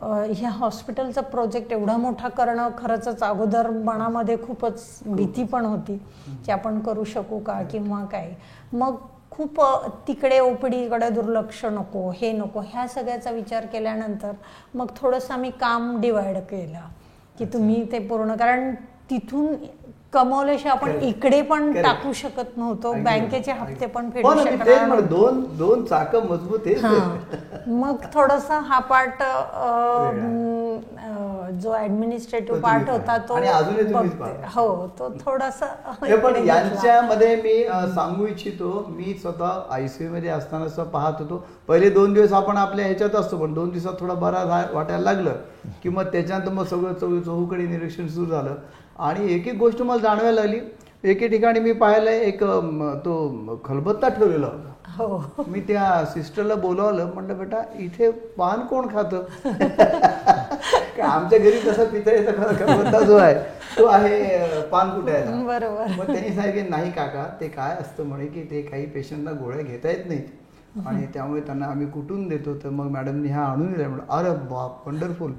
ह्या 0.03 0.49
हॉस्पिटलचा 0.49 1.21
प्रोजेक्ट 1.21 1.71
एवढा 1.71 1.95
मोठा 1.97 2.29
करणं 2.29 2.69
खरंच 2.77 3.21
अगोदर 3.23 3.69
मनामध्ये 3.69 4.37
खूपच 4.37 4.83
भीती 5.05 5.43
पण 5.43 5.65
होती 5.65 5.97
की 6.45 6.51
आपण 6.51 6.79
करू 6.79 7.03
शकू 7.03 7.39
का 7.39 7.61
किंवा 7.71 8.03
काय. 8.11 8.33
मग 8.73 8.95
खूप 9.31 9.61
तिकडे 10.07 10.39
ओपीडीकडे 10.39 11.09
दुर्लक्ष 11.09 11.63
नको 11.65 12.09
हे 12.11 12.31
नको 12.31 12.61
ह्या 12.61 12.87
सगळ्याचा 12.87 13.31
विचार 13.31 13.65
केल्यानंतर 13.65 14.31
मग 14.73 14.87
थोडंसं 14.97 15.33
आम्ही 15.33 15.51
काम 15.59 15.99
डिवाइड 16.01 16.37
केलं 16.49 16.87
की 17.39 17.45
तुम्ही 17.53 17.83
ते 17.91 17.99
पूर्ण 18.07 18.35
कारण 18.35 18.73
तिथून 19.09 19.55
कमवल्याशिवाय 20.13 20.75
आपण. 20.75 20.91
इकडे 21.01 21.41
पण. 21.41 21.71
टाकू 21.73 22.13
शकत 22.13 22.57
नव्हतो 22.57 22.93
बँकेचे. 23.03 23.51
हप्ते 23.51 23.85
पण 23.85 24.05
हो 24.05 24.11
फेडू 24.11 24.33
नव्हतो. 24.33 25.01
दोन 25.07 25.43
दोन 25.57 25.83
चाक 25.85 26.15
मजबूत 26.15 26.67
आहेत 26.67 27.67
मग 27.67 27.95
थोडासा 28.13 28.59
हा 28.59 28.79
पार्ट 28.89 29.23
जो 31.61 31.75
ऍडमिनिस्ट्रेटिव्ह 31.75 32.59
पार्ट 32.61 32.89
होता 32.89 33.17
तो. 33.29 33.37
हो 34.55 34.87
तो 34.99 35.09
थोडासा 35.25 35.65
पण. 36.23 36.35
यांच्यामध्ये 36.45 37.35
मी 37.35 37.63
सांगू 37.95 38.25
इच्छितो 38.27 38.85
मी 38.89 39.13
स्वतः 39.13 39.73
आयसीयू 39.73 40.11
मध्ये 40.11 40.29
असताना 40.29 40.83
पाहत 40.83 41.13
होतो 41.19 41.43
पहिले 41.67 41.89
दोन 41.89 42.13
दिवस 42.13 42.33
आपण 42.33 42.57
आपल्या 42.57 42.85
ह्याच्यात 42.85 43.15
असतो 43.15 43.37
पण 43.37 43.53
दोन 43.53 43.69
दिवसात 43.69 43.93
थोडा 43.99 44.13
बरा 44.13 44.43
वाटायला 44.73 45.03
लागलं 45.03 45.33
की 45.83 45.89
मग 45.89 46.03
त्याच्यानंतर 46.03 46.51
मग 46.51 46.65
सगळं 46.65 46.93
चौ 46.93 47.19
चहूकडे 47.19 47.67
निरीक्षण 47.67 48.07
सुरू 48.07 48.25
झालं 48.25 48.55
आणि 48.99 49.33
एक 49.33 49.47
एक 49.47 49.57
गोष्ट 49.57 49.81
मला 49.81 50.01
जाणवायला 50.01 50.41
लागली 50.41 50.59
एके 51.03 51.27
ठिकाणी 51.27 51.59
मी 51.59 51.71
पाहिलं 51.73 52.09
एक 52.09 52.43
तो 53.05 53.59
खलबत्ता 53.65 54.07
ठेवलेला 54.09 54.47
होता. 54.47 54.67
हो. 54.97 55.43
मी 55.47 55.59
त्या 55.59 56.03
सिस्टरला 56.05 56.55
बोलावलं 56.55 57.09
म्हटलं 57.13 57.37
बेटा 57.37 57.61
इथे 57.79 58.09
पान 58.37 58.59
कोण 58.61 58.87
खातं? 58.87 59.23
आमच्या 61.01 61.39
घरी 61.39 61.59
तसा 61.67 61.83
पितळेचा 61.83 62.31
खरवत्ता 62.31 62.99
जो 62.99 63.15
आहे 63.17 63.33
तो 63.77 63.85
आहे 63.85 64.61
पान 64.71 64.89
कुटायला 64.89 65.31
बरोबर. 65.45 65.85
मग 65.97 66.05
त्यांनी 66.05 66.33
सांगितले 66.35 66.67
नाही 66.69 66.91
काका 66.91 67.25
ते 67.41 67.47
काय 67.47 67.75
असतं 67.75 68.05
म्हणे 68.05 68.27
की 68.27 68.43
ते 68.51 68.61
काही 68.61 68.85
पेशंटला 68.85 69.31
गोळ्या 69.31 69.61
घेता 69.61 69.89
येत 69.89 70.05
नाहीत. 70.07 70.27
आणि 70.87 71.05
त्यामुळे 71.13 71.41
त्यांना 71.41 71.65
आम्ही 71.65 71.87
कुठून 71.87 72.27
देतो 72.27 72.53
तर 72.55 72.69
मग 72.69 72.89
मॅडमनी 72.91 73.29
हा 73.29 73.45
आणून 73.45 73.71
दिला 73.73 73.87
म्हणून 73.87 74.05
अरे 74.09 74.29
बाप 74.49 74.87
वंडरफुल 74.87 75.31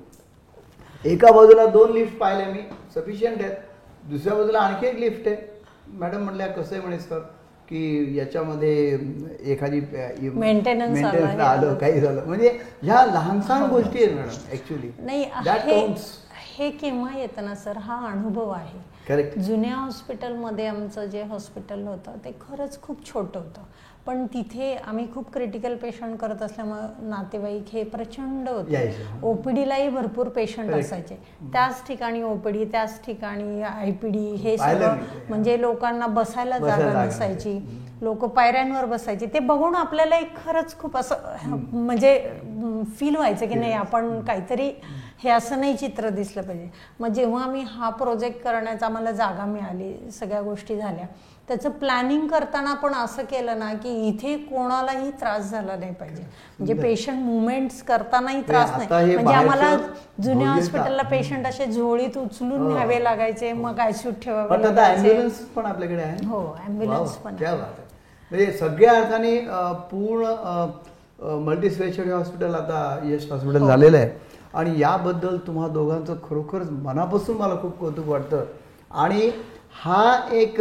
एका 1.05 1.31
बाजूला 1.33 1.67
दोन 1.67 1.93
लिफ्ट 1.93 2.17
पाहिल्या 2.19 2.47
मी 2.49 2.61
सफिशियंट 2.95 3.41
आहेत. 3.43 3.55
दुसऱ्या 4.09 4.35
बाजूला 4.37 4.59
आणखी 4.61 4.87
एक 4.87 4.99
लिफ्ट 4.99 5.29
आहे. 5.29 5.37
मॅडम 5.99 6.23
म्हणल्या 6.25 6.47
कसं 6.47 6.75
आहे 6.75 6.81
म्हणे 6.83 6.99
सर 6.99 7.19
की 7.69 8.19
याच्यामध्ये 8.19 8.99
एखादी 9.53 9.81
मेंटेनन्स 10.35 10.99
हे 10.99 11.23
आलं. 11.43 11.75
काही 11.75 12.01
झालं. 12.01 12.23
म्हणजे 12.27 12.49
ह्या 12.83 13.05
लहान 13.07 13.41
सहान 13.41 13.69
गोष्टी 13.71 14.05
आहेत 14.05 14.17
मॅडम 14.17 14.53
ऍक्च्युली 14.53 14.91
नाही 14.99 15.25
हे 15.67 15.87
हे 16.57 16.71
केव्हा 16.71 17.19
येतं 17.19 17.45
ना 17.45 17.55
सर 17.55 17.77
हा 17.77 17.97
अनुभव 18.07 18.49
आहे. 18.51 18.79
करेक्ट 19.09 19.39
जुन्या 19.39 19.75
हॉस्पिटलमध्ये 19.75 20.67
आमचं 20.67 21.05
जे 21.11 21.23
हॉस्पिटल 21.23 21.87
होतं 21.87 22.19
ते 22.25 22.31
खरंच 22.41 22.81
खूप 22.83 23.07
छोटं 23.07 23.39
होतं. 23.39 23.63
पण 24.07 24.25
तिथे 24.27 24.75
आम्ही 24.77 25.07
खूप 25.15 25.31
क्रिटिकल 25.33 25.75
पेशंट 25.77 26.17
करत 26.19 26.43
असल्यामुळे 26.43 27.09
नातेवाईक 27.09 27.69
हे 27.73 27.83
प्रचंड 27.85 28.49
होते. 28.49 28.73
ओपीडीलाही 29.23 29.89
भरपूर 29.89 30.29
पेशंट. 30.29 30.71
असायचे. 30.75 31.15
त्याच 31.53 31.83
ठिकाणी 31.87 32.23
ओपीडी 32.23 32.65
त्याच 32.65 33.01
ठिकाणी 33.05 33.63
आयपीडी 33.63 34.25
हे 34.35 34.57
सगळं. 34.59 34.97
म्हणजे 35.29 35.61
लोकांना 35.61 36.07
बसायला 36.07 36.59
जागा 36.59 37.05
नसायची. 37.05 37.59
लोक 38.03 38.25
पायऱ्यांवर 38.25 38.85
बसायचे. 38.85 39.27
ते 39.27 39.39
बघून 39.39 39.75
आपल्याला 39.75 40.17
एक 40.17 40.37
खरंच 40.37 40.79
खूप 40.79 40.97
असं 40.97 41.57
म्हणजे 41.73 42.19
फील 42.99 43.17
व्हायचं 43.17 43.47
की 43.49 43.55
नाही 43.55 43.73
आपण 43.73 44.21
काहीतरी 44.21 44.71
हे 45.23 45.31
असं 45.31 45.61
नाही 45.61 45.77
चित्र 45.77 46.09
दिसलं 46.09 46.43
पाहिजे. 46.43 46.69
मग 47.01 47.09
जेव्हा 47.09 47.43
आम्ही 47.45 47.63
हा 47.63 47.89
प्रोजेक्ट 47.91 48.43
करण्याचा 48.45 48.87
आम्हाला 48.87 49.13
जागा 49.13 49.45
मिळाली 49.45 50.11
सगळ्या 50.11 50.41
गोष्टी 50.43 50.77
झाल्या 50.77 51.07
त्याचं 51.49 51.71
प्लॅनिंग 51.71 52.27
करताना 52.29 52.73
पण 52.75 52.95
असं 52.95 53.23
केलं 53.23 53.59
ना 53.59 53.73
की 53.75 53.91
इथे 54.09 54.37
कोणालाही 54.41 55.11
त्रास 55.11 55.51
झाला 55.51 55.77
नाही 55.77 55.93
पाहिजे 55.93 56.23
म्हणजे 56.59 56.75
पेशंट 56.75 57.23
मुवमेंट्स 57.25 57.83
करतानाही 57.83 58.41
त्रास 58.49 58.71
नाही 58.71 59.07
हे 59.07 59.17
म्हणजे 59.17 59.35
आम्हाला 59.35 59.77
जुन्या 60.23 60.51
हॉस्पिटलला 60.51 61.03
पेशंट 61.03 61.47
असे 61.47 61.67
झोळीत 61.67 62.19
उचलून 62.19 62.61
हो. 62.61 62.69
न्यावे 62.69 63.03
लागायचे 63.05 63.53
मग 63.53 63.79
आयसीयूत 63.81 64.15
ठेवावे 64.23 64.63
लागायचे. 64.65 65.29
पण 65.57 65.67
आपल्याकडे 65.67 66.03
आहे? 66.03 66.27
हो, 66.27 66.39
वा, 66.39 67.05
पण 67.25 67.35
म्हणजे 67.35 68.51
सगळ्या 68.53 68.93
अर्थाने 68.93 69.39
पूर्ण 69.91 70.35
मल्टी 71.39 71.71
स्पेशालिटी 71.71 72.11
हॉस्पिटल 72.11 72.55
आता 72.55 72.99
यश 73.05 73.25
हो. 73.25 73.35
हॉस्पिटल 73.35 73.67
झालेलं 73.67 73.97
आहे 73.97 74.11
आणि 74.55 74.81
याबद्दल 74.81 75.37
तुम्हा 75.47 75.69
दोघांचं 75.69 76.17
खरोखरच 76.25 76.71
मनापासून 76.83 77.37
मला 77.37 77.55
खूप 77.55 77.79
कौतुक 77.79 78.09
वाटतं 78.09 78.45
आणि 78.93 79.31
हा 79.75 80.29
एक 80.33 80.61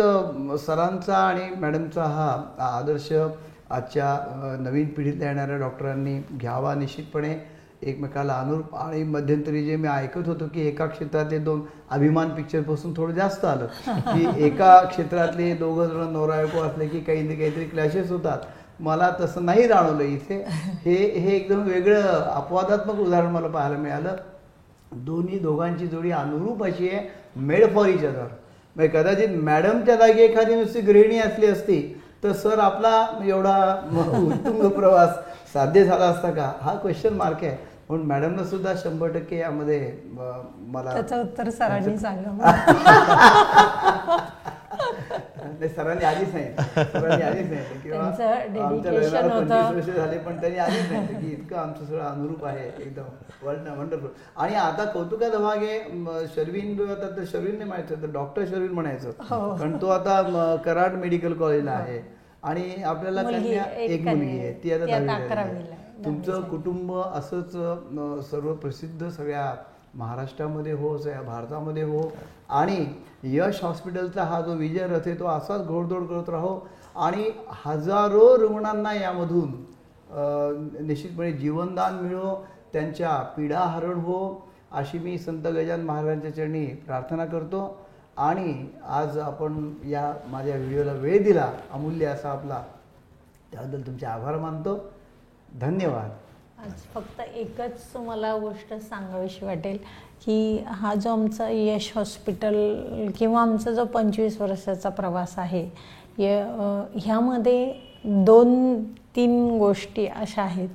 सरांचा 0.59 1.15
आणि 1.17 1.43
मॅडमचा 1.59 2.03
हा 2.03 2.29
आदर्श 2.67 3.11
आजच्या 3.11 4.57
नवीन 4.59 4.87
पिढीतल्या 4.87 5.27
येणाऱ्या 5.29 5.57
डॉक्टरांनी 5.57 6.17
घ्यावा 6.33 6.73
निश्चितपणे. 6.75 7.35
एकमेकाला 7.81 8.33
अनुरूप 8.33 8.75
आणि 8.75 9.03
मध्यंतरी 9.03 9.63
जे 9.65 9.75
मी 9.75 9.87
ऐकत 9.87 10.27
होतो 10.27 10.47
की 10.53 10.67
एका 10.67 10.85
क्षेत्रातले 10.87 11.37
दोन 11.39 11.61
अभिमान 11.91 12.29
पिक्चरपासून 12.35 12.93
थोडं 12.97 13.13
जास्त 13.13 13.45
आलं. 13.45 13.65
की 13.85 14.45
एका 14.45 14.81
क्षेत्रातले 14.85 15.53
दोघं 15.55 15.87
जण 15.89 16.11
नोरायको 16.13 16.61
असले 16.61 16.87
की 16.87 16.99
काही 16.99 17.21
ना 17.27 17.35
काहीतरी 17.35 17.65
क्लॅशेस 17.65 18.11
होतात. 18.11 18.39
मला 18.79 19.09
तसं 19.19 19.45
नाही 19.45 19.67
जाणवलं 19.67 20.03
इथे. 20.03 20.43
हे 20.85 20.95
हे 20.95 21.35
एकदम 21.35 21.63
वेगळं 21.63 22.01
अपवादात्मक 22.25 22.99
उदाहरण 22.99 23.31
मला 23.31 23.47
पाहायला 23.47 23.77
मिळालं. 23.77 24.15
दोन्ही 24.95 25.39
दोघांची 25.39 25.87
जोडी 25.87 26.11
अनुरूप 26.11 26.63
अशी 26.63 26.89
आहे 26.89 27.09
मेड 27.39 27.73
फॉर 27.75 27.87
इच 27.87 28.05
अदर 28.05 28.25
म्हणजे 28.75 28.87
कदाचित 28.91 29.35
मॅडमच्या 29.43 29.95
जागी 29.95 30.21
एखादी 30.21 30.55
नुसती 30.55 30.81
गृहिणी 30.81 31.19
असली 31.19 31.47
असती 31.47 31.79
तर 32.23 32.31
सर 32.33 32.59
आपला 32.59 33.05
एवढा 33.25 33.55
उत्तुंग 34.21 34.67
प्रवास 34.69 35.15
साध्य 35.53 35.83
झाला 35.83 36.05
असता 36.05 36.31
का? 36.31 36.51
हा 36.61 36.73
क्वेश्चन 36.75 37.13
मार्क 37.13 37.43
आहे. 37.43 37.55
म्हणून 37.89 38.05
मॅडमनं 38.07 38.43
सुद्धा 38.45 38.73
शंभर 38.83 39.09
टक्के 39.11 39.37
यामध्ये 39.37 39.79
मला 40.65 40.93
त्याचं 40.93 41.21
उत्तर 41.21 41.49
सरांनी 41.49 41.97
सांगा 41.97 42.51
नाही, 45.51 45.69
सरांनी 45.69 46.05
आधीच 46.05 46.33
नाही 46.33 46.45
सरांनी 46.85 47.23
आधीच 47.23 47.49
नाही 47.49 47.79
किंवा 47.83 47.99
आमच्या 47.99 48.91
लग्नाला. 48.93 49.39
25 49.39 49.71
वर्ष 49.71 49.89
झाले 49.95 50.17
पण 50.19 50.39
त्यांनी 50.41 50.57
आधीच 50.59 50.91
नाही 50.91 51.15
की 51.15 51.31
इतकं 51.31 51.55
आमचं 51.57 51.85
सगळं 51.85 52.03
अनुरूप 52.03 52.45
आहे 52.45 52.67
एकदम 52.77 53.47
वंडरफुल 53.79 54.09
आणि 54.37 54.55
आता 54.55 54.85
कौतुकाचा 54.85 55.37
भाग 55.39 55.57
आहे 55.59 56.27
शर्विन 56.35 56.79
आता 56.89 57.09
तर 57.17 57.23
शर्विन 57.31 57.55
नाही 57.55 57.67
म्हणायचं 57.67 58.01
तर 58.01 58.11
डॉक्टर 58.11 58.45
शर्विन 58.45 58.71
म्हणायचं 58.71 59.11
हो. 59.21 59.53
कारण 59.55 59.77
तो 59.81 59.87
आता 59.89 60.55
कराड 60.65 60.95
मेडिकल 60.95 61.33
कॉलेजला 61.33 61.71
आहे 61.71 61.99
आणि 62.43 62.81
आपल्याला 62.83 63.23
कन्या 63.23 63.63
एक 63.75 64.07
मुलगी 64.07 64.37
आहे. 64.39 64.53
ती 64.63 64.71
आता. 64.73 65.47
तुमचं. 66.05 66.41
कुटुंब 66.41 66.91
असंच 66.95 67.51
सर्व 68.29 68.53
प्रसिद्ध 68.53 69.09
सगळ्या 69.09 69.53
महाराष्ट्रामध्ये 69.95 70.71
हो 70.71 70.95
या 71.07 71.21
भारतामध्ये 71.21 71.83
हो. 71.83 72.01
आणि 72.49 72.85
यश 73.23 73.63
हॉस्पिटलचा 73.63 74.23
हा 74.23 74.41
जो 74.41 74.53
विजय 74.53 74.87
रथ 74.87 75.07
आहे 75.07 75.19
तो 75.19 75.25
असाच 75.27 75.67
घोडदोड 75.67 76.05
करत 76.07 76.29
राहो. 76.29 76.59
आणि 76.95 77.29
हजारो 77.65 78.37
रुग्णांना 78.37 78.93
यामधून 78.93 79.53
निश्चितपणे 80.87 81.31
जीवनदान 81.31 81.95
मिळो 81.95 82.35
त्यांच्या 82.73 83.15
पीडा 83.37 83.59
हरण 83.59 83.99
हो. 83.99 84.47
अशी 84.71 84.99
मी 84.99 85.17
संत 85.17 85.47
गजान 85.47 85.81
महाराजांच्या 85.81 86.33
चरणी 86.35 86.65
प्रार्थना 86.65 87.25
करतो. 87.25 87.77
आणि 88.17 88.67
आज 88.87 89.17
आपण 89.17 89.73
या 89.85 90.13
माझ्या 90.27 90.55
व्हिडिओला 90.55 90.93
वेळ 90.93 91.23
दिला 91.23 91.51
अमूल्य 91.71 92.05
असा 92.05 92.31
आपला. 92.31 92.63
त्याबद्दल 93.51 93.81
तुमचे 93.81 94.05
आभार 94.05 94.37
मानतो. 94.37 94.77
धन्यवाद. 95.61 96.09
आज 96.61 96.81
फक्त 96.93 97.21
एकच 97.35 97.95
मला 97.95 98.35
गोष्ट 98.37 98.73
सांगावीशी 98.73 99.45
वाटेल 99.45 99.77
की 100.25 100.63
हा 100.67 100.93
जो 100.95 101.09
आमचा 101.09 101.47
यश 101.49 101.91
हॉस्पिटल 101.95 102.55
किंवा 103.17 103.41
आमचा 103.41 103.71
जो 103.71 103.85
पंचवीस 103.85 104.39
वर्षाचा 104.41 104.89
प्रवास 104.89 105.33
आहे 105.37 105.63
य 106.19 106.35
ह्यामध्ये 106.95 107.73
दोन 108.03 108.83
तीन 109.15 109.57
गोष्टी 109.57 110.05
अशा 110.07 110.41
आहेत 110.41 110.69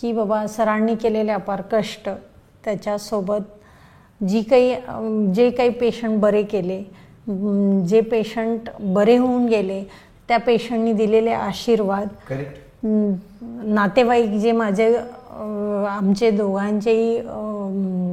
की 0.00 0.12
बाबा 0.12 0.46
सरांनी 0.46 0.94
केलेले 0.94 1.32
अपार 1.32 1.62
कष्ट 1.72 2.08
त्याच्यासोबत 2.64 4.24
जी 4.28 4.42
काही 4.42 4.74
जे 5.34 5.50
काही 5.50 5.70
पेशंट 5.70 6.18
बरे 6.20 6.42
केले 6.42 6.82
जे 7.88 8.00
पेशंट 8.00 8.70
बरे 8.80 9.16
होऊन 9.16 9.46
गेले 9.46 9.82
त्या 10.28 10.38
पेशंटनी 10.38 10.92
दिलेले 10.92 11.30
आशीर्वाद 11.30 12.08
नातेवाईक 13.64 14.30
जे 14.30 14.52
माझे 14.52 14.96
आमचे 15.90 16.30
दोघांचेही 16.30 17.20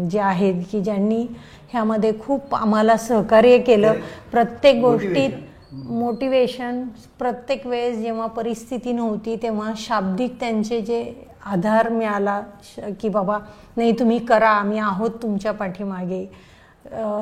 जे 0.09 0.19
आहेत 0.19 0.63
की 0.71 0.81
ज्यांनी 0.81 1.25
ह्यामध्ये 1.69 2.11
खूप 2.19 2.55
आम्हाला 2.55 2.97
सहकार्य 2.97 3.57
केलं. 3.57 3.93
प्रत्येक 4.31 4.81
गोष्टीत 4.81 5.29
मोटिवेशन 5.73 6.83
प्रत्येक 7.19 7.67
वेळेस 7.67 7.97
जेव्हा 7.97 8.25
परिस्थिती 8.27 8.91
नव्हती 8.91 9.35
तेव्हा 9.35 9.73
शाब्दिक 9.77 10.33
त्यांचे 10.39 10.81
जे 10.81 11.13
आधार 11.45 11.89
मिळाला 11.89 12.41
श- 12.63 12.79
की 13.01 13.09
बाबा 13.09 13.37
नाही 13.77 13.91
तुम्ही 13.91 14.19
करा 14.19 14.49
आम्ही 14.49 14.79
आहोत 14.79 15.11
तुमच्या 15.21 15.51
पाठीमागे. 15.51 16.31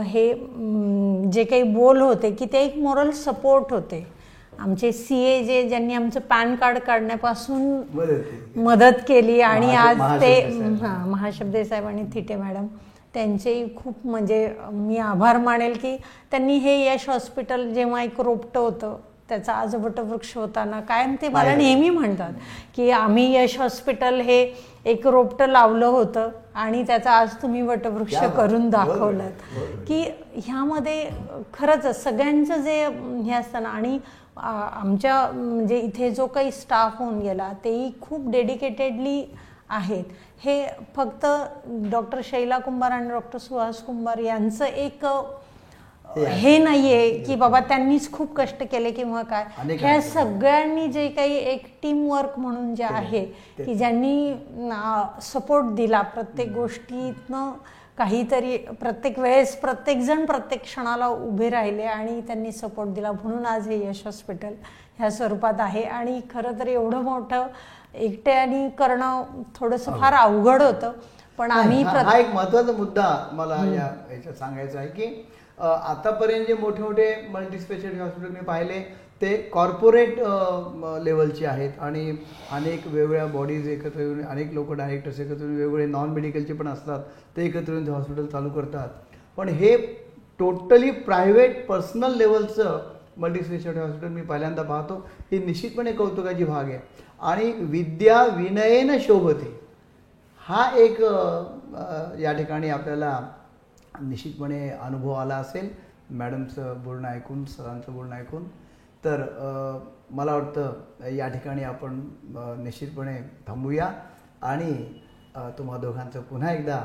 हे 0.03 0.33
जे 1.31 1.43
काही 1.43 1.63
बोल 1.63 2.01
होते 2.01 2.31
की 2.31 2.45
ते 2.53 2.59
एक 2.59 2.77
मोरल 2.77 3.11
सपोर्ट 3.11 3.73
होते. 3.73 4.07
आमचे 4.61 4.91
सी 4.91 5.17
ए 5.25 5.41
जे 5.43 5.61
ज्यांनी 5.69 5.93
आमचं 5.93 6.19
पॅन 6.29 6.55
कार्ड 6.55 6.77
काढण्यापासून 6.79 7.61
मदत 8.63 9.01
केली. 9.07 9.39
आणि 9.41 9.75
आज 9.75 10.01
ते. 10.21 10.33
हां 10.81 11.07
महाशब्दे 11.09 11.63
साहेब 11.65 11.85
आणि 11.85 12.03
थिटे 12.13 12.35
मॅडम 12.35 12.67
त्यांचेही 13.13 13.65
खूप 13.75 14.05
म्हणजे 14.05 14.47
मी 14.71 14.97
आभार 14.97 15.37
मानेल 15.37 15.73
की 15.81 15.95
त्यांनी 16.31 16.57
हे 16.57 16.75
यश 16.85 17.07
हॉस्पिटल 17.09 17.69
जेव्हा 17.73 18.03
एक 18.03 18.19
रोपटं 18.21 18.59
होतं 18.59 18.97
त्याचा 19.29 19.53
आज 19.53 19.75
वटवृक्ष 19.75 20.35
होताना 20.37 20.79
कायम 20.81 21.15
ते 21.21 21.27
मला. 21.29 21.55
नेहमी 21.55 21.89
म्हणतात 21.89 22.33
की 22.75 22.89
आम्ही 22.91 23.33
यश 23.35 23.57
हॉस्पिटल 23.59 24.19
हे 24.21 24.39
एक 24.85 25.07
रोपटं 25.07 25.49
लावलं 25.49 25.85
होतं 25.85 26.29
आणि 26.55 26.83
त्याचा 26.83 27.11
आज 27.11 27.35
तुम्ही 27.41 27.61
वटवृक्ष. 27.61 28.15
करून. 28.37 28.69
दाखवलं. 28.69 29.29
की 29.87 30.01
ह्यामध्ये 30.35 31.09
खरंच 31.53 32.03
सगळ्यांचं 32.03 32.61
जे 32.61 32.83
हे 33.25 33.33
असतं 33.33 33.63
ना 33.63 33.69
आणि 33.69 33.97
आमच्या 34.37 35.15
म्हणजे 35.33 35.77
इथे 35.79 36.09
जो 36.11 36.25
काही 36.27 36.51
स्टाफ 36.51 36.97
होऊन 36.99 37.19
गेला 37.19 37.51
तेही 37.63 37.91
खूप 38.01 38.29
डेडिकेटेडली 38.31 39.23
आहेत. 39.69 40.03
हे 40.43 40.65
फक्त 40.95 41.25
डॉक्टर 41.91 42.21
शैला 42.23 42.57
कुंभार 42.59 42.91
आणि 42.91 43.09
डॉक्टर 43.09 43.39
सुहास 43.39 43.81
कुंभार 43.83 44.19
यांचं 44.19 44.65
एक 44.65 45.05
हे 46.17 46.57
नाहीये 46.57 47.23
की 47.25 47.35
बाबा 47.35 47.59
त्यांनीच 47.59 48.11
खूप 48.11 48.33
कष्ट 48.35 48.63
केले 48.71 48.91
किंवा 48.91 49.21
काय. 49.23 49.43
ह्या. 49.71 49.99
सगळ्यांनी 50.01 50.87
जे 50.87 51.07
काही 51.09 51.37
एक 51.51 51.65
टीम 51.83 52.05
वर्क 52.11 52.39
म्हणून 52.39 52.73
जे 52.75 52.83
आहे 52.83 53.25
की 53.57 53.75
ज्यांनी 53.75 54.33
सपोर्ट 55.23 55.73
दिला 55.75 56.01
प्रत्येक 56.01 56.51
गोष्टीतनं 56.53 57.51
काहीतरी 58.01 58.55
प्रत्येक 58.79 59.17
वेळेस 59.19 59.55
प्रत्येक 59.55 59.99
जण 60.01 60.25
प्रत्येक 60.25 60.61
क्षणाला 60.63 61.07
उभे 61.07 61.49
राहिले 61.49 61.83
आणि 61.85 62.19
त्यांनी 62.27 62.51
सपोर्ट 62.51 62.89
दिला. 62.89 63.11
म्हणून 63.11 63.45
आज 63.45 63.67
हे 63.69 63.77
यश 63.87 64.01
हॉस्पिटल 64.05 64.53
ह्या 64.97 65.09
स्वरूपात 65.11 65.59
आहे. 65.59 65.83
आणि 65.83 66.19
खरं 66.33 66.59
तर 66.59 66.67
एवढं 66.67 67.01
मोठं 67.03 67.47
एकट्याने 67.93 68.67
करणं 68.69 69.23
थोडंसं 69.55 69.99
फार 69.99 70.13
अवघड 70.13 70.61
होतं. 70.61 70.91
पण 71.37 71.51
आम्ही 71.51 71.83
हा 71.83 72.01
हा 72.01 72.17
एक 72.17 72.33
महत्त्वाचा 72.33 72.71
मुद्दा 72.71 73.07
मला 73.33 73.55
या 73.65 73.87
याच्यात 74.11 74.33
सांगायचा 74.33 74.79
आहे 74.79 74.87
की 74.87 75.05
आतापर्यंत 75.61 76.45
जे 76.47 76.53
मोठे 76.53 76.81
मोठे 76.83 77.13
मल्टीस्पेशालिटी 77.31 77.99
हॉस्पिटल 77.99 78.33
मी 78.33 78.45
पाहिले 78.45 78.79
ते 79.21 79.35
कॉर्पोरेट 79.53 80.19
लेवलचे 81.03 81.45
आहेत. 81.45 81.71
आणि 81.79 82.15
अनेक 82.51 82.87
वेगवेगळ्या 82.87 83.25
बॉडीज 83.33 83.67
एकत्र 83.69 83.99
येऊन 83.99 84.21
अनेक 84.25 84.53
लोक 84.53 84.71
डायरेक्टर्स 84.73 85.19
एकत्र 85.19 85.43
येऊन 85.43 85.55
वेगवेगळे 85.55 85.85
नॉन 85.85 86.09
मेडिकलचे 86.13 86.53
पण 86.53 86.67
असतात. 86.67 86.99
ते 87.37 87.45
एकत्र 87.45 87.71
येऊन 87.71 87.85
ते 87.87 87.91
हॉस्पिटल 87.91 88.25
चालू 88.25 88.49
करतात. 88.49 88.89
पण 89.37 89.49
हे 89.49 89.75
टोटली 90.39 90.89
प्रायव्हेट 90.91 91.65
पर्सनल 91.67 92.15
लेवलचं 92.17 92.79
मल्टीस्पेशालिटी 93.17 93.79
हॉस्पिटल 93.79 94.13
मी 94.13 94.21
पहिल्यांदा 94.21 94.61
पाहतो. 94.63 94.95
ही 95.31 95.39
निश्चितपणे 95.45 95.91
कौतुकाची 95.91 96.43
भाग 96.43 96.69
आहे. 96.69 96.79
आणि 97.21 97.51
विद्या 97.59 98.23
विनयेनं 98.37 98.97
शोभते. 99.01 99.59
हा 100.41 100.69
एक 100.77 101.01
या 102.21 102.33
ठिकाणी 102.37 102.69
आपल्याला 102.69 103.19
निश्चितपणे 103.99 104.69
अनुभव 104.69 105.11
आला 105.13 105.35
असेल. 105.35 105.69
मॅडमचं 106.17 106.81
बोलणं 106.83 107.07
ऐकून 107.07 107.45
सरांचं 107.45 107.93
बोलणं 107.93 108.15
ऐकून. 108.15 108.47
तर 109.03 109.21
मला 110.11 110.33
वाटतं 110.35 111.05
या 111.15 111.27
ठिकाणी 111.27 111.63
आपण 111.63 111.99
निश्चितपणे 112.63 113.17
थांबूया. 113.47 113.91
आणि 114.41 114.73
तुम्हा 115.57 115.77
दोघांचं 115.77 116.21
पुन्हा 116.21 116.51
एकदा 116.53 116.81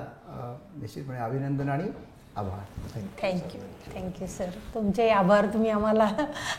निश्चितपणे 0.81 1.19
अभिनंदन 1.19 1.69
आणि 1.69 1.89
आभार. 2.37 2.65
थँक्यू 3.23 3.61
थँक्यू 3.95 4.27
सर 4.27 4.49
तुमचे 4.75 5.11
आभार 5.11 5.47
तुम्ही 5.47 5.71
आम्हाला 5.71 6.09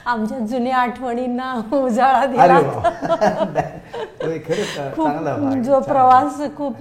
आमच्या 0.06 0.40
जुन्या 0.40 0.78
आठवणींना 0.78 1.62
उजाळा 1.74 2.26
दिला 2.26 2.60
खूप 4.96 5.08
जो. 5.64 5.80
प्रवास 5.80 6.42
खूप 6.58 6.78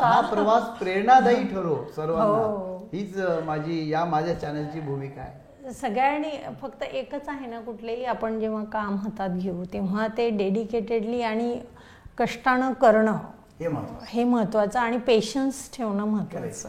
हा 0.00 0.20
प्रवास 0.20 0.78
प्रेरणादायी 0.78 1.48
ठरो 1.48 1.84
सर्वांना. 1.96 2.32
हो. 2.32 2.88
हीच 2.92 3.16
माझी 3.46 3.90
या 3.90 4.04
माझ्या 4.04 4.40
चॅनलची 4.40 4.80
भूमिका 4.80 5.20
आहे. 5.20 5.72
सगळ्यांनी 5.72 6.30
फक्त 6.62 6.82
एकच 6.82 7.28
आहे 7.28 7.46
ना 7.46 7.60
कुठलेही 7.60 8.04
आपण 8.04 8.40
जेव्हा 8.40 8.64
काम 8.64 8.96
हातात 8.96 9.30
घेऊ 9.30 9.64
तेव्हा 9.64 10.06
ते 10.16 10.30
डेडिकेटेडली 10.30 11.22
आणि 11.22 11.60
कष्टानं 12.18 12.72
करणं 12.72 13.18
हे 14.08 14.24
महत्वाचं. 14.24 14.78
आणि 14.78 14.98
पेशन्स 14.98 15.76
ठेवणं 15.76 16.04
महत्वाचं. 16.04 16.68